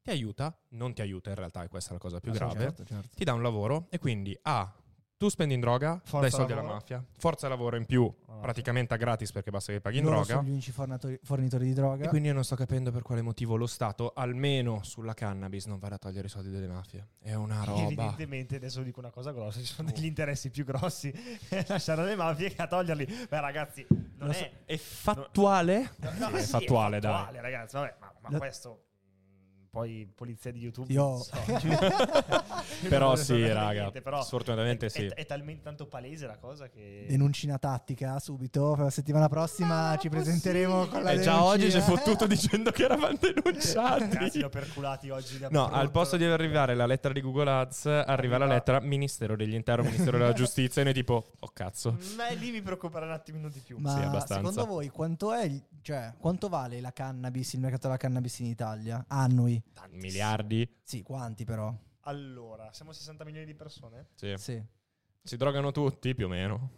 ti 0.09 0.14
aiuta, 0.14 0.57
non 0.71 0.94
ti 0.94 1.03
aiuta 1.03 1.29
in 1.31 1.37
realtà 1.37 1.62
e 1.64 1.68
questa 1.68 1.90
è 1.90 1.92
la 1.94 1.99
cosa 1.99 2.21
più 2.21 2.31
Ah, 2.31 2.35
grave, 2.35 2.61
certo, 2.61 2.85
certo. 2.85 3.09
ti 3.14 3.25
dà 3.25 3.33
un 3.35 3.42
lavoro 3.42 3.87
e 3.90 3.99
quindi 3.99 4.37
A. 4.42 4.73
Tu 5.18 5.29
spendi 5.29 5.53
in 5.53 5.59
droga, 5.59 6.01
Forza 6.05 6.21
dai 6.21 6.31
soldi 6.31 6.53
alla 6.53 6.61
lavoro. 6.61 6.79
mafia, 6.79 7.05
forza 7.16 7.49
lavoro 7.49 7.75
in 7.75 7.87
più, 7.87 8.09
Ah, 8.29 8.35
praticamente 8.38 8.94
a 8.94 8.97
gratis 8.97 9.33
perché 9.33 9.51
basta 9.51 9.73
che 9.73 9.81
paghi 9.81 9.99
in 9.99 10.05
droga. 10.05 10.23
sono 10.23 10.42
gli 10.44 10.51
unici 10.51 10.71
fornatori- 10.71 11.18
fornitori 11.25 11.64
di 11.66 11.73
droga. 11.75 12.05
E 12.05 12.09
quindi 12.09 12.29
io 12.29 12.35
non 12.35 12.44
sto 12.44 12.55
capendo 12.55 12.92
per 12.92 13.03
quale 13.03 13.21
motivo 13.21 13.57
lo 13.57 13.66
Stato, 13.66 14.12
almeno 14.14 14.81
sulla 14.85 15.14
cannabis, 15.14 15.66
non 15.66 15.81
vada 15.81 15.97
a 15.97 15.99
togliere 15.99 16.29
i 16.29 16.31
soldi 16.31 16.51
delle 16.51 16.68
mafie. 16.68 17.09
È 17.18 17.35
una 17.35 17.64
roba. 17.64 17.83
Evidentemente, 17.83 18.55
adesso 18.55 18.81
dico 18.83 19.01
una 19.01 19.11
cosa 19.11 19.33
grossa: 19.33 19.59
ci 19.59 19.66
sono 19.66 19.90
degli 19.90 20.05
interessi 20.05 20.51
più 20.51 20.64
grossi 20.64 21.12
a 21.51 21.64
lasciare 21.66 22.05
le 22.05 22.14
mafie 22.14 22.51
che 22.55 22.62
a 22.62 22.68
toglierli. 22.68 23.05
Beh, 23.29 23.40
ragazzi, 23.40 23.85
non 24.18 24.29
Lo 24.29 24.33
è. 24.33 24.53
È 24.66 24.77
fattuale? 24.77 25.94
No, 25.97 26.11
Sì, 26.12 26.18
no, 26.21 26.29
è 26.29 26.40
sì, 26.42 26.51
fattuale, 26.51 27.01
dai. 27.01 27.12
fattuale, 27.12 27.40
ragazzi. 27.40 27.75
Vabbè, 27.75 27.97
ma, 27.99 28.12
ma 28.31 28.38
questo. 28.38 28.85
Poi 29.71 30.11
polizia 30.15 30.51
di 30.51 30.61
YouTube. 30.61 30.93
Io- 30.93 31.19
so. 31.19 31.37
Però 32.89 33.15
sì, 33.17 33.47
raga, 33.47 33.81
niente, 33.81 34.01
però 34.01 34.23
sfortunatamente 34.23 34.87
è, 34.87 34.89
sì. 34.89 35.07
È, 35.07 35.15
è 35.15 35.27
talmente 35.27 35.63
tanto 35.63 35.87
palese 35.87 36.27
la 36.27 36.37
cosa 36.39 36.69
che. 36.69 37.07
Denuncina 37.09 37.59
tattica 37.59 38.19
subito. 38.19 38.73
Per 38.75 38.85
la 38.85 38.91
settimana 38.91 39.29
prossima 39.29 39.91
Ma 39.91 39.97
ci 39.99 40.09
presenteremo 40.09 40.87
con 40.87 41.03
la 41.03 41.13
E 41.13 41.21
già 41.21 41.43
oggi 41.43 41.71
si 41.71 41.77
è 41.77 41.81
fottuto 41.81 42.27
dicendo 42.27 42.71
che 42.71 42.85
eravamo 42.85 43.17
denunciati. 43.19 44.39
li 44.39 44.43
ho 44.43 44.49
perculati 44.49 45.11
oggi. 45.11 45.39
da 45.39 45.49
No, 45.51 45.65
brutto. 45.65 45.81
al 45.81 45.91
posto 45.91 46.17
di 46.17 46.25
arrivare 46.25 46.75
la 46.75 46.87
lettera 46.87 47.13
di 47.13 47.21
Google 47.21 47.51
Ads, 47.51 47.87
arriva 47.87 48.39
la 48.39 48.47
lettera 48.47 48.81
Ministero 48.81 49.37
degli 49.37 49.55
Interni, 49.55 49.87
Ministero 49.87 50.19
della 50.19 50.33
Giustizia, 50.33 50.83
e 50.83 50.85
noi 50.85 50.95
tipo, 50.95 51.33
oh 51.39 51.51
cazzo. 51.53 51.99
Ma 52.17 52.29
lì 52.31 52.51
mi 52.51 52.63
preoccuperà 52.63 53.07
un 53.07 53.13
attimino 53.13 53.49
di 53.49 53.61
più. 53.61 53.79
Ma 53.79 53.93
Sì, 53.95 54.01
abbastanza. 54.01 54.35
secondo 54.51 54.67
voi 54.67 54.89
quanto 54.89 55.33
è 55.33 55.51
cioè, 55.83 56.13
quanto 56.19 56.49
vale 56.49 56.81
la 56.81 56.93
cannabis, 56.93 57.53
il 57.55 57.61
mercato 57.61 57.87
della 57.87 57.97
cannabis 57.99 58.39
in 58.41 58.47
Italia? 58.47 59.05
Annui? 59.09 59.58
Miliardi? 59.90 60.68
Sì, 60.83 61.03
quanti 61.03 61.44
però? 61.44 61.75
Allora, 62.03 62.73
siamo 62.73 62.92
60 62.92 63.25
milioni 63.25 63.47
di 63.47 63.55
persone? 63.55 64.09
Sì. 64.14 64.35
Sì. 64.37 64.62
Si 65.23 65.37
drogano 65.37 65.73
tutti, 65.73 66.14
più 66.14 66.27
o 66.27 66.29
meno. 66.29 66.71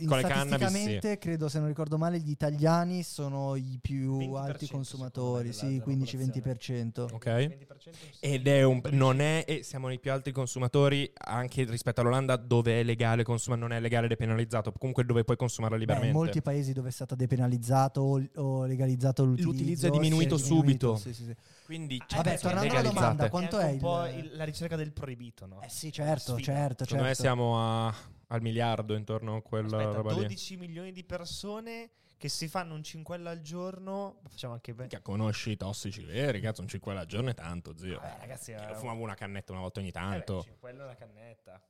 In- 0.00 0.06
Con 0.06 0.20
statisticamente, 0.20 1.18
credo, 1.18 1.48
se 1.48 1.58
non 1.58 1.66
ricordo 1.68 1.98
male, 1.98 2.20
gli 2.20 2.30
italiani 2.30 3.02
sono 3.02 3.56
i 3.56 3.78
più 3.82 4.16
20% 4.18 4.36
alti 4.36 4.68
consumatori, 4.68 5.52
sì, 5.52 5.66
della- 5.66 5.84
della 5.84 5.84
15-20%. 5.84 7.08
Ok. 7.12 7.26
20% 7.26 7.90
sì. 8.12 8.16
Ed 8.20 8.46
è 8.46 8.62
un. 8.62 8.80
Non 8.90 9.20
è. 9.20 9.44
E 9.46 9.62
siamo 9.64 9.88
nei 9.88 9.98
più 9.98 10.12
alti 10.12 10.30
consumatori 10.30 11.10
anche 11.16 11.64
rispetto 11.64 12.00
all'Olanda, 12.00 12.36
dove 12.36 12.80
è 12.80 12.82
legale 12.84 13.24
consumare, 13.24 13.60
non 13.60 13.72
è 13.72 13.80
legale 13.80 14.06
ed 14.06 14.12
è 14.12 14.16
penalizzato. 14.16 14.72
Comunque 14.72 15.04
dove 15.04 15.24
puoi 15.24 15.36
consumarla 15.36 15.76
Beh, 15.76 15.82
in 15.82 15.88
liberamente. 15.88 16.18
molti 16.18 16.42
paesi 16.42 16.72
dove 16.72 16.88
è 16.88 16.92
stato 16.92 17.14
depenalizzato 17.16 18.00
o, 18.00 18.22
o 18.36 18.64
legalizzato 18.66 19.24
l'utilizzo, 19.24 19.50
L'utilizzo 19.50 19.86
è 19.86 19.90
diminuito 19.90 20.36
diminuito. 20.36 20.94
subito. 20.94 20.96
Sì, 20.96 21.12
sì, 21.14 21.24
sì. 21.24 21.34
Quindi 21.64 21.96
Ah, 22.00 22.16
Vabbè, 22.16 22.22
perché 22.22 22.40
tornando 22.40 22.72
alla 22.74 22.82
domanda, 22.88 23.28
quanto 23.28 23.58
è 23.58 23.64
è 23.64 23.68
il- 23.68 23.72
un 23.74 23.78
po' 23.80 24.06
il- 24.06 24.30
la 24.34 24.44
ricerca 24.44 24.76
del 24.76 24.92
proibito, 24.92 25.46
no? 25.46 25.60
Eh 25.60 25.68
sì, 25.68 25.90
certo, 25.92 26.34
Sfida. 26.34 26.52
certo, 26.52 26.84
Secondo 26.84 27.02
me 27.04 27.08
certo. 27.14 27.22
siamo 27.22 27.58
a- 27.88 27.94
al 28.28 28.42
miliardo 28.42 28.94
intorno 28.94 29.36
a 29.36 29.42
quella 29.42 29.78
Aspetta, 29.78 29.96
roba 29.96 30.12
lì. 30.12 30.20
12 30.20 30.56
milioni 30.56 30.92
di 30.92 31.04
persone 31.04 31.90
che 32.18 32.28
si 32.28 32.48
fanno 32.48 32.74
un 32.74 32.82
cinquello 32.82 33.28
al 33.28 33.40
giorno. 33.40 34.20
Facciamo 34.28 34.54
anche 34.54 34.72
bene. 34.72 34.88
Minchia, 34.90 35.00
conosci 35.00 35.50
i 35.52 35.56
tossici 35.56 36.02
veri, 36.02 36.40
cazzo, 36.40 36.60
un 36.62 36.68
5 36.68 36.96
al 36.96 37.06
giorno 37.06 37.30
è 37.30 37.34
tanto, 37.34 37.76
zio. 37.76 37.98
Vabbè, 38.00 38.16
ragazzi, 38.20 38.50
Io 38.50 38.68
eh, 38.68 38.74
fumavo 38.74 39.02
una 39.02 39.14
cannetta 39.14 39.52
una 39.52 39.60
volta 39.60 39.78
ogni 39.80 39.88
eh 39.90 39.92
beh, 39.92 39.98
tanto. 39.98 40.34
un 40.36 40.42
cinquello 40.42 40.80
è 40.80 40.84
una 40.84 40.94
cannetta. 40.96 41.62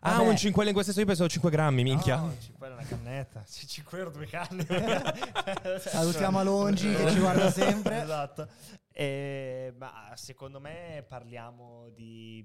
ah, 0.00 0.16
Vabbè. 0.16 0.28
un 0.28 0.36
5 0.36 0.64
in 0.64 0.72
questo 0.72 0.92
senso 0.92 1.00
io 1.00 1.06
pensavo 1.06 1.28
5 1.28 1.50
grammi, 1.50 1.82
minchia. 1.82 2.16
No, 2.16 2.24
un 2.24 2.40
cinquello 2.40 2.74
è 2.74 2.78
una 2.78 2.86
cannetta. 2.88 3.42
Sì, 3.46 3.66
5 3.66 3.98
euro 3.98 4.10
due 4.10 4.26
canne. 4.26 4.64
Salutiamo 5.78 6.38
Alongi 6.38 6.92
che 6.94 7.10
ci 7.10 7.18
guarda 7.18 7.50
sempre. 7.50 8.02
esatto. 8.02 8.48
Eh, 8.90 9.74
ma 9.76 10.10
secondo 10.14 10.58
me 10.58 11.04
parliamo 11.06 11.90
di 11.90 12.42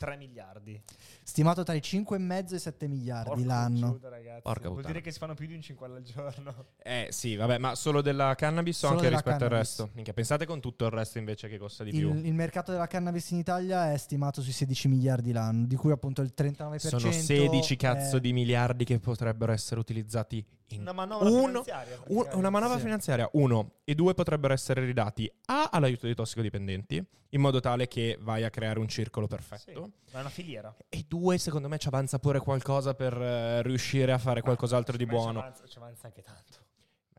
3 0.00 0.16
miliardi. 0.16 0.80
Stimato 1.22 1.62
tra 1.62 1.74
i 1.74 1.80
5,5 1.80 2.52
e 2.52 2.56
i 2.56 2.58
7 2.58 2.88
miliardi 2.88 3.28
Porco 3.28 3.44
l'anno. 3.44 3.90
Giuda, 3.92 4.08
ragazzi. 4.08 4.40
Porca 4.40 4.60
Vuol 4.62 4.76
puttana. 4.76 4.92
dire 4.94 5.00
che 5.04 5.12
si 5.12 5.18
fanno 5.18 5.34
più 5.34 5.46
di 5.46 5.52
un 5.54 5.60
cinquello 5.60 5.96
al 5.96 6.02
giorno. 6.02 6.54
Eh 6.82 7.08
sì, 7.10 7.36
vabbè, 7.36 7.58
ma 7.58 7.74
solo 7.74 8.00
della 8.00 8.34
cannabis 8.34 8.76
o 8.82 8.86
Solo 8.86 8.94
anche 9.00 9.08
rispetto 9.10 9.30
al 9.34 9.38
cannabis. 9.50 9.68
resto? 9.68 9.90
Minchia, 9.92 10.12
pensate 10.14 10.46
con 10.46 10.60
tutto 10.60 10.86
il 10.86 10.90
resto 10.90 11.18
invece 11.18 11.48
che 11.48 11.58
costa 11.58 11.84
di 11.84 11.90
più. 11.90 12.14
Il, 12.14 12.24
il 12.26 12.32
mercato 12.34 12.72
della 12.72 12.86
cannabis 12.86 13.30
in 13.32 13.38
Italia 13.38 13.92
è 13.92 13.98
stimato 13.98 14.40
sui 14.40 14.52
16 14.52 14.88
miliardi 14.88 15.32
l'anno, 15.32 15.66
di 15.66 15.76
cui 15.76 15.90
appunto 15.92 16.22
il 16.22 16.32
39% 16.34 16.76
Sono 16.78 17.12
16 17.12 17.76
cazzo 17.76 18.16
è- 18.16 18.20
di 18.20 18.32
miliardi 18.32 18.84
che 18.84 18.98
potrebbero 18.98 19.52
essere 19.52 19.78
utilizzati 19.80 20.42
Una 20.78 20.92
manovra 20.92 21.28
uno, 21.28 21.62
finanziaria, 21.62 21.98
un- 22.08 22.28
una 22.34 22.50
manovra 22.50 22.76
Sì. 22.76 22.82
finanziaria, 22.84 23.28
uno 23.32 23.72
e 23.84 23.94
due 23.94 24.14
potrebbero 24.14 24.52
essere 24.52 24.84
ridati 24.84 25.30
A 25.46 25.68
all'aiuto 25.72 26.06
dei 26.06 26.14
tossicodipendenti, 26.14 27.04
in 27.30 27.40
modo 27.40 27.60
tale 27.60 27.88
che 27.88 28.16
vai 28.20 28.44
a 28.44 28.50
creare 28.50 28.78
un 28.78 28.88
circolo 28.88 29.26
Sì, 29.28 29.34
perfetto. 29.34 29.90
ma 30.12 30.18
è 30.18 30.20
una 30.20 30.28
filiera. 30.30 30.74
E 30.88 31.04
due, 31.08 31.38
secondo 31.38 31.68
me, 31.68 31.78
ci 31.78 31.88
avanza 31.88 32.18
pure 32.18 32.38
qualcosa 32.40 32.94
per 32.94 33.20
eh, 33.20 33.62
riuscire 33.62 34.12
a 34.12 34.18
fare 34.18 34.40
qualcos'altro 34.42 34.96
di 34.96 35.06
buono. 35.06 35.32
Ci 35.40 35.46
avanza, 35.46 35.66
ci 35.66 35.78
avanza 35.78 36.06
anche 36.06 36.22
tanto. 36.22 36.58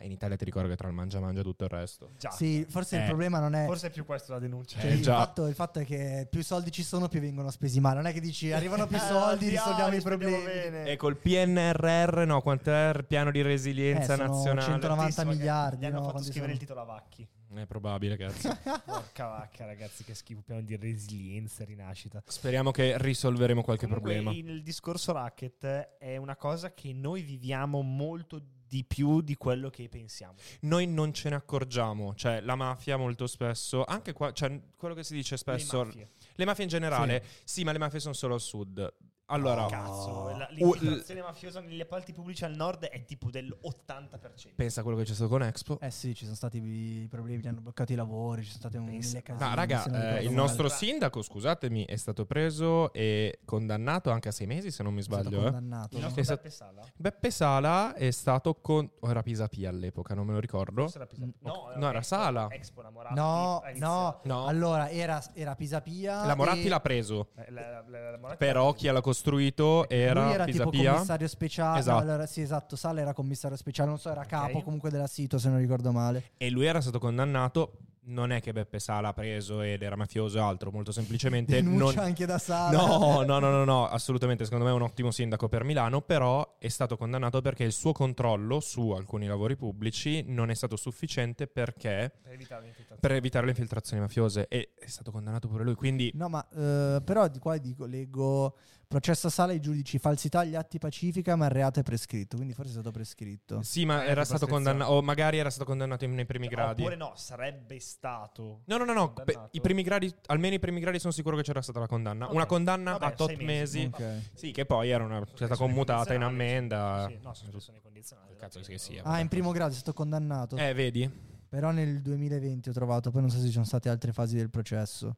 Ma 0.02 0.08
in 0.08 0.12
Italia 0.14 0.36
ti 0.36 0.46
ricordo 0.46 0.68
che 0.68 0.76
tra 0.76 0.88
il 0.88 0.94
mangia 0.96 1.20
mangia 1.20 1.42
tutto 1.44 1.64
il 1.66 1.70
resto. 1.70 2.10
Già. 2.18 2.32
Sì, 2.32 2.66
forse 2.68 2.96
il 2.96 3.04
Eh, 3.04 3.06
problema 3.06 3.40
non 3.40 3.54
è... 3.54 3.66
Forse 3.66 3.88
è 3.88 3.90
più 3.92 4.04
questa 4.04 4.34
la 4.34 4.40
denuncia. 4.40 4.80
cioè, 4.80 4.90
Eh, 4.90 4.94
il, 4.96 5.04
fatto, 5.04 5.46
il 5.46 5.54
fatto 5.54 5.80
è 5.80 5.86
che 5.86 6.28
più 6.30 6.44
soldi 6.44 6.72
ci 6.72 6.82
sono, 6.84 7.08
più 7.08 7.20
vengono 7.20 7.52
spesi 7.52 7.80
male. 7.80 7.96
Non 7.98 8.08
è 8.08 8.14
che 8.14 8.20
dici 8.20 8.52
arrivano 8.52 8.88
più 8.88 8.96
Eh, 8.98 9.00
soldi, 9.00 9.50
risolviamo 9.50 9.96
i 9.96 10.02
problemi. 10.02 10.44
bene. 10.44 10.86
E 10.86 10.96
col 10.98 11.18
PNRR, 11.18 12.26
no, 12.26 12.42
quant'è 12.42 12.92
il 12.96 13.06
piano 13.06 13.30
di 13.32 13.40
Eh, 13.40 13.44
resilienza 13.44 14.16
sono 14.16 14.34
nazionale? 14.34 14.62
190 14.62 15.02
Altissimo, 15.04 15.30
che 15.32 15.38
miliardi, 15.38 15.78
Gli 15.78 15.86
hanno 15.86 16.00
no, 16.00 16.06
fatto 16.06 16.18
scrivere 16.24 16.40
sono? 16.42 16.52
il 16.54 16.58
titolo 16.60 16.82
a 16.82 16.84
Vacchi. 16.86 17.28
È 17.54 17.66
probabile, 17.66 18.16
cazzo. 18.18 18.48
Porca 18.86 19.28
vacca, 19.28 19.66
ragazzi, 19.66 20.04
che 20.06 20.14
schifo. 20.16 20.42
Piano 20.42 20.62
di 20.62 20.76
resilienza 20.78 21.64
e 21.64 21.66
rinascita. 21.66 22.24
Speriamo 22.26 22.72
che 22.72 22.98
risolveremo 22.98 23.62
qualche 23.62 23.86
Comunque, 23.88 24.14
problema. 24.14 24.32
Il 24.36 24.64
discorso 24.64 25.12
racket 25.12 25.66
è 26.00 26.16
una 26.18 26.38
cosa 26.38 26.74
che 26.74 26.94
noi 26.94 27.22
viviamo 27.24 27.82
molto 27.82 28.42
di 28.71 28.86
più 28.86 29.19
di 29.19 29.36
quello 29.36 29.69
che 29.69 29.89
pensiamo. 29.89 30.36
Noi 30.62 30.88
non 30.88 31.12
ce 31.12 31.27
ne 31.27 31.36
accorgiamo, 31.36 32.15
cioè 32.15 32.39
la 32.39 32.55
mafia 32.55 32.95
molto 32.95 33.27
spesso, 33.27 33.84
anche 33.84 34.13
qua, 34.13 34.31
cioè, 34.31 34.62
quello 34.77 34.95
che 34.95 35.03
si 35.03 35.13
dice 35.13 35.36
spesso, 35.36 35.79
Le 35.79 35.86
mafie. 35.86 36.10
le 36.36 36.45
mafie 36.45 36.63
in 36.63 36.69
generale, 36.69 37.25
sì. 37.43 37.65
ma 37.65 37.73
le 37.73 37.79
mafie 37.79 37.99
sono 37.99 38.13
solo 38.13 38.36
al 38.36 38.39
sud. 38.39 38.93
Allora, 39.32 39.65
Oh, 39.65 39.70
cazzo, 39.70 40.30
la- 40.38 40.48
Uh, 40.52 40.54
l'infiltrazione 40.74 41.22
mafiosa 41.22 41.60
negli 41.62 41.80
appalti 41.82 42.12
pubblici 42.13 42.44
al 42.46 42.56
nord 42.56 42.84
è 42.86 43.06
tipo 43.06 43.30
dell'80%. 43.30 44.54
pensa 44.56 44.82
a 44.82 44.84
quello 44.84 44.98
che 44.98 45.04
c'è 45.06 45.13
stato 45.13 45.30
con 45.30 45.44
Expo. 45.44 45.80
Eh 45.80 45.91
sì, 45.91 46.13
ci 46.13 46.24
sono 46.24 46.36
stati 46.36 46.58
i 46.58 47.08
problemi, 47.10 47.41
gli 47.41 47.48
hanno 47.48 47.62
bloccato 47.62 47.91
i 47.94 47.96
lavori, 47.96 48.41
ci 48.44 48.50
sono 48.50 48.60
state 48.60 48.78
un 48.78 48.86
mille 48.86 49.22
casini. 49.22 49.50
No, 49.50 49.56
raga, 49.56 49.84
eh, 49.86 49.89
il 49.89 50.26
male. 50.26 50.30
nostro 50.32 50.70
sindaco, 50.70 51.22
scusatemi, 51.22 51.86
è 51.86 51.96
stato 51.96 52.26
preso 52.26 52.91
e 52.94 53.39
condannato 53.46 54.12
anche 54.12 54.30
a 54.30 54.32
sei 54.32 54.48
mesi, 54.48 54.72
se 54.72 54.84
non 54.84 54.94
mi 54.94 55.00
È 55.00 55.04
stato 55.04 55.22
sbaglio. 55.24 55.39
eh. 55.39 55.44
condannato. 55.44 55.96
Il 55.96 56.02
no? 56.02 56.06
nostro 56.13 56.22
È 56.24 56.36
Beppe 56.36 56.50
Sala? 56.50 56.82
Beppe 56.96 57.32
Sala 57.32 57.94
è 57.94 58.12
stato 58.12 58.56
con... 58.56 58.89
o 59.00 59.10
era 59.10 59.22
Pisapia 59.24 59.70
all'epoca, 59.70 60.13
non 60.13 60.26
me 60.26 60.34
lo 60.34 60.39
ricordo. 60.39 60.91
Era 60.94 61.06
Pisa- 61.06 61.20
Mm. 61.26 61.30
No, 61.39 61.72
No, 61.76 61.89
era 61.89 62.00
Expo- 62.00 62.15
Sala. 62.15 62.48
Expo, 62.52 62.82
la 62.82 62.89
Moratti 62.89 63.15
No, 63.15 63.60
ha 63.60 63.72
no. 63.76 64.20
No. 64.24 64.46
Allora, 64.48 64.89
era, 64.89 65.22
era 65.34 65.56
Pisapia. 65.56 66.26
La 66.26 66.36
Moratti 66.36 66.65
e 66.65 66.70
l'ha 66.70 66.80
preso, 66.80 67.30
Eh, 67.36 67.52
la- 67.52 67.84
la- 67.88 68.12
la 68.12 68.17
Moratti 68.17 68.38
però 68.38 68.74
chi 68.74 68.88
l'ha 68.88 69.02
costruito 69.21 69.88
era, 69.88 70.23
lui 70.23 70.34
era 70.34 70.45
tipo 70.45 70.69
Pisapia. 70.69 70.93
commissario 70.93 71.27
speciale. 71.27 71.79
Esatto. 71.79 72.01
allora, 72.01 72.25
sì, 72.25 72.41
esatto. 72.41 72.75
Sala 72.75 73.01
era 73.01 73.13
commissario 73.13 73.55
speciale. 73.57 73.89
Non 73.89 73.99
so, 73.99 74.10
era 74.10 74.25
capo 74.25 74.62
comunque 74.63 74.89
della 74.89 75.07
sito, 75.07 75.38
se 75.38 75.49
non 75.49 75.60
ricordo 75.60 75.91
male. 75.91 76.31
E 76.38 76.49
lui 76.49 76.65
era 76.65 76.81
stato 76.81 76.99
condannato 76.99 77.77
non 78.03 78.31
è 78.31 78.41
che 78.41 78.51
Beppe 78.51 78.79
Sala 78.79 79.10
ha 79.10 79.13
preso 79.13 79.62
ed 79.62 79.84
era 79.84 79.95
mafioso 79.95 80.39
e 80.39 80.41
altro, 80.41 80.71
molto 80.71 80.91
semplicemente 80.91 81.61
Denuncia 81.61 81.97
non... 81.97 82.05
anche 82.05 82.26
da 82.26 82.39
Sala. 82.39 82.76
No, 82.76 83.22
no, 83.22 83.38
no, 83.38 83.51
no, 83.51 83.63
no, 83.63 83.88
assolutamente. 83.88 84.43
Secondo 84.43 84.65
me 84.65 84.72
è 84.72 84.74
un 84.74 84.82
ottimo 84.82 85.11
sindaco 85.11 85.47
per 85.47 85.63
Milano, 85.63 86.01
però 86.01 86.55
è 86.57 86.67
stato 86.67 86.97
condannato 86.97 87.41
perché 87.41 87.63
il 87.63 87.72
suo 87.72 87.91
controllo 87.91 88.59
su 88.59 88.89
alcuni 88.89 89.28
lavori 89.28 89.55
pubblici 89.55 90.24
non 90.28 90.49
è 90.49 90.55
stato 90.55 90.76
sufficiente 90.78 91.45
perché 91.45 92.11
Per 92.24 92.34
evitare 92.34 92.63
l'infiltrazione. 92.63 92.99
per 92.99 93.11
evitare 93.11 93.45
le 93.45 93.51
infiltrazioni 93.51 94.01
mafiose 94.01 94.47
e 94.47 94.72
è 94.80 94.88
stato 94.88 95.11
condannato 95.11 95.47
pure 95.47 95.63
lui. 95.63 95.76
Quindi 95.76 96.11
No, 96.15 96.28
ma 96.28 96.45
eh, 96.49 97.01
però 97.05 97.28
di 97.28 97.38
qua 97.38 97.57
dico, 97.57 97.86
leggo 97.86 98.55
processo 98.92 99.28
a 99.28 99.30
sala 99.30 99.54
ai 99.54 99.62
giudici, 99.62 99.98
falsità 100.00 100.39
agli 100.39 100.54
atti 100.54 100.78
pacifica, 100.78 101.38
ma 101.38 101.46
il 101.46 101.52
reato 101.52 101.80
è 101.80 101.84
prescritto, 101.84 102.36
quindi 102.36 102.54
forse 102.54 102.72
è 102.72 102.74
stato 102.74 102.92
prescritto. 102.92 103.64
sì, 103.64 103.86
ma 103.86 104.06
era 104.06 104.26
stato 104.26 104.48
condannato, 104.48 104.92
o 104.92 105.02
magari 105.02 105.38
era 105.38 105.50
stato 105.50 105.66
condannato 105.66 106.06
nei 106.06 106.26
primi 106.26 106.48
gradi. 106.48 106.82
Oppure 106.82 106.98
no, 106.98 107.14
sarebbe 107.16 107.80
stato. 107.80 108.64
No, 108.66 108.78
no, 108.78 108.84
no, 108.84 108.94
no. 108.94 109.14
pe- 109.14 109.48
i 109.52 109.62
primi 109.62 109.82
gradi, 109.82 110.14
almeno 110.26 110.56
i 110.56 110.60
primi 110.60 110.82
gradi 110.82 111.00
sono 111.00 111.14
sicuro 111.14 111.38
che 111.38 111.44
c'era 111.44 111.62
stata 111.62 111.80
la 111.80 111.88
condanna. 111.88 112.26
Ok. 112.26 112.34
Una 112.34 112.46
condanna 112.46 112.92
Vabbè, 112.98 113.06
a 113.06 113.12
tot 113.12 113.30
mesi. 113.38 113.46
mesi. 113.46 113.89
Ok. 113.92 114.30
Sì, 114.34 114.52
che 114.52 114.66
poi 114.66 114.89
era 114.89 115.06
una, 115.06 115.26
stata 115.34 115.56
commutata 115.56 116.14
in 116.14 116.24
ammenda. 116.24 117.06
Sì, 117.08 117.18
no, 117.24 117.34
sospensione 117.34 117.80
condizionale. 117.80 118.36
Cazzo 118.36 118.60
che 118.60 118.78
sia. 118.78 119.04
Ah, 119.04 119.20
in 119.20 119.30
primo 119.30 119.52
grado 119.52 119.72
è 119.72 119.76
stato 119.76 119.94
condannato. 119.94 120.58
Eh, 120.58 120.74
vedi? 120.74 121.10
Però 121.48 121.72
nel 121.72 122.02
2020 122.02 122.70
ho 122.70 122.74
trovato, 122.74 123.10
poi 123.12 123.22
non 123.22 123.30
so 123.30 123.38
se 123.38 123.46
ci 123.46 123.52
sono 123.52 123.66
state 123.66 123.88
altre 123.88 124.12
fasi 124.12 124.36
del 124.36 124.50
processo. 124.50 125.16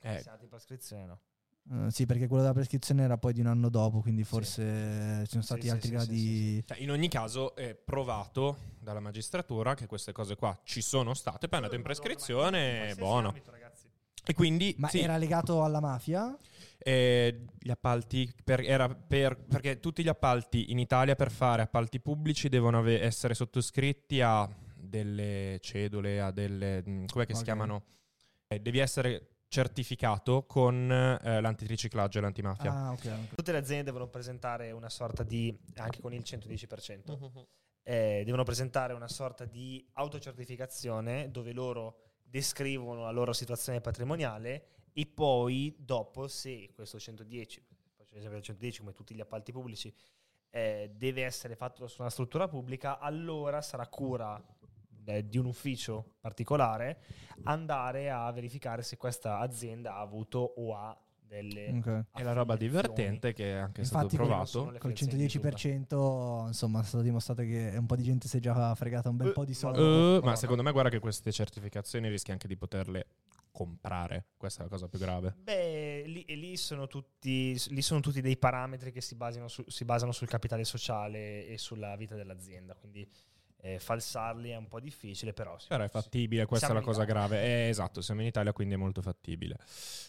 Eh, 0.00 0.20
Siamo 0.20 0.38
in 0.42 0.48
prescrizione, 0.48 1.06
no? 1.06 1.20
Eh, 1.68 1.90
sì, 1.90 2.06
perché 2.06 2.26
quello 2.28 2.42
della 2.42 2.54
prescrizione 2.54 3.02
era 3.02 3.18
poi 3.18 3.32
di 3.32 3.40
un 3.40 3.46
anno 3.46 3.68
dopo, 3.68 4.00
quindi 4.00 4.22
forse 4.22 5.22
ci 5.24 5.30
sono 5.30 5.42
Sì, 5.42 5.46
stati 5.46 5.62
sì, 5.62 5.68
altri 5.70 5.88
sì, 5.88 5.94
gradi. 5.94 6.18
sì, 6.18 6.64
Cioè, 6.64 6.78
in 6.78 6.90
ogni 6.92 7.08
caso 7.08 7.56
è 7.56 7.74
provato 7.74 8.56
dalla 8.78 9.00
magistratura 9.00 9.74
che 9.74 9.86
queste 9.86 10.12
cose 10.12 10.36
qua 10.36 10.56
ci 10.62 10.80
sono 10.80 11.12
state, 11.14 11.48
poi 11.48 11.50
è 11.58 11.62
andato 11.62 11.74
in 11.76 11.82
prescrizione, 11.82 12.94
buono. 12.96 13.34
E 14.28 14.34
quindi 14.34 14.74
Ma 14.78 14.88
sì, 14.88 15.00
era 15.00 15.16
legato 15.16 15.62
alla 15.64 15.80
mafia? 15.80 16.36
eh, 16.78 17.44
gli 17.58 17.70
appalti, 17.70 18.32
per- 18.44 18.60
era 18.60 18.88
per- 18.88 19.36
perché 19.36 19.80
tutti 19.80 20.02
gli 20.04 20.08
appalti 20.08 20.70
in 20.70 20.78
Italia 20.78 21.16
per 21.16 21.30
fare 21.32 21.62
appalti 21.62 22.00
pubblici 22.00 22.48
devono 22.48 22.78
ave- 22.78 23.00
essere 23.02 23.34
sottoscritti 23.34 24.20
a 24.20 24.48
delle 24.74 25.58
cedole, 25.60 26.20
a 26.20 26.30
delle... 26.30 26.82
mh, 26.84 27.06
com'è 27.06 27.26
che 27.26 27.34
si 27.34 27.42
chiamano? 27.42 27.82
Eh, 28.48 28.60
devi 28.60 28.78
essere 28.78 29.35
certificato 29.48 30.44
con 30.44 30.90
eh, 30.90 31.40
l'antiriciclaggio 31.40 32.18
e 32.18 32.20
l'antimafia. 32.20 32.72
Ah, 32.72 32.92
ok. 32.92 33.04
ok. 33.04 33.34
Tutte 33.34 33.52
le 33.52 33.58
aziende 33.58 33.84
devono 33.84 34.08
presentare 34.08 34.70
una 34.72 34.88
sorta 34.88 35.22
di, 35.22 35.56
anche 35.76 36.00
con 36.00 36.12
il 36.12 36.22
110%, 36.24 37.46
eh, 37.82 38.22
devono 38.24 38.42
presentare 38.42 38.92
una 38.92 39.08
sorta 39.08 39.44
di 39.44 39.86
autocertificazione 39.92 41.30
dove 41.30 41.52
loro 41.52 41.98
descrivono 42.22 43.02
la 43.02 43.12
loro 43.12 43.32
situazione 43.32 43.80
patrimoniale 43.80 44.66
e 44.92 45.06
poi 45.06 45.74
dopo 45.78 46.26
se 46.26 46.72
questo 46.74 46.98
110, 46.98 47.64
faccio 47.96 48.14
l'esempio 48.14 48.38
del 48.38 48.42
110 48.42 48.80
come 48.80 48.92
tutti 48.92 49.14
gli 49.14 49.20
appalti 49.20 49.52
pubblici, 49.52 49.94
eh, 50.50 50.90
deve 50.96 51.24
essere 51.24 51.54
fatto 51.54 51.86
su 51.86 52.00
una 52.00 52.10
struttura 52.10 52.48
pubblica, 52.48 52.98
allora 52.98 53.60
sarà 53.60 53.86
cura 53.86 54.42
di 55.28 55.38
un 55.38 55.46
ufficio 55.46 56.14
particolare 56.20 56.98
andare 57.44 58.10
a 58.10 58.30
verificare 58.32 58.82
se 58.82 58.96
questa 58.96 59.38
azienda 59.38 59.94
ha 59.96 60.00
avuto 60.00 60.38
o 60.38 60.74
ha 60.76 60.98
delle 61.28 61.70
Ok. 61.78 62.04
E 62.14 62.22
la 62.22 62.32
roba 62.32 62.56
divertente 62.56 63.32
che 63.32 63.52
è 63.52 63.56
anche 63.56 63.80
Infatti, 63.80 64.16
stato 64.16 64.22
quello 64.24 64.44
provato. 64.44 64.78
Col 64.78 64.92
frizioni 64.92 65.16
di 65.16 65.26
110% 65.26 66.46
insomma 66.46 66.80
è 66.80 66.84
stato 66.84 67.02
dimostrato 67.02 67.42
che 67.42 67.74
un 67.76 67.86
po' 67.86 67.96
di 67.96 68.04
gente 68.04 68.28
si 68.28 68.36
è 68.36 68.40
già 68.40 68.74
fregata 68.76 69.08
un 69.08 69.16
bel 69.16 69.28
Eh, 69.28 69.32
po' 69.32 69.44
di 69.44 69.54
soldi. 69.54 69.80
Madonna. 69.80 70.20
ma 70.24 70.36
secondo 70.36 70.62
me 70.62 70.70
guarda 70.72 70.88
che 70.90 71.00
queste 71.00 71.32
certificazioni 71.32 72.08
rischi 72.08 72.30
anche 72.30 72.46
di 72.46 72.56
poterle 72.56 73.06
comprare. 73.50 74.26
Questa 74.36 74.60
è 74.60 74.62
la 74.64 74.68
cosa 74.70 74.86
più 74.86 74.98
grave. 74.98 75.34
Beh, 75.42 76.04
lì, 76.06 76.24
lì, 76.28 76.56
sono 76.56 76.86
tutti, 76.86 77.58
lì 77.70 77.82
sono 77.82 78.00
tutti 78.00 78.20
dei 78.20 78.36
parametri 78.36 78.92
che 78.92 79.00
si 79.00 79.14
basano, 79.16 79.48
su- 79.48 79.64
si 79.68 79.84
basano 79.84 80.12
sul 80.12 80.28
capitale 80.28 80.62
sociale 80.64 81.46
e 81.46 81.56
sulla 81.58 81.96
vita 81.96 82.14
dell'azienda, 82.14 82.74
quindi 82.74 83.08
eh, 83.74 83.78
falsarli 83.78 84.50
è 84.50 84.56
un 84.56 84.68
po' 84.68 84.80
difficile, 84.80 85.32
però... 85.32 85.58
sì, 85.58 85.68
Però 85.68 85.82
è 85.82 85.86
sì. 85.88 85.92
fattibile, 85.92 86.46
questa 86.46 86.66
Siamo 86.66 86.80
è 86.80 86.84
la 86.84 86.88
cosa 86.88 87.02
Italia. 87.02 87.26
grave. 87.28 87.42
Eh, 87.44 87.68
esatto, 87.68 88.00
siamo 88.00 88.20
in 88.20 88.26
Italia, 88.28 88.52
quindi 88.52 88.74
è 88.74 88.76
molto 88.76 89.02
fattibile. 89.02 89.58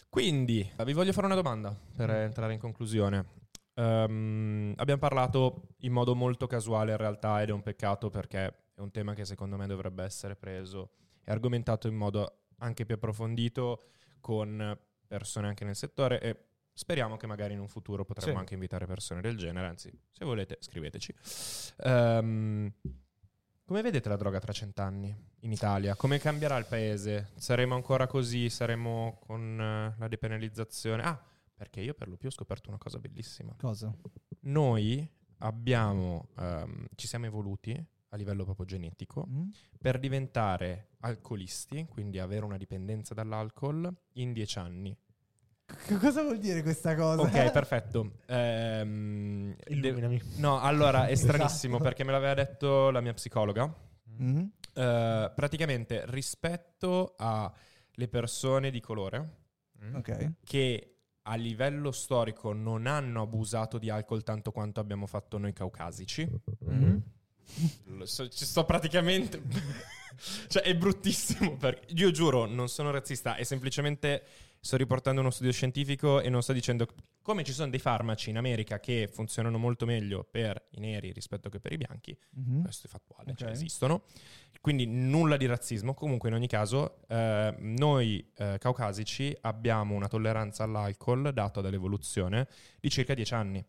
Quindi, 0.08 0.70
vi 0.84 0.92
voglio 0.92 1.12
fare 1.12 1.26
una 1.26 1.34
domanda 1.34 1.76
per 1.96 2.10
entrare 2.10 2.52
in 2.52 2.58
conclusione. 2.58 3.26
Ehm, 3.74 4.72
abbiamo 4.76 5.00
parlato 5.00 5.68
in 5.80 5.92
modo 5.92 6.14
molto 6.14 6.46
casuale 6.46 6.90
in 6.92 6.96
realtà 6.96 7.40
ed 7.42 7.48
è 7.48 7.52
un 7.52 7.62
peccato 7.62 8.10
perché 8.10 8.46
è 8.74 8.80
un 8.80 8.90
tema 8.90 9.14
che 9.14 9.24
secondo 9.24 9.56
me 9.56 9.66
dovrebbe 9.66 10.02
essere 10.02 10.34
preso 10.36 10.90
e 11.24 11.30
argomentato 11.30 11.86
in 11.88 11.94
modo 11.94 12.46
anche 12.58 12.84
più 12.84 12.94
approfondito 12.96 13.84
con 14.20 14.76
persone 15.06 15.46
anche 15.46 15.64
nel 15.64 15.76
settore 15.76 16.20
e 16.20 16.36
speriamo 16.72 17.16
che 17.16 17.26
magari 17.28 17.54
in 17.54 17.60
un 17.60 17.68
futuro 17.68 18.04
potremo 18.04 18.32
Sì. 18.32 18.38
anche 18.38 18.54
invitare 18.54 18.86
persone 18.86 19.20
del 19.20 19.36
genere, 19.36 19.66
anzi 19.68 19.90
se 20.10 20.24
volete 20.24 20.56
scriveteci. 20.60 21.14
Ehm, 21.84 22.72
come 23.68 23.82
vedete 23.82 24.08
la 24.08 24.16
droga 24.16 24.38
tra 24.38 24.50
cent'anni 24.50 25.14
in 25.40 25.52
Italia? 25.52 25.94
Come 25.94 26.18
cambierà 26.18 26.56
il 26.56 26.64
paese? 26.64 27.32
Saremo 27.36 27.74
ancora 27.74 28.06
così? 28.06 28.48
Saremo 28.48 29.18
con 29.20 29.60
eh, 29.60 29.94
la 29.98 30.08
depenalizzazione? 30.08 31.02
Ah, 31.02 31.22
perché 31.54 31.82
io 31.82 31.92
per 31.92 32.08
lo 32.08 32.16
più 32.16 32.28
ho 32.28 32.32
scoperto 32.32 32.70
una 32.70 32.78
cosa 32.78 32.98
bellissima. 32.98 33.54
Cosa? 33.58 33.94
Noi 34.40 35.06
abbiamo, 35.40 36.28
ehm, 36.38 36.86
ci 36.94 37.06
siamo 37.06 37.26
evoluti 37.26 37.72
a 38.08 38.16
livello 38.16 38.44
proprio 38.44 38.64
genetico 38.64 39.26
Mm? 39.28 39.48
per 39.78 39.98
diventare 39.98 40.92
alcolisti, 41.00 41.84
quindi 41.90 42.18
avere 42.18 42.46
una 42.46 42.56
dipendenza 42.56 43.12
dall'alcol 43.12 43.94
in 44.14 44.32
dieci 44.32 44.58
anni. 44.58 44.96
C- 45.66 45.98
cosa 45.98 46.22
vuol 46.22 46.38
dire 46.38 46.62
questa 46.62 46.94
cosa? 46.94 47.20
Ok, 47.20 47.50
perfetto. 47.52 48.12
Ehm, 48.28 49.37
Illuminami. 49.66 50.20
no, 50.36 50.60
allora 50.60 51.06
è 51.06 51.14
stranissimo 51.16 51.74
Esatto. 51.76 51.82
perché 51.90 52.04
me 52.04 52.12
l'aveva 52.12 52.34
detto 52.34 52.90
la 52.90 53.00
mia 53.00 53.12
psicologa. 53.14 53.72
Mm? 54.22 54.44
Eh, 54.74 55.32
praticamente 55.34 56.02
rispetto 56.06 57.14
alle 57.18 58.08
persone 58.08 58.70
di 58.70 58.80
colore 58.80 59.36
Mm. 59.80 59.94
Ok. 59.94 60.32
che 60.44 60.94
a 61.22 61.36
livello 61.36 61.92
storico 61.92 62.52
non 62.52 62.86
hanno 62.88 63.22
abusato 63.22 63.78
di 63.78 63.90
alcol 63.90 64.24
tanto 64.24 64.50
quanto 64.50 64.80
abbiamo 64.80 65.06
fatto 65.06 65.38
noi 65.38 65.52
caucasici. 65.52 66.28
Mm? 66.68 66.96
Lo 67.96 68.04
so- 68.06 68.28
ci 68.28 68.44
sto 68.44 68.64
praticamente. 68.64 69.40
cioè, 70.48 70.62
è 70.64 70.74
bruttissimo. 70.76 71.56
Perché 71.56 71.92
io 71.94 72.10
giuro, 72.10 72.46
non 72.46 72.68
sono 72.68 72.90
razzista, 72.90 73.36
è 73.36 73.44
semplicemente. 73.44 74.24
Sto 74.60 74.76
riportando 74.76 75.20
uno 75.20 75.30
studio 75.30 75.52
scientifico 75.52 76.20
e 76.20 76.28
non 76.28 76.42
sto 76.42 76.52
dicendo 76.52 76.86
come 77.22 77.44
ci 77.44 77.52
sono 77.52 77.70
dei 77.70 77.78
farmaci 77.78 78.30
in 78.30 78.36
America 78.38 78.80
che 78.80 79.08
funzionano 79.12 79.58
molto 79.58 79.84
meglio 79.86 80.24
per 80.28 80.68
i 80.70 80.80
neri 80.80 81.12
rispetto 81.12 81.48
che 81.48 81.60
per 81.60 81.72
i 81.72 81.76
bianchi. 81.76 82.16
Mhm. 82.30 82.62
Questo 82.62 82.86
è 82.86 82.90
fattuale, 82.90 83.34
cioè 83.36 83.48
Ok. 83.48 83.54
esistono. 83.54 84.02
Quindi 84.60 84.86
nulla 84.86 85.36
di 85.36 85.46
razzismo. 85.46 85.94
Comunque, 85.94 86.28
in 86.30 86.34
ogni 86.34 86.48
caso, 86.48 87.02
eh, 87.06 87.54
noi 87.58 88.32
eh, 88.36 88.56
caucasici 88.58 89.36
abbiamo 89.42 89.94
una 89.94 90.08
tolleranza 90.08 90.64
all'alcol 90.64 91.32
data 91.32 91.60
dall'evoluzione 91.60 92.48
di 92.80 92.90
circa 92.90 93.14
10 93.14 93.34
anni. 93.34 93.64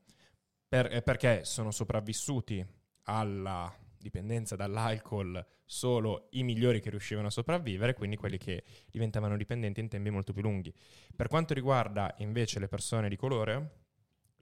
Per- 0.67 0.91
eh, 0.93 1.01
perché 1.01 1.45
sono 1.45 1.71
sopravvissuti 1.71 2.65
alla 3.03 3.71
dipendenza 3.99 4.55
dall'alcol 4.55 5.45
solo 5.65 6.27
i 6.31 6.43
migliori 6.43 6.79
che 6.81 6.89
riuscivano 6.89 7.27
a 7.27 7.31
sopravvivere, 7.31 7.93
quindi 7.93 8.15
quelli 8.15 8.37
che 8.37 8.63
diventavano 8.89 9.37
dipendenti 9.37 9.79
in 9.79 9.87
tempi 9.87 10.09
molto 10.09 10.33
più 10.33 10.41
lunghi. 10.41 10.73
Per 11.15 11.27
quanto 11.27 11.53
riguarda 11.53 12.13
invece 12.19 12.59
le 12.59 12.67
persone 12.67 13.07
di 13.09 13.15
colore, 13.15 13.71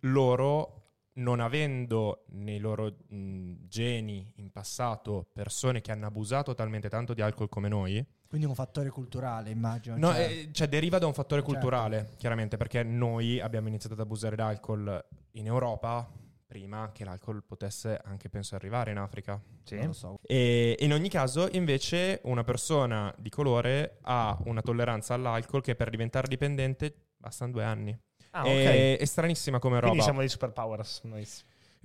loro 0.02 0.84
non 1.18 1.40
avendo 1.40 2.26
nei 2.30 2.60
loro 2.60 2.96
mh, 3.08 3.54
geni 3.68 4.32
in 4.36 4.52
passato 4.52 5.28
persone 5.34 5.82
che 5.82 5.92
hanno 5.92 6.06
abusato 6.06 6.54
talmente 6.54 6.90
tanto 6.90 7.14
di 7.14 7.22
alcol 7.22 7.50
come 7.50 7.68
noi, 7.68 8.06
Quindi 8.28 8.46
un 8.46 8.54
fattore 8.56 8.90
culturale, 8.90 9.50
immagino. 9.50 9.98
No, 9.98 10.12
cioè- 10.12 10.22
eh, 10.30 10.50
cioè 10.52 10.68
deriva 10.68 11.00
da 11.00 11.08
un 11.08 11.14
fattore 11.14 11.42
Certo. 11.42 11.56
culturale, 11.58 12.10
chiaramente, 12.18 12.58
perché 12.58 12.84
noi 12.84 13.40
abbiamo 13.40 13.68
iniziato 13.70 13.96
ad 13.96 14.02
abusare 14.02 14.36
d'alcol 14.36 15.04
in 15.32 15.46
Europa 15.48 16.08
prima 16.48 16.92
che 16.94 17.04
l'alcol 17.04 17.44
potesse 17.44 18.00
anche, 18.04 18.30
penso, 18.30 18.56
arrivare 18.56 18.92
in 18.92 18.98
Africa. 18.98 19.40
Sì. 19.64 19.76
non 19.76 19.88
lo 19.88 19.94
so. 19.94 20.20
E 20.24 20.78
in 20.80 20.94
ogni 20.94 21.10
caso, 21.10 21.48
invece, 21.52 22.22
una 22.24 22.44
persona 22.44 23.14
di 23.18 23.30
colore 23.30 23.98
ha 24.04 24.38
una 24.46 24.62
tolleranza 24.62 25.14
all'alcol 25.14 25.62
che 25.62 25.76
per 25.76 25.90
diventare 25.90 26.28
dipendente 26.28 26.94
bastano 27.18 27.52
due 27.52 27.64
anni. 27.64 27.98
Ah, 28.32 28.42
ok. 28.42 28.48
è, 28.48 28.98
è 28.98 29.06
stranissima 29.06 29.60
come 29.60 29.76
roba. 29.76 29.88
Quindi 29.88 30.04
siamo 30.04 30.20
dei 30.20 30.30
superpowers 30.30 31.02
noi. 31.04 31.28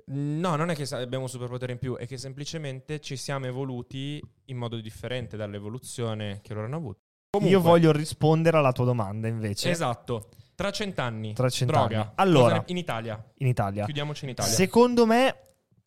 No, 0.07 0.57
non 0.57 0.71
è 0.71 0.75
che 0.75 0.83
abbiamo 0.95 1.25
un 1.25 1.31
superpotere 1.31 1.73
in 1.73 1.79
più, 1.79 1.97
è 1.97 2.07
che 2.07 2.17
semplicemente 2.17 3.01
ci 3.01 3.17
siamo 3.17 3.47
evoluti 3.47 4.23
in 4.47 4.57
modo 4.57 4.81
differente 4.81 5.37
dall'evoluzione 5.37 6.41
che 6.43 6.55
loro 6.55 6.67
hanno 6.67 6.77
avuto. 6.77 6.99
Io 7.35 7.41
Comunque- 7.41 7.71
voglio 7.71 7.93
rispondere 7.93 8.57
alla 8.59 8.73
tua 8.73 8.85
domanda 8.85 9.29
invece. 9.29 9.71
Esatto. 9.71 10.29
Tra 10.55 10.71
cent'anni. 10.71 11.33
Tra 11.33 11.49
cent'anni. 11.49 11.89
Droga. 11.89 12.13
Allora. 12.17 12.57
Ne- 12.57 12.65
in 12.67 12.77
Italia. 12.77 13.23
In 13.39 13.47
Italia. 13.47 13.85
Chiudiamoci 13.85 14.25
in 14.25 14.31
Italia. 14.31 14.53
Secondo 14.53 15.07
me 15.07 15.37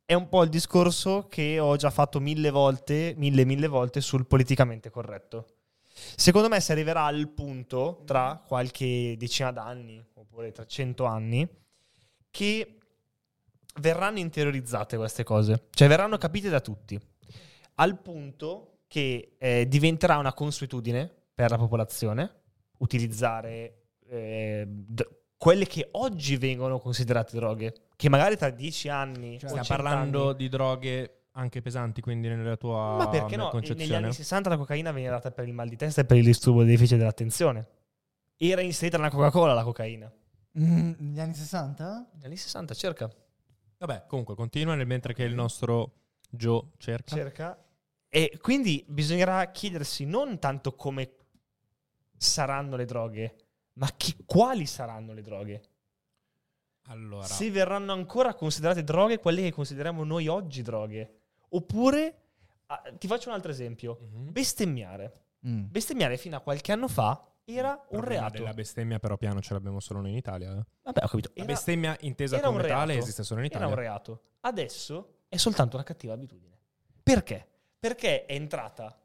è 0.05 0.13
un 0.13 0.29
po' 0.29 0.43
il 0.43 0.49
discorso 0.49 1.27
che 1.27 1.59
ho 1.59 1.75
già 1.75 1.89
fatto 1.89 2.19
mille 2.19 2.51
volte, 2.51 3.13
mille 3.17 3.45
mille 3.45 3.67
volte 3.67 4.01
sul 4.01 4.25
politicamente 4.27 4.89
corretto. 4.89 5.47
Secondo 6.15 6.49
me 6.49 6.59
si 6.59 6.71
arriverà 6.71 7.05
al 7.05 7.29
punto 7.29 8.01
tra 8.05 8.43
qualche 8.45 9.15
decina 9.17 9.51
d'anni, 9.51 10.03
oppure 10.15 10.51
tra 10.51 10.65
cento 10.65 11.05
anni, 11.05 11.47
che 12.29 12.77
verranno 13.79 14.19
interiorizzate 14.19 14.97
queste 14.97 15.23
cose, 15.23 15.67
cioè 15.71 15.87
verranno 15.87 16.17
capite 16.17 16.49
da 16.49 16.59
tutti, 16.59 16.99
al 17.75 17.99
punto 17.99 18.79
che 18.87 19.35
eh, 19.37 19.67
diventerà 19.67 20.17
una 20.17 20.33
consuetudine 20.33 21.09
per 21.33 21.49
la 21.49 21.57
popolazione 21.57 22.41
utilizzare 22.79 23.84
eh, 24.15 24.65
d- 24.67 25.07
quelle 25.37 25.65
che 25.65 25.89
oggi 25.91 26.37
vengono 26.37 26.79
considerate 26.79 27.35
droghe, 27.35 27.73
che 27.95 28.09
magari 28.09 28.37
tra 28.37 28.49
dieci 28.49 28.89
anni... 28.89 29.37
Cioè, 29.39 29.49
Stiamo 29.49 29.63
100 29.65 29.83
parlando 29.83 30.27
anni- 30.29 30.37
di 30.37 30.49
droghe 30.49 31.19
anche 31.31 31.61
pesanti, 31.61 32.01
quindi 32.01 32.27
nella 32.29 32.55
tua 32.55 32.95
Ma 32.95 33.09
perché 33.09 33.35
no? 33.35 33.49
concezione. 33.49 33.83
Negli 33.83 34.03
anni 34.03 34.13
60 34.13 34.49
la 34.49 34.57
cocaina 34.57 34.91
veniva 34.91 35.11
data 35.11 35.31
per 35.31 35.47
il 35.47 35.53
mal 35.53 35.67
di 35.67 35.75
testa 35.75 36.01
e 36.01 36.05
per 36.05 36.17
il 36.17 36.23
disturbo 36.23 36.59
del 36.59 36.69
deficit 36.69 36.97
dell'attenzione. 36.97 37.67
Era 38.37 38.61
inserita 38.61 38.97
nella 38.97 39.09
Coca-Cola 39.09 39.53
la 39.53 39.63
cocaina. 39.63 40.11
Mm, 40.57 40.93
negli 40.97 41.19
anni 41.19 41.33
60? 41.33 42.09
Negli 42.13 42.25
anni 42.25 42.37
60 42.37 42.73
cerca. 42.73 43.09
Vabbè, 43.77 44.05
comunque 44.07 44.35
continua 44.35 44.75
nel 44.75 44.87
mentre 44.87 45.13
che 45.13 45.23
il 45.23 45.33
nostro 45.33 45.93
Joe 46.29 46.69
cerca. 46.77 47.15
Cerca. 47.15 47.65
E 48.07 48.37
quindi 48.41 48.85
bisognerà 48.87 49.51
chiedersi 49.51 50.05
non 50.05 50.39
tanto 50.39 50.73
come 50.73 51.11
saranno 52.17 52.77
le 52.77 52.85
droghe, 52.85 53.35
ma 53.75 53.87
chi- 53.95 54.15
quali 54.25 54.65
saranno 54.65 55.13
le 55.13 55.21
droghe. 55.21 55.61
Allora, 56.87 57.25
Se 57.25 57.49
verranno 57.49 57.93
ancora 57.93 58.35
considerate 58.35 58.83
droghe 58.83 59.17
quelle 59.19 59.41
che 59.41 59.51
consideriamo 59.51 60.03
noi 60.03 60.27
oggi 60.27 60.61
droghe. 60.61 61.19
Oppure, 61.49 62.21
ah, 62.67 62.83
ti 62.97 63.07
faccio 63.07 63.29
un 63.29 63.35
altro 63.35 63.49
esempio, 63.51 63.97
Mhm. 64.01 64.31
bestemmiare. 64.31 65.21
Mm. 65.47 65.65
Bestemmiare 65.69 66.17
fino 66.17 66.35
a 66.35 66.41
qualche 66.41 66.71
anno 66.71 66.87
fa 66.87 67.23
era 67.43 67.71
un 67.71 67.77
Problema 67.99 68.21
reato. 68.21 68.37
della 68.37 68.53
bestemmia 68.53 68.99
però 68.99 69.17
piano 69.17 69.41
ce 69.41 69.53
l'abbiamo 69.53 69.79
solo 69.79 70.01
noi 70.01 70.11
in 70.11 70.17
Italia. 70.17 70.51
eh. 70.51 70.63
Vabbè, 70.83 71.03
ho 71.03 71.07
capito. 71.07 71.29
La 71.35 71.43
Era- 71.43 71.53
bestemmia 71.53 71.97
intesa 72.01 72.37
era 72.37 72.47
come 72.47 72.63
tale 72.67 72.97
esiste 72.97 73.23
solo 73.23 73.39
in 73.39 73.45
Era 73.47 73.55
Italia. 73.57 73.73
un 73.75 73.79
reato. 73.79 74.21
Adesso 74.41 75.13
è 75.29 75.37
soltanto 75.37 75.75
una 75.75 75.85
cattiva 75.85 76.13
abitudine. 76.13 76.57
Perché? 77.01 77.47
Perché 77.79 78.25
è 78.25 78.33
entrata. 78.33 78.99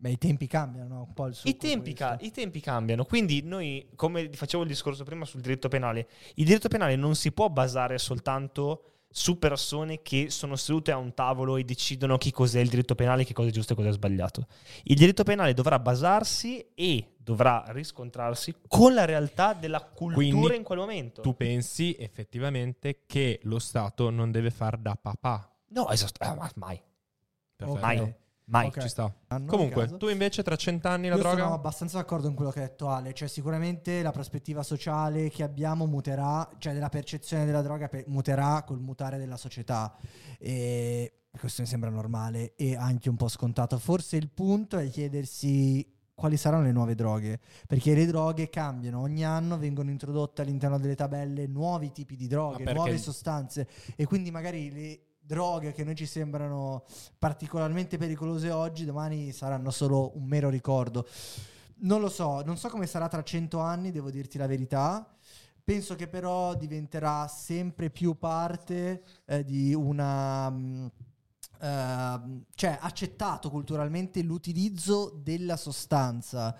Beh, 0.00 0.10
i 0.10 0.18
tempi 0.18 0.46
cambiano, 0.46 0.94
no? 0.94 1.04
Un 1.08 1.12
po' 1.12 1.26
il 1.26 1.34
succo 1.34 1.48
I 1.48 1.56
tempi, 1.56 1.92
ca- 1.92 2.16
I 2.20 2.30
tempi 2.30 2.60
cambiano. 2.60 3.04
Quindi 3.04 3.42
noi, 3.42 3.88
come 3.96 4.30
facevo 4.32 4.62
il 4.62 4.68
discorso 4.68 5.02
prima 5.02 5.24
sul 5.24 5.40
diritto 5.40 5.66
penale, 5.66 6.08
il 6.36 6.44
diritto 6.44 6.68
penale 6.68 6.94
non 6.94 7.16
si 7.16 7.32
può 7.32 7.48
basare 7.48 7.98
soltanto 7.98 8.98
su 9.10 9.40
persone 9.40 10.00
che 10.02 10.30
sono 10.30 10.54
sedute 10.54 10.92
a 10.92 10.98
un 10.98 11.14
tavolo 11.14 11.56
e 11.56 11.64
decidono 11.64 12.16
chi 12.16 12.30
cos'è 12.30 12.60
il 12.60 12.68
diritto 12.68 12.94
penale, 12.94 13.24
che 13.24 13.32
cosa 13.32 13.48
è 13.48 13.50
giusto 13.50 13.72
e 13.72 13.76
cosa 13.76 13.88
è 13.88 13.92
sbagliato. 13.92 14.46
Il 14.84 14.94
diritto 14.94 15.24
penale 15.24 15.52
dovrà 15.52 15.80
basarsi 15.80 16.64
e 16.74 17.14
dovrà 17.16 17.64
riscontrarsi 17.68 18.54
con 18.68 18.94
la 18.94 19.04
realtà 19.04 19.52
della 19.52 19.80
cultura 19.80 20.14
Quindi 20.14 20.56
in 20.56 20.62
quel 20.62 20.78
momento. 20.78 21.22
Tu 21.22 21.34
pensi 21.34 21.96
effettivamente 21.98 23.00
che 23.04 23.40
lo 23.42 23.58
Stato 23.58 24.10
non 24.10 24.30
deve 24.30 24.50
far 24.50 24.76
da 24.76 24.94
papà? 24.94 25.52
No, 25.70 25.88
esatto. 25.90 26.22
eh, 26.22 26.34
ma 26.36 26.48
mai. 26.54 26.80
Perfetto. 27.56 27.80
Mai. 27.80 28.14
Mai. 28.48 28.68
Ok. 28.68 28.80
Ci 28.80 28.88
sta. 28.88 29.12
Comunque, 29.46 29.84
in 29.84 29.98
tu 29.98 30.08
invece 30.08 30.42
tra 30.42 30.56
cent'anni 30.56 31.08
la 31.08 31.16
Io 31.16 31.20
droga? 31.22 31.42
sono 31.42 31.54
abbastanza 31.54 31.98
d'accordo 31.98 32.26
con 32.28 32.34
quello 32.34 32.50
che 32.50 32.60
ha 32.60 32.62
detto 32.62 32.88
Ale, 32.88 33.12
cioè 33.12 33.28
sicuramente 33.28 34.02
la 34.02 34.10
prospettiva 34.10 34.62
sociale 34.62 35.28
che 35.28 35.42
abbiamo 35.42 35.86
muterà, 35.86 36.48
cioè 36.58 36.72
della 36.72 36.88
percezione 36.88 37.44
della 37.44 37.62
droga 37.62 37.88
pe- 37.88 38.04
muterà 38.08 38.62
col 38.64 38.80
mutare 38.80 39.18
della 39.18 39.36
società 39.36 39.94
e 40.38 41.12
questo 41.38 41.62
mi 41.62 41.68
sembra 41.68 41.90
normale 41.90 42.54
e 42.56 42.74
anche 42.74 43.10
un 43.10 43.16
po' 43.16 43.28
scontato. 43.28 43.78
Forse 43.78 44.16
il 44.16 44.30
punto 44.30 44.78
è 44.78 44.88
chiedersi 44.88 45.86
quali 46.14 46.36
saranno 46.36 46.64
le 46.64 46.72
nuove 46.72 46.94
droghe, 46.96 47.38
perché 47.66 47.94
le 47.94 48.06
droghe 48.06 48.48
cambiano, 48.48 49.00
ogni 49.00 49.24
anno 49.24 49.56
vengono 49.56 49.90
introdotte 49.90 50.42
all'interno 50.42 50.78
delle 50.78 50.96
tabelle 50.96 51.46
nuovi 51.46 51.92
tipi 51.92 52.16
di 52.16 52.26
droghe, 52.26 52.72
nuove 52.72 52.98
sostanze 52.98 53.68
e 53.94 54.04
quindi 54.04 54.30
magari 54.32 54.72
le 54.72 55.00
droghe 55.28 55.72
che 55.72 55.84
noi 55.84 55.94
ci 55.94 56.06
sembrano 56.06 56.84
particolarmente 57.18 57.98
pericolose 57.98 58.50
oggi, 58.50 58.86
domani 58.86 59.30
saranno 59.30 59.70
solo 59.70 60.16
un 60.16 60.24
mero 60.24 60.48
ricordo. 60.48 61.06
Non 61.80 62.00
lo 62.00 62.08
so, 62.08 62.42
non 62.42 62.56
so 62.56 62.70
come 62.70 62.86
sarà 62.86 63.08
tra 63.08 63.22
cento 63.22 63.58
anni, 63.58 63.92
devo 63.92 64.10
dirti 64.10 64.38
la 64.38 64.46
verità. 64.46 65.06
Penso 65.62 65.96
che 65.96 66.08
però 66.08 66.54
diventerà 66.54 67.28
sempre 67.28 67.90
più 67.90 68.16
parte 68.16 69.02
eh, 69.26 69.44
di 69.44 69.74
una... 69.74 70.46
ehm, 70.48 72.44
cioè 72.54 72.78
accettato 72.80 73.50
culturalmente 73.50 74.22
l'utilizzo 74.22 75.20
della 75.22 75.58
sostanza. 75.58 76.56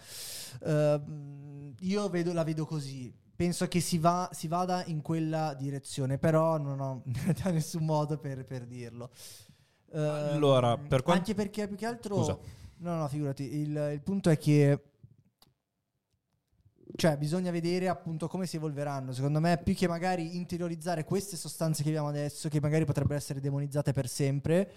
Ehm, 0.62 1.74
io 1.80 2.08
vedo, 2.10 2.34
la 2.34 2.44
vedo 2.44 2.66
così. 2.66 3.10
Penso 3.39 3.68
che 3.68 3.78
si, 3.78 3.99
va, 3.99 4.28
si 4.32 4.49
vada 4.49 4.84
in 4.86 5.01
quella 5.01 5.55
direzione, 5.55 6.18
però 6.18 6.59
non 6.59 6.80
ho 6.80 7.03
da 7.41 7.51
nessun 7.51 7.84
modo 7.84 8.18
per, 8.18 8.45
per 8.45 8.66
dirlo. 8.66 9.12
Ehm, 9.93 10.30
Allora, 10.32 10.76
per 10.76 11.05
quan- 11.05 11.18
Anche 11.18 11.34
perché 11.34 11.68
più 11.68 11.76
che 11.76 11.86
altro... 11.86 12.16
Scusa. 12.16 12.36
No, 12.78 12.97
no, 12.97 13.07
figurati. 13.07 13.45
Il, 13.61 13.91
il 13.93 14.03
punto 14.03 14.28
è 14.30 14.36
che. 14.36 14.82
Cioè, 16.97 17.16
bisogna 17.16 17.53
vedere 17.53 17.86
appunto 17.86 18.26
come 18.26 18.45
si 18.45 18.57
evolveranno. 18.57 19.12
Secondo 19.12 19.39
me, 19.39 19.57
più 19.62 19.72
che 19.72 19.86
magari 19.86 20.34
interiorizzare 20.34 21.05
queste 21.05 21.36
sostanze 21.36 21.84
che 21.84 21.91
abbiamo 21.91 22.09
adesso, 22.09 22.49
che 22.49 22.61
magari 22.61 22.84
potrebbero 22.84 23.18
essere 23.18 23.39
demonizzate 23.39 23.93
per 23.93 24.09
sempre, 24.09 24.72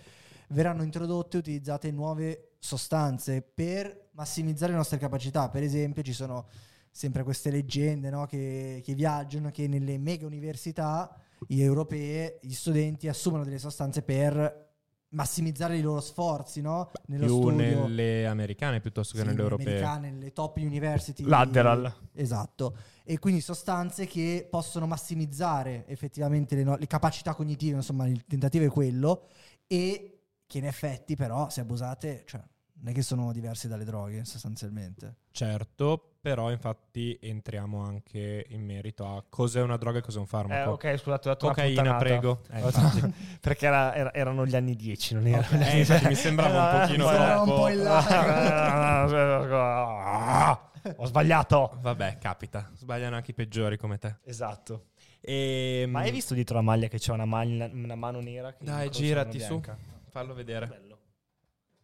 verranno 0.49 0.83
introdotte 0.83 1.37
e 1.37 1.39
utilizzate 1.39 1.89
nuove 1.89 2.57
sostanze 2.59 3.41
per 3.41 4.09
massimizzare 4.11 4.71
le 4.71 4.77
nostre 4.77 4.99
capacità. 4.99 5.49
Per 5.49 5.63
esempio, 5.63 6.03
ci 6.03 6.13
sono 6.13 6.45
sempre 6.91 7.23
queste 7.23 7.49
leggende 7.49 8.09
no, 8.09 8.25
che, 8.25 8.81
che 8.83 8.93
viaggiano, 8.93 9.49
che 9.49 9.67
nelle 9.67 9.97
mega 9.97 10.25
università 10.25 11.15
europee 11.47 12.39
gli 12.41 12.53
studenti 12.53 13.07
assumono 13.07 13.43
delle 13.43 13.57
sostanze 13.57 14.01
per 14.03 14.69
massimizzare 15.11 15.77
i 15.77 15.81
loro 15.81 15.99
sforzi 15.99 16.61
no? 16.61 16.91
nello 17.07 17.25
più 17.25 17.35
studio. 17.37 17.81
nelle 17.87 18.25
americane 18.27 18.79
piuttosto 18.79 19.15
che 19.15 19.21
Sì, 19.21 19.27
nelle 19.27 19.41
europee. 19.41 19.65
americane, 19.65 20.11
nelle 20.11 20.33
top 20.33 20.57
university. 20.57 21.23
Lateral. 21.23 21.93
Esatto. 22.13 22.75
E 23.03 23.19
quindi 23.19 23.41
sostanze 23.41 24.05
che 24.05 24.47
possono 24.49 24.87
massimizzare 24.87 25.85
effettivamente 25.87 26.55
le, 26.55 26.63
no- 26.63 26.77
le 26.77 26.87
capacità 26.87 27.33
cognitive, 27.33 27.75
insomma, 27.77 28.07
il 28.07 28.23
tentativo 28.25 28.65
è 28.65 28.69
quello, 28.69 29.27
e 29.67 30.19
che 30.45 30.57
in 30.57 30.65
effetti 30.65 31.15
però, 31.15 31.49
se 31.49 31.61
abusate, 31.61 32.23
cioè, 32.25 32.41
non 32.73 32.89
è 32.89 32.93
che 32.93 33.01
sono 33.01 33.31
diverse 33.31 33.67
dalle 33.67 33.83
droghe, 33.83 34.23
sostanzialmente. 34.23 35.15
Certo, 35.31 36.10
però 36.21 36.51
infatti 36.51 37.17
entriamo 37.19 37.83
anche 37.83 38.45
in 38.49 38.63
merito 38.63 39.05
a 39.07 39.23
cos'è 39.27 39.59
una 39.61 39.77
droga 39.77 39.97
e 39.97 40.01
cos'è 40.01 40.19
un 40.19 40.27
farmaco. 40.27 40.79
Eh, 40.79 40.91
ok, 40.91 40.97
scusate, 40.99 41.29
ho 41.29 41.37
una 41.41 41.49
Cocaina, 41.49 41.81
puttanata. 41.81 42.03
prego. 42.03 42.41
Eh, 42.51 42.59
infatti. 42.61 43.13
perché 43.41 43.65
era- 43.65 43.95
era- 43.95 44.13
erano 44.13 44.45
gli 44.45 44.55
anni 44.55 44.75
10, 44.75 45.15
non 45.15 45.25
era... 45.27 45.47
Eh, 45.49 45.79
infatti 45.79 46.05
mi 46.05 46.15
sembrava 46.15 46.63
un 46.63 46.69
pochino 46.81 47.07
Sembrava 47.07 47.39
un 47.41 47.45
troppo. 47.47 47.61
po' 47.61 47.69
in 47.69 47.79
Ho 50.97 51.05
sbagliato. 51.05 51.77
Vabbè, 51.81 52.17
capita. 52.19 52.69
Sbagliano 52.75 53.15
anche 53.15 53.31
i 53.31 53.33
peggiori 53.33 53.77
come 53.77 53.97
te. 53.97 54.17
Esatto. 54.23 54.87
E... 55.19 55.85
Ma 55.87 56.01
hai 56.01 56.11
visto 56.11 56.33
dietro 56.33 56.55
la 56.55 56.61
maglia 56.61 56.87
che 56.87 56.97
c'è 56.97 57.11
una, 57.13 57.25
maglia- 57.25 57.69
una 57.71 57.95
mano 57.95 58.19
nera? 58.19 58.53
che 58.53 58.65
Dai, 58.65 58.89
girati 58.89 59.37
una 59.37 59.45
su. 59.45 59.61
Fallo 60.09 60.33
vedere. 60.33 60.67
Bello. 60.67 60.97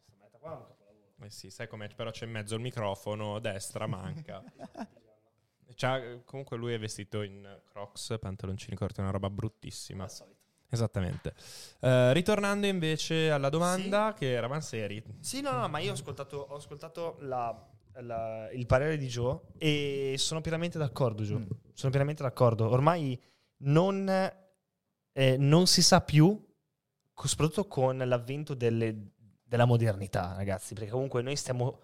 Questa 0.05 0.15
meta 0.19 0.37
qua 0.39 0.51
è 0.51 0.55
un 0.55 0.65
capolavoro. 0.67 1.06
Eh 1.21 1.29
sì, 1.31 1.49
sai 1.49 1.67
com'è? 1.67 1.87
Però 1.95 2.11
c'è 2.11 2.25
in 2.25 2.31
mezzo 2.31 2.55
il 2.55 2.61
microfono, 2.61 3.39
destra 3.39 3.87
manca. 3.87 4.43
C'ha- 5.75 6.21
comunque 6.23 6.57
lui 6.57 6.73
è 6.73 6.79
vestito 6.79 7.21
in 7.23 7.45
crocs, 7.69 8.17
pantaloncini 8.19 8.75
corti, 8.75 8.99
una 9.01 9.09
roba 9.11 9.29
bruttissima. 9.29 10.03
Al 10.03 10.11
solito. 10.11 10.35
Esattamente. 10.69 11.33
Eh, 11.79 12.13
ritornando 12.13 12.67
invece 12.67 13.31
alla 13.31 13.49
domanda, 13.49 14.13
che 14.17 14.33
eravamo 14.33 14.61
seri. 14.61 15.01
Sì, 15.19 15.41
no, 15.41 15.51
no, 15.51 15.67
ma 15.67 15.79
io 15.79 15.91
ho 15.91 15.93
ascoltato, 15.93 16.37
ho 16.37 16.55
ascoltato 16.55 17.17
la- 17.21 17.69
la- 18.01 18.49
il 18.51 18.65
parere 18.65 18.97
di 18.97 19.07
Joe 19.07 19.39
e 19.57 20.15
sono 20.17 20.41
pienamente 20.41 20.77
d'accordo, 20.77 21.23
Joe. 21.23 21.39
Mm. 21.39 21.47
Sono 21.73 21.89
pienamente 21.89 22.21
d'accordo. 22.23 22.69
Ormai 22.69 23.19
non, 23.59 24.07
eh, 24.09 25.37
non 25.37 25.67
si 25.67 25.81
sa 25.81 26.01
più, 26.01 26.45
soprattutto 27.13 27.65
con 27.67 27.97
l'avvento 27.97 28.53
delle- 28.53 29.11
della 29.47 29.65
modernità, 29.65 30.33
ragazzi, 30.35 30.73
perché 30.73 30.89
comunque 30.89 31.21
noi 31.21 31.35
stiamo, 31.35 31.79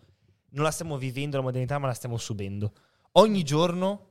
non 0.49 0.63
la 0.63 0.71
stiamo 0.71 0.97
vivendo 0.97 1.37
la 1.37 1.43
modernità, 1.43 1.77
ma 1.79 1.87
la 1.87 1.93
stiamo 1.93 2.17
subendo. 2.17 2.73
Ogni 3.13 3.43
giorno 3.43 4.09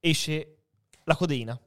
esce 0.00 0.56
la 1.04 1.14
codeina. 1.14 1.58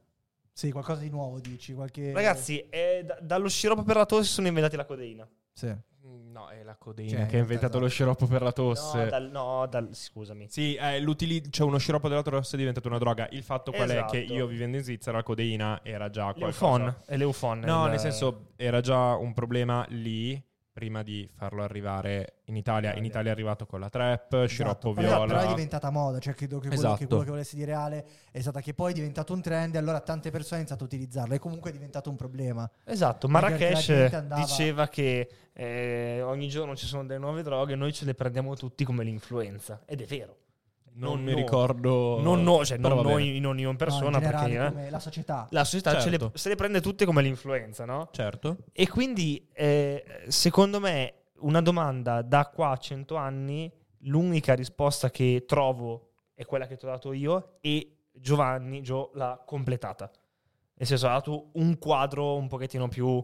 Sì, 0.52 0.70
qualcosa 0.70 1.00
di 1.00 1.08
nuovo 1.08 1.40
dici, 1.40 1.72
qualche... 1.72 2.12
Ragazzi, 2.12 2.60
eh, 2.68 3.02
da- 3.04 3.18
dallo 3.20 3.48
sciroppo 3.48 3.82
per 3.82 3.96
la 3.96 4.04
tosse 4.04 4.28
sono 4.28 4.48
inventati 4.48 4.76
la 4.76 4.84
codeina. 4.84 5.28
Sì. 5.52 5.74
No, 6.04 6.48
è 6.48 6.62
la 6.64 6.74
codeina 6.76 7.18
Cioè, 7.18 7.26
che 7.26 7.36
ha 7.36 7.40
inventato 7.40 7.66
esatto. 7.76 7.78
lo 7.84 7.88
sciroppo 7.88 8.26
per 8.26 8.42
la 8.42 8.52
tosse. 8.52 9.04
No, 9.04 9.10
dal, 9.10 9.30
no, 9.30 9.66
dal- 9.68 9.88
scusami. 9.94 10.46
Sì, 10.48 10.74
eh, 10.74 10.98
l'utili- 11.00 11.50
cioè 11.52 11.66
uno 11.66 11.78
sciroppo 11.78 12.08
della 12.08 12.22
tosse 12.22 12.56
è 12.56 12.58
diventato 12.58 12.88
una 12.88 12.98
droga. 12.98 13.28
Il 13.30 13.42
fatto 13.42 13.70
qual 13.70 13.88
è 13.90 14.04
che 14.06 14.22
Esatto. 14.22 14.32
io 14.34 14.46
vivendo 14.46 14.76
in 14.78 14.82
Svizzera 14.82 15.18
la 15.18 15.22
codeina 15.22 15.80
era 15.84 16.10
già 16.10 16.32
qualcosa. 16.32 16.76
L'Eufon. 16.78 16.96
È 17.06 17.16
l'Eufon. 17.16 17.58
No, 17.60 17.84
il- 17.84 17.90
nel 17.90 18.00
senso 18.00 18.48
era 18.56 18.80
già 18.80 19.14
un 19.14 19.32
problema 19.34 19.84
lì 19.90 20.42
prima 20.72 21.02
di 21.02 21.28
farlo 21.34 21.62
arrivare 21.62 22.38
in 22.46 22.56
Italia. 22.56 22.94
In 22.94 23.04
Italia. 23.04 23.30
È 23.30 23.32
arrivato 23.34 23.66
con 23.66 23.78
la 23.80 23.88
trap, 23.90 24.46
sciroppo 24.46 24.90
Esatto, 24.90 24.92
però, 24.92 25.08
viola. 25.08 25.26
però 25.26 25.40
è 25.40 25.54
diventata 25.54 25.90
moda, 25.90 26.18
cioè 26.18 26.34
credo 26.34 26.58
che 26.58 26.68
quello, 26.68 26.82
Esatto. 26.82 26.96
che 26.96 27.06
quello 27.06 27.22
che 27.22 27.30
volesse 27.30 27.56
dire 27.56 27.72
Ale 27.74 28.04
è 28.30 28.40
stata 28.40 28.60
che 28.60 28.72
poi 28.74 28.92
è 28.92 28.94
diventato 28.94 29.32
un 29.34 29.42
trend 29.42 29.74
e 29.74 29.78
allora 29.78 30.00
tante 30.00 30.30
persone 30.30 30.60
hanno 30.60 30.68
iniziato 30.68 30.82
a 30.84 30.86
utilizzarlo 30.86 31.34
e 31.34 31.38
comunque 31.38 31.70
è 31.70 31.72
diventato 31.72 32.08
un 32.10 32.16
problema. 32.16 32.68
Esatto, 32.84 33.28
Marrakesh 33.28 33.88
andava- 34.12 34.40
diceva 34.42 34.88
che 34.88 35.28
eh, 35.52 36.22
ogni 36.22 36.48
giorno 36.48 36.74
ci 36.74 36.86
sono 36.86 37.04
delle 37.04 37.18
nuove 37.20 37.42
droghe 37.42 37.74
e 37.74 37.76
noi 37.76 37.92
ce 37.92 38.04
le 38.06 38.14
prendiamo 38.14 38.54
tutti 38.56 38.84
come 38.84 39.04
l'influenza. 39.04 39.82
Ed 39.84 40.00
è 40.00 40.06
vero. 40.06 40.36
Non, 40.94 41.14
non 41.14 41.22
mi 41.24 41.30
no. 41.32 41.36
ricordo. 41.36 42.20
Non, 42.20 42.42
no, 42.42 42.64
cioè, 42.64 42.78
non 42.78 43.00
noi, 43.00 43.38
non 43.40 43.58
io 43.58 43.70
in 43.70 43.76
persona, 43.76 44.10
No, 44.10 44.16
in 44.16 44.22
generale, 44.22 44.48
perché 44.50 44.66
eh, 44.66 44.70
come 44.70 44.90
la 44.90 44.98
società. 45.00 45.46
la 45.50 45.64
società 45.64 45.94
ce, 46.00 46.10
Certo. 46.10 46.24
le, 46.32 46.38
se 46.38 46.48
le 46.48 46.54
prende 46.54 46.80
tutte 46.80 47.04
come 47.04 47.22
l'influenza, 47.22 47.84
no? 47.84 48.08
Certo. 48.12 48.58
E 48.72 48.88
quindi, 48.88 49.48
eh, 49.52 50.04
secondo 50.28 50.80
me, 50.80 51.14
una 51.40 51.60
domanda 51.62 52.22
da 52.22 52.46
qua 52.46 52.70
a 52.70 52.76
100 52.76 53.14
anni, 53.16 53.70
l'unica 54.04 54.54
risposta 54.54 55.10
che 55.10 55.44
trovo 55.46 56.10
è 56.34 56.44
quella 56.44 56.66
che 56.66 56.76
ti 56.76 56.84
ho 56.84 56.88
dato 56.88 57.12
io 57.12 57.56
e 57.60 57.96
Giovanni, 58.12 58.82
Gio, 58.82 59.10
l'ha 59.14 59.42
completata. 59.44 60.10
Nel 60.74 60.86
senso, 60.86 61.06
ha 61.08 61.12
dato 61.12 61.50
un 61.54 61.78
quadro 61.78 62.34
un 62.36 62.48
pochettino 62.48 62.88
più 62.88 63.22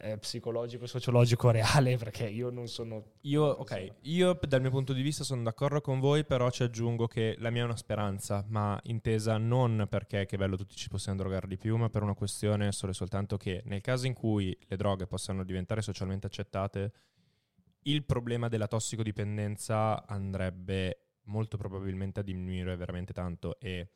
eh, 0.00 0.16
psicologico 0.18 0.84
e 0.84 0.86
sociologico 0.86 1.50
reale, 1.52 1.96
perché 1.96 2.28
io 2.28 2.50
non 2.50 2.68
sono... 2.68 3.12
Io, 3.22 3.42
ok, 3.44 3.94
io 4.02 4.38
dal 4.46 4.60
mio 4.60 4.70
punto 4.70 4.92
di 4.92 5.02
vista 5.02 5.24
sono 5.24 5.42
d'accordo 5.42 5.80
con 5.80 5.98
voi, 5.98 6.24
però 6.24 6.50
ci 6.50 6.62
aggiungo 6.62 7.06
che 7.06 7.34
la 7.38 7.50
mia 7.50 7.62
è 7.62 7.64
una 7.64 7.76
speranza, 7.76 8.44
ma 8.48 8.78
intesa 8.84 9.36
non 9.38 9.86
perché 9.88 10.26
che 10.26 10.36
bello 10.36 10.56
tutti 10.56 10.76
ci 10.76 10.88
possiamo 10.88 11.18
drogare 11.18 11.46
di 11.46 11.58
più, 11.58 11.76
ma 11.76 11.90
per 11.90 12.02
una 12.02 12.14
questione 12.14 12.72
solo 12.72 12.92
e 12.92 12.94
soltanto 12.94 13.36
che 13.36 13.62
nel 13.66 13.80
caso 13.80 14.06
in 14.06 14.14
cui 14.14 14.56
le 14.66 14.76
droghe 14.76 15.06
possano 15.06 15.44
diventare 15.44 15.82
socialmente 15.82 16.26
accettate, 16.26 16.92
il 17.82 18.04
problema 18.04 18.48
della 18.48 18.66
tossicodipendenza 18.66 20.06
andrebbe 20.06 21.02
molto 21.24 21.56
probabilmente 21.56 22.20
a 22.20 22.22
diminuire 22.22 22.76
veramente 22.76 23.12
tanto 23.12 23.58
e 23.58 23.90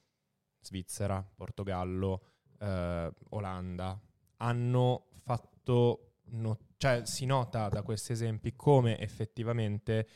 Svizzera, 0.61 1.27
Portogallo, 1.35 2.23
eh, 2.59 3.13
Olanda 3.31 4.01
hanno 4.43 5.07
fatto, 5.23 6.15
no- 6.31 6.59
cioè 6.77 7.03
si 7.05 7.27
nota 7.27 7.69
da 7.69 7.83
questi 7.83 8.13
esempi 8.13 8.55
come 8.57 8.99
effettivamente 8.99 10.07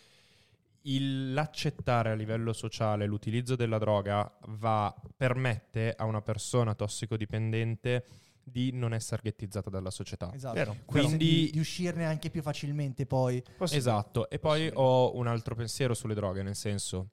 il- 0.83 1.33
l'accettare 1.33 2.11
a 2.11 2.15
livello 2.15 2.53
sociale 2.53 3.07
l'utilizzo 3.07 3.57
della 3.57 3.79
droga 3.79 4.31
va, 4.49 4.95
permette 5.17 5.95
a 5.97 6.05
una 6.05 6.23
persona 6.23 6.75
tossicodipendente 6.75 8.05
di 8.43 8.71
non 8.73 8.93
essere 8.95 9.23
ghettizzata 9.25 9.71
dalla 9.71 9.91
società. 9.91 10.33
Esatto. 10.33 10.55
Vero. 10.55 10.77
Quindi- 10.85 11.17
di, 11.17 11.51
di 11.51 11.59
uscirne 11.59 12.05
anche 12.05 12.31
più 12.31 12.43
facilmente 12.43 13.05
poi. 13.05 13.43
Esatto, 13.71 14.31
e 14.31 14.39
poi 14.39 14.71
ho 14.73 15.17
un 15.17 15.27
altro 15.27 15.57
pensiero 15.57 15.95
sulle 15.95 16.15
droghe, 16.15 16.43
nel 16.45 16.55
senso, 16.55 17.11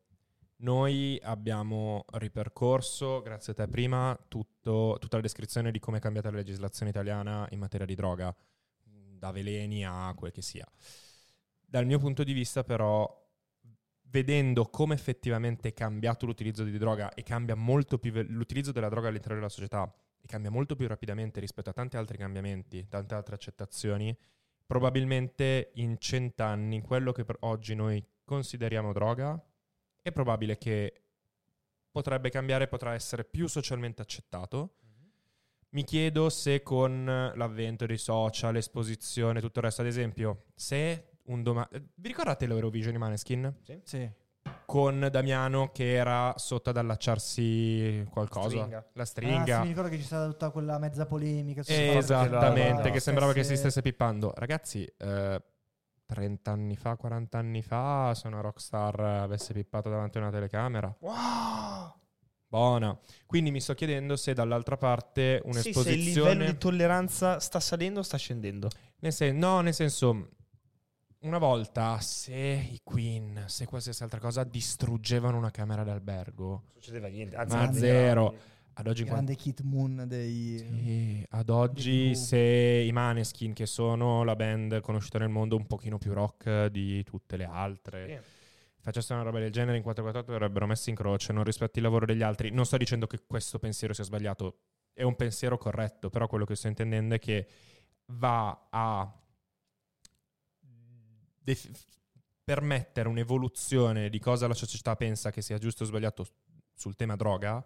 noi 0.64 1.20
abbiamo 1.24 2.05
ripercorso, 2.14 3.22
grazie 3.22 3.51
a 3.51 3.55
te 3.55 3.68
prima, 3.68 4.18
tutto- 4.28 4.97
tutta 4.99 5.18
la 5.18 5.22
descrizione 5.22 5.72
di 5.72 5.80
come 5.80 5.97
è 5.97 6.01
cambiata 6.01 6.30
la 6.30 6.38
legislazione 6.38 6.89
italiana 6.89 7.45
in 7.51 7.59
materia 7.59 7.86
di 7.86 7.95
droga, 7.95 8.34
da 8.84 9.32
veleni 9.32 9.86
a 9.86 10.14
quel 10.16 10.32
che 10.32 10.41
sia. 10.41 10.66
Dal 11.59 11.86
mio 11.86 11.99
punto 11.99 12.24
di 12.24 12.32
vista 12.32 12.64
però, 12.64 13.22
vedendo 14.03 14.66
come 14.66 14.93
effettivamente 14.93 15.70
è 15.70 15.74
cambiato 15.74 16.26
l'utilizzo 16.26 16.64
di 16.64 16.78
droga 16.78 17.14
e 17.14 17.24
cambia 17.24 17.55
molto 17.55 17.97
più 17.97 18.11
ve- 18.11 18.24
l'utilizzo 18.24 18.72
della 18.72 18.89
droga 18.89 19.09
all'interno 19.09 19.36
della 19.36 19.49
società 19.49 19.93
e 20.22 20.28
cambia 20.28 20.51
molto 20.51 20.76
più 20.76 20.88
rapidamente 20.88 21.41
rispetto 21.41 21.72
a 21.72 21.74
tanti 21.74 21.97
altri 21.97 22.18
cambiamenti, 22.18 22.88
tante 22.88 23.16
altre 23.16 23.36
accettazioni, 23.36 24.16
probabilmente 24.66 25.72
in 25.76 25.97
cent'anni 25.99 26.82
quello 26.82 27.11
che 27.11 27.26
oggi 27.41 27.76
noi 27.76 28.01
consideriamo 28.24 28.93
droga 28.93 29.43
è 30.04 30.12
probabile 30.12 30.58
che 30.60 31.01
potrebbe 31.89 32.30
cambiare, 32.30 32.68
potrà 32.68 32.93
essere 32.93 33.24
più 33.24 33.47
socialmente 33.47 34.01
accettato. 34.01 34.76
Mi 35.70 35.84
chiedo 35.84 36.30
se 36.30 36.62
con 36.62 37.06
l'avvento 37.36 37.88
dei 37.88 37.97
social, 37.97 38.54
l'esposizione, 38.54 39.39
tutto 39.41 39.58
il 39.60 39.66
resto, 39.66 39.82
ad 39.82 39.88
esempio, 39.88 40.43
se 40.54 41.18
un 41.24 41.41
domani... 41.41 41.68
Vi 41.95 42.08
ricordate 42.08 42.45
l'Eurovision 42.45 42.91
di 42.91 42.99
Maneskin? 42.99 43.56
Sì. 43.84 44.08
Con 44.66 45.08
Damiano 45.12 45.72
che 45.72 45.93
era 45.93 46.34
sotto 46.38 46.70
ad 46.70 46.78
allacciarsi 46.78 48.06
qualcosa. 48.12 48.49
Stringa. 48.49 48.89
La 48.93 49.01
Ah, 49.01 49.06
stringa. 49.06 49.56
sì, 49.56 49.62
mi 49.62 49.68
ricordo 49.70 49.89
che 49.89 49.97
c'è 49.97 50.04
stata 50.04 50.28
tutta 50.28 50.49
quella 50.51 50.78
mezza 50.78 51.06
polemica. 51.08 51.62
Eh, 51.66 51.91
cosa 51.93 52.26
Esattamente, 52.26 52.82
che 52.84 52.91
che 52.91 52.99
sembrava 52.99 53.32
che 53.34 53.39
si 53.43 53.56
stesse- 53.56 53.70
stesse 53.70 53.82
pippando. 53.82 54.32
Ragazzi, 54.36 54.84
eh, 54.97 55.41
30 56.06 56.51
anni 56.51 56.76
fa, 56.76 56.95
40 56.95 57.38
anni 57.38 57.62
fa, 57.62 58.14
se 58.16 58.28
una 58.28 58.41
rockstar 58.41 58.99
avesse 58.99 59.54
pippato 59.54 59.89
davanti 59.89 60.18
a 60.18 60.22
una 60.22 60.32
telecamera, 60.32 60.95
Wow! 60.99 61.93
buona. 62.47 62.97
Quindi 63.26 63.51
mi 63.51 63.60
sto 63.60 63.74
chiedendo 63.74 64.16
se 64.16 64.34
dall'altra 64.34 64.78
parte 64.78 65.41
Sì, 65.43 65.51
se 65.51 65.60
il 65.60 65.66
un'esposizione... 65.74 66.30
livello 66.34 66.51
di 66.51 66.58
tolleranza 66.58 67.39
sta 67.39 67.60
salendo 67.60 67.99
o 67.99 68.04
sta 68.04 68.18
scendendo? 68.18 68.70
Nel 68.99 69.12
sen- 69.14 69.38
no, 69.38 69.62
nel 69.62 69.74
senso, 69.74 70.30
una 71.22 71.38
volta 71.39 71.99
se 71.99 72.36
i 72.36 72.80
Queen, 72.84 73.45
se 73.47 73.66
qualsiasi 73.66 74.04
altra 74.04 74.20
cosa 74.20 74.43
distruggevano 74.43 75.38
una 75.38 75.51
camera 75.51 75.84
d'albergo, 75.84 76.47
Non 76.47 76.62
succedeva 76.74 77.08
niente. 77.08 77.36
Ma 77.38 77.43
grandi, 77.45 77.80
zero. 77.80 78.36
Ad 78.74 78.88
oggi 78.88 79.03
grande 79.03 79.36
Kit 79.36 79.61
Moon 79.61 80.05
dei... 80.07 80.57
Sì, 80.57 81.26
ad 81.30 81.49
oggi 81.49 82.15
se 82.15 82.38
i 82.38 82.91
Maneskin, 82.91 83.53
che 83.53 83.65
sono 83.65 84.24
la 84.24 84.36
band 84.36 84.82
conosciuta 84.82 85.19
nel 85.19 85.30
mondo 85.30 85.55
un 85.55 85.67
pochino 85.67 85.97
più 85.97 86.13
rock 86.13 86.67
di 86.67 87.03
tutte 87.03 87.38
le 87.38 87.45
altre, 87.45 88.07
Sì. 88.07 88.30
facessero 88.82 89.15
una 89.19 89.30
roba 89.30 89.39
del 89.39 89.51
genere 89.51 89.78
in 89.78 89.84
448 89.84 90.32
verrebbero 90.32 90.65
messi 90.67 90.89
in 90.89 90.95
croce, 90.95 91.34
non 91.34 91.43
rispetti 91.43 91.78
il 91.80 91.84
lavoro 91.84 92.05
degli 92.05 92.24
altri. 92.24 92.51
Non 92.51 92.65
sto 92.65 92.78
dicendo 92.78 93.05
che 93.07 93.19
questo 93.26 93.59
pensiero 93.59 93.93
sia 93.93 94.03
sbagliato, 94.03 94.59
è 94.93 95.03
un 95.03 95.15
pensiero 95.15 95.57
corretto, 95.57 96.09
però 96.09 96.28
quello 96.28 96.45
che 96.45 96.55
sto 96.55 96.67
intendendo 96.67 97.15
è 97.15 97.19
che 97.19 97.47
va 98.07 98.67
a 98.69 99.11
def- 101.39 101.69
permettere 102.43 103.07
un'evoluzione 103.07 104.09
di 104.09 104.19
cosa 104.19 104.47
la 104.47 104.53
società 104.53 104.95
pensa 104.95 105.32
che 105.32 105.41
sia 105.41 105.57
giusto 105.57 105.84
o 105.84 105.86
sbagliato 105.86 106.26
sul 106.74 106.95
tema 106.95 107.15
droga. 107.15 107.63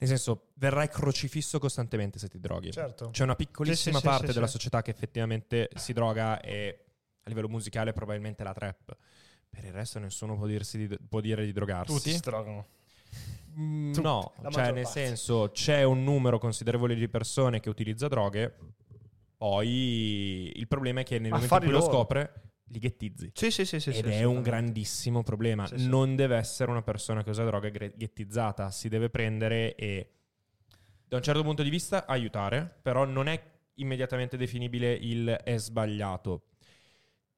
Nel 0.00 0.08
senso, 0.08 0.50
verrai 0.54 0.88
crocifisso 0.88 1.58
costantemente 1.58 2.18
se 2.18 2.28
ti 2.28 2.38
droghi. 2.38 2.70
Certo. 2.70 3.10
C'è 3.10 3.24
una 3.24 3.34
piccolissima 3.34 3.96
Sì, 3.98 4.02
sì, 4.02 4.08
parte 4.08 4.26
sì, 4.28 4.32
della 4.32 4.46
società 4.46 4.80
che 4.82 4.90
effettivamente 4.92 5.68
si 5.74 5.92
droga 5.92 6.40
e 6.40 6.84
a 7.22 7.28
livello 7.28 7.48
musicale 7.48 7.92
probabilmente 7.92 8.44
la 8.44 8.52
trap. 8.52 8.96
Per 9.50 9.64
il 9.64 9.72
resto 9.72 9.98
nessuno 9.98 10.36
può, 10.36 10.46
di- 10.46 10.98
può 11.08 11.20
dire 11.20 11.44
di 11.44 11.52
drogarsi. 11.52 11.92
Tutti 11.94 12.12
si 12.12 12.20
drogano. 12.20 12.66
Mm, 13.58 13.94
no, 13.94 14.34
cioè 14.50 14.70
nel 14.70 14.84
parte. 14.84 15.06
senso 15.06 15.50
c'è 15.52 15.82
un 15.82 16.04
numero 16.04 16.38
considerevole 16.38 16.94
di 16.94 17.08
persone 17.08 17.58
che 17.58 17.68
utilizza 17.68 18.06
droghe, 18.06 18.54
poi 19.36 20.52
il 20.54 20.68
problema 20.68 21.00
è 21.00 21.02
che 21.04 21.18
nel 21.18 21.30
Ma 21.30 21.36
momento 21.36 21.54
in 21.54 21.60
cui 21.60 21.68
fari 21.68 21.78
lo 21.80 21.84
loro. 21.86 21.92
scopre 21.98 22.32
li 22.68 22.78
ghettizzi. 22.78 23.30
Sì, 23.34 23.50
sì, 23.50 23.64
sì. 23.64 23.80
sì 23.80 23.90
Ed 23.90 24.04
sì, 24.04 24.10
è 24.10 24.24
un 24.24 24.42
grandissimo 24.42 25.22
problema. 25.22 25.66
Sì, 25.66 25.78
sì. 25.78 25.88
Non 25.88 26.16
deve 26.16 26.36
essere 26.36 26.70
una 26.70 26.82
persona 26.82 27.22
che 27.22 27.30
usa 27.30 27.44
droga 27.44 27.68
ghettizzata, 27.68 28.70
si 28.70 28.88
deve 28.88 29.10
prendere 29.10 29.74
e 29.74 30.10
da 31.06 31.16
un 31.16 31.22
certo 31.22 31.42
punto 31.42 31.62
di 31.62 31.70
vista 31.70 32.06
aiutare, 32.06 32.78
però 32.82 33.04
non 33.04 33.28
è 33.28 33.42
immediatamente 33.74 34.36
definibile 34.36 34.92
il 34.92 35.28
è 35.28 35.56
sbagliato. 35.56 36.42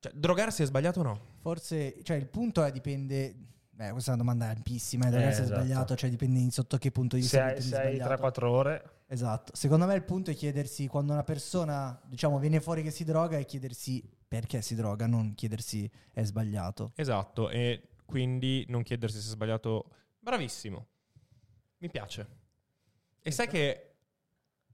Cioè, 0.01 0.13
drogarsi 0.15 0.63
è 0.63 0.67
sbagliato 0.67 1.01
o 1.01 1.03
no? 1.03 1.21
Forse, 1.41 2.03
cioè 2.03 2.17
il 2.17 2.27
punto 2.27 2.65
è 2.65 2.73
dipende... 2.73 3.35
Beh, 3.81 3.93
questa 3.93 4.11
è 4.11 4.15
una 4.15 4.23
domanda 4.23 4.47
ampissima, 4.49 5.07
eh, 5.07 5.11
deve 5.11 5.25
Eh, 5.25 5.27
essere 5.29 5.45
esatto. 5.45 5.61
sbagliato, 5.61 5.95
cioè 5.95 6.11
dipende 6.11 6.39
in 6.39 6.51
sotto 6.51 6.77
che 6.77 6.91
punto 6.91 7.17
di 7.17 7.23
vista 7.23 7.45
hai, 7.45 7.55
ritieni 7.55 7.71
se 7.71 7.77
hai 7.81 7.95
sbagliato. 7.95 8.23
3-4 8.27 8.45
ore, 8.45 8.83
Esatto. 9.13 9.51
Secondo 9.57 9.87
me 9.87 9.95
il 9.95 10.05
punto 10.05 10.31
è 10.31 10.35
chiedersi 10.35 10.87
quando 10.87 11.13
una 11.13 11.25
persona, 11.25 12.01
diciamo, 12.07 12.39
viene 12.39 12.61
fuori 12.61 12.85
che 12.85 12.93
si 12.93 13.03
droga 13.03 13.39
e 13.39 13.45
chiedersi 13.45 14.09
perché 14.31 14.63
si 14.63 14.77
droga, 14.77 15.09
non 15.09 15.35
chiedersi 15.35 15.91
è 16.13 16.23
sbagliato. 16.23 16.93
Esatto, 16.95 17.51
e 17.51 17.89
quindi 18.05 18.65
non 18.69 18.85
chiedersi 18.85 19.19
se 19.21 19.27
è 19.27 19.31
sbagliato. 19.33 19.91
Bravissimo. 20.21 20.87
Mi 21.79 21.91
piace. 21.91 22.29
E 23.21 23.31
sai 23.33 23.49
che 23.49 23.95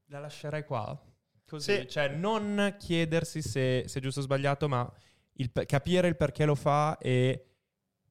la 0.08 0.18
lascerei 0.18 0.62
qua? 0.62 1.02
Così, 1.46 1.74
Sì. 1.74 1.88
cioè 1.88 2.08
non 2.08 2.76
chiedersi 2.78 3.40
se, 3.40 3.84
se 3.86 3.98
è 3.98 4.02
giusto 4.02 4.20
o 4.20 4.24
sbagliato, 4.24 4.68
ma 4.68 4.92
il 5.38 5.50
capire 5.64 6.08
il 6.08 6.16
perché 6.16 6.44
lo 6.44 6.54
fa 6.54 6.98
e 6.98 7.46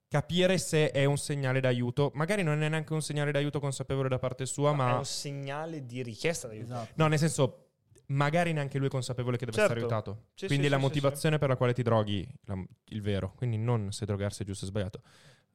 capire 0.08 0.58
se 0.58 0.90
è 0.90 1.06
un 1.06 1.18
segnale 1.18 1.60
d'aiuto. 1.60 2.10
Magari 2.16 2.42
non 2.42 2.64
è 2.64 2.70
neanche 2.70 2.94
un 2.94 3.04
segnale 3.04 3.32
d'aiuto 3.32 3.60
consapevole 3.60 4.10
da 4.10 4.18
parte 4.18 4.48
sua, 4.48 4.72
è 4.72 4.74
ma 4.74 4.98
un 4.98 5.06
segnale 5.06 5.86
di 5.86 6.02
richiesta 6.02 6.48
d'aiuto. 6.48 6.74
Esatto. 6.74 6.92
no, 6.96 7.08
nel 7.08 7.20
senso 7.20 7.65
magari 8.08 8.54
neanche 8.54 8.78
lui 8.78 8.88
è 8.88 8.90
consapevole 8.90 9.38
che 9.38 9.46
deve 9.46 9.58
Certo. 9.58 9.74
essere 9.74 9.86
aiutato. 9.88 10.26
Sì, 10.34 10.48
Quindi 10.48 10.66
sì, 10.66 10.72
la 10.72 10.78
motivazione 10.78 11.38
per 11.38 11.50
la 11.50 11.56
quale 11.56 11.74
ti 11.74 11.84
droghi, 11.84 12.28
la- 12.46 12.64
il 12.90 13.02
vero, 13.02 13.34
quindi 13.36 13.58
non 13.58 13.92
se 13.92 14.06
drogarsi 14.06 14.44
è 14.44 14.46
giusto 14.46 14.66
o 14.66 14.68
sbagliato. 14.68 15.02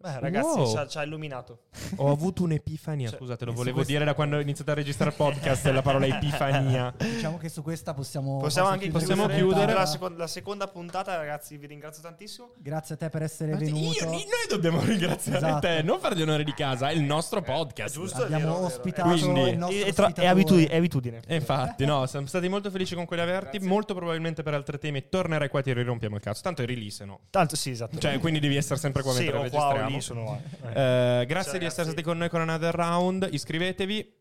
Beh, 0.01 0.19
ragazzi, 0.19 0.59
Wow. 0.59 0.71
ci 0.71 0.77
ha- 0.79 0.87
ci 0.87 0.97
ha 0.99 1.03
illuminato. 1.03 1.59
Ho 1.97 2.11
avuto 2.11 2.43
un'epifania, 2.45 3.11
Cioè, 3.11 3.19
scusate, 3.19 3.45
lo 3.45 3.53
volevo 3.53 3.75
questo- 3.77 3.93
dire 3.93 4.05
da 4.07 4.15
quando 4.15 4.37
ho 4.37 4.41
iniziato 4.41 4.71
a 4.71 4.75
registrare 4.75 5.11
il 5.11 5.17
podcast, 5.17 5.67
la 5.67 5.83
parola 5.83 6.07
epifania. 6.07 6.95
Diciamo 6.97 7.37
che 7.37 7.51
su 7.51 7.63
questa 7.63 7.93
possiamo, 7.93 8.39
Possiamo 8.39 8.69
anche 8.69 8.85
chiudere 8.89 9.05
possiamo 9.05 9.29
chiudere. 9.29 9.73
la, 9.75 9.85
seconda, 9.85 10.19
la 10.19 10.27
seconda 10.27 10.67
puntata, 10.69 11.17
ragazzi. 11.17 11.59
Vi 11.59 11.67
ringrazio 11.67 12.03
tantissimo. 12.03 12.53
Grazie 12.57 12.95
a 12.95 12.99
te 12.99 13.11
per 13.11 13.23
essere 13.23 13.51
Io- 13.53 13.59
venuto. 13.59 14.05
noi 14.07 14.25
dobbiamo 14.49 14.81
ringraziare 14.83 15.37
Esatto. 15.47 15.61
te, 15.67 15.83
non 15.83 16.01
fargli 16.01 16.23
onore 16.23 16.45
di 16.45 16.55
casa, 16.55 16.89
è 16.89 16.93
il 16.95 17.03
nostro 17.03 17.43
podcast. 17.43 17.93
giusto. 17.95 18.23
Abbiamo 18.23 18.55
vero, 18.55 18.65
ospitato 18.65 19.09
Quindi- 19.11 19.51
il 19.51 19.59
nostro 19.59 19.87
E- 19.87 19.93
tra- 19.93 20.13
è, 20.15 20.27
abitudine, 20.27 20.69
è 20.69 20.77
abitudine. 20.77 21.21
E 21.27 21.35
infatti, 21.77 21.85
no, 21.85 22.07
siamo 22.07 22.25
stati 22.25 22.49
molto 22.49 22.71
felici 22.71 22.95
con 22.95 23.05
quelli 23.05 23.21
aperti. 23.23 23.59
Molto 23.61 23.93
probabilmente 23.95 24.43
per 24.43 24.55
altri 24.55 24.79
temi 24.79 25.09
tornerai 25.11 25.51
qua 25.51 25.61
e 25.61 25.63
ti 25.63 25.73
rirompiamo 25.75 26.17
il 26.17 26.23
cazzo. 26.23 26.41
Tanto 26.41 26.63
è 26.63 26.67
release, 26.67 27.05
no? 27.05 27.21
Tanto 27.29 27.55
sì, 27.55 27.69
esatto. 27.71 27.99
Cioè, 27.99 28.19
quindi 28.19 28.41
devi 28.41 28.57
essere 28.57 28.79
sempre 28.79 29.03
qua 29.03 29.13
sì, 29.13 29.19
mentre 29.25 29.37
o 29.39 29.43
registriamo. 29.43 29.89
Lì 29.91 30.01
sono. 30.01 30.41
eh. 30.75 31.21
Eh, 31.21 31.27
grazie 31.27 31.51
Ciao, 31.53 31.59
di 31.59 31.65
essere 31.67 31.87
stati 31.87 32.03
con 32.03 32.19
noi 32.19 32.29
con 32.29 32.41
Another 32.41 32.75
Round. 32.75 33.29
Iscrivetevi. 33.31 34.19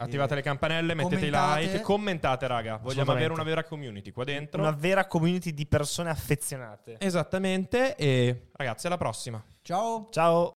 Attivate 0.00 0.34
le 0.34 0.40
campanelle, 0.40 0.94
mettete 0.94 1.26
i 1.26 1.30
like, 1.30 1.82
commentate, 1.82 2.46
raga. 2.46 2.78
Vogliamo 2.82 3.12
avere 3.12 3.34
una 3.34 3.42
vera 3.42 3.64
community 3.64 4.12
qua 4.12 4.24
dentro. 4.24 4.62
Una 4.62 4.70
vera 4.70 5.06
community 5.06 5.52
di 5.52 5.66
persone 5.66 6.08
affezionate. 6.08 6.96
Esattamente. 6.98 7.96
E 7.96 8.46
ragazzi, 8.52 8.86
alla 8.86 8.96
prossima. 8.96 9.44
Ciao. 9.60 10.08
Ciao. 10.10 10.48